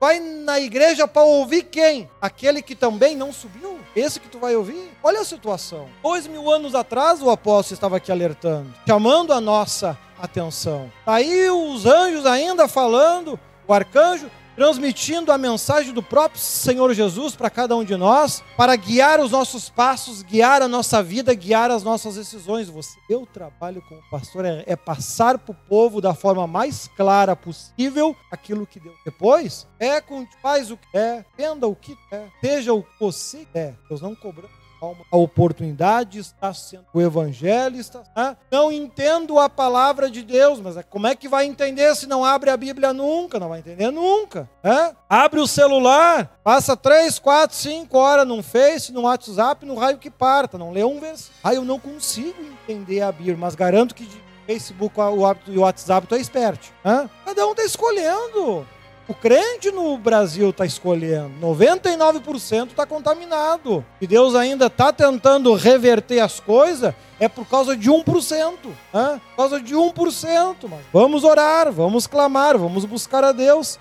vai 0.00 0.18
na 0.18 0.58
igreja 0.58 1.06
para 1.06 1.22
ouvir 1.22 1.64
quem? 1.64 2.10
Aquele 2.20 2.60
que 2.60 2.74
também 2.74 3.14
não 3.16 3.32
subiu? 3.32 3.78
Esse 3.94 4.18
que 4.18 4.28
tu 4.28 4.38
vai 4.38 4.56
ouvir? 4.56 4.90
Olha 5.02 5.20
a 5.20 5.24
situação. 5.24 5.88
Dois 6.02 6.26
mil 6.26 6.50
anos 6.50 6.74
atrás, 6.74 7.22
o 7.22 7.30
apóstolo 7.30 7.74
estava 7.74 7.96
aqui 7.98 8.10
alertando, 8.10 8.72
chamando 8.86 9.32
a 9.32 9.40
nossa 9.40 9.96
atenção. 10.20 10.90
Tá 11.04 11.14
aí 11.14 11.50
os 11.50 11.86
anjos 11.86 12.26
ainda 12.26 12.66
falando, 12.68 13.38
o 13.66 13.72
arcanjo, 13.72 14.30
transmitindo 14.54 15.32
a 15.32 15.38
mensagem 15.38 15.92
do 15.92 16.02
próprio 16.02 16.40
Senhor 16.40 16.92
Jesus 16.94 17.34
para 17.34 17.50
cada 17.50 17.76
um 17.76 17.84
de 17.84 17.96
nós, 17.96 18.42
para 18.56 18.74
guiar 18.76 19.20
os 19.20 19.30
nossos 19.30 19.68
passos, 19.68 20.22
guiar 20.22 20.62
a 20.62 20.68
nossa 20.68 21.02
vida, 21.02 21.34
guiar 21.34 21.70
as 21.70 21.82
nossas 21.82 22.16
decisões. 22.16 22.68
Você, 22.68 22.98
eu 23.08 23.26
trabalho 23.26 23.82
como 23.88 24.02
pastor 24.10 24.44
é, 24.44 24.64
é 24.66 24.76
passar 24.76 25.38
para 25.38 25.52
o 25.52 25.56
povo 25.68 26.00
da 26.00 26.14
forma 26.14 26.46
mais 26.46 26.88
clara 26.96 27.34
possível 27.34 28.16
aquilo 28.30 28.66
que 28.66 28.80
Deus. 28.80 28.96
Depois, 29.04 29.66
é 29.78 30.00
com 30.00 30.26
faz 30.40 30.70
o 30.70 30.76
que 30.76 30.96
é, 30.96 31.24
entenda 31.34 31.66
o 31.66 31.74
que 31.74 31.96
é, 32.10 32.26
seja 32.42 32.72
o 32.72 32.82
que 32.82 33.00
você 33.00 33.46
quer. 33.52 33.76
Deus 33.88 34.00
não 34.00 34.14
cobrando 34.14 34.61
a 35.10 35.16
oportunidade 35.16 36.18
está 36.18 36.52
sendo 36.52 36.84
o 36.92 37.00
evangelho 37.00 37.76
está 37.78 38.02
né? 38.16 38.36
não 38.50 38.72
entendo 38.72 39.38
a 39.38 39.48
palavra 39.48 40.10
de 40.10 40.22
Deus 40.22 40.60
mas 40.60 40.76
é, 40.76 40.82
como 40.82 41.06
é 41.06 41.14
que 41.14 41.28
vai 41.28 41.46
entender 41.46 41.94
se 41.94 42.06
não 42.06 42.24
abre 42.24 42.50
a 42.50 42.56
Bíblia 42.56 42.92
nunca 42.92 43.38
não 43.38 43.48
vai 43.48 43.60
entender 43.60 43.90
nunca 43.92 44.50
né? 44.62 44.94
abre 45.08 45.38
o 45.38 45.46
celular 45.46 46.38
passa 46.42 46.76
três 46.76 47.18
quatro 47.18 47.56
cinco 47.56 47.96
horas 47.96 48.26
no 48.26 48.42
Face 48.42 48.92
no 48.92 49.02
WhatsApp 49.02 49.64
no 49.64 49.76
raio 49.76 49.98
que 49.98 50.10
parta 50.10 50.58
não 50.58 50.72
lê 50.72 50.82
um 50.82 50.98
versículo 50.98 51.38
aí 51.44 51.56
eu 51.56 51.64
não 51.64 51.78
consigo 51.78 52.42
entender 52.42 53.02
a 53.02 53.12
Bíblia 53.12 53.36
mas 53.36 53.54
garanto 53.54 53.94
que 53.94 54.04
de 54.04 54.22
Facebook 54.46 54.98
o 55.00 55.60
WhatsApp 55.60 56.06
tu 56.06 56.14
é 56.16 56.18
esperto 56.18 56.72
né? 56.84 57.08
cada 57.24 57.46
um 57.46 57.52
está 57.52 57.64
escolhendo 57.64 58.66
o 59.08 59.14
crente 59.14 59.70
no 59.70 59.96
Brasil 59.98 60.50
está 60.50 60.64
escolhendo. 60.64 61.32
99% 61.40 62.68
está 62.68 62.86
contaminado. 62.86 63.84
E 64.00 64.06
Deus 64.06 64.34
ainda 64.34 64.66
está 64.66 64.92
tentando 64.92 65.54
reverter 65.54 66.20
as 66.20 66.38
coisas, 66.38 66.94
é 67.18 67.28
por 67.28 67.46
causa 67.46 67.76
de 67.76 67.90
1%. 67.90 68.52
Né? 68.92 69.20
Por 69.30 69.36
causa 69.36 69.60
de 69.60 69.74
1%. 69.74 70.56
Mas 70.68 70.80
vamos 70.92 71.24
orar, 71.24 71.72
vamos 71.72 72.06
clamar, 72.06 72.56
vamos 72.56 72.84
buscar 72.84 73.24
a 73.24 73.32
Deus 73.32 73.78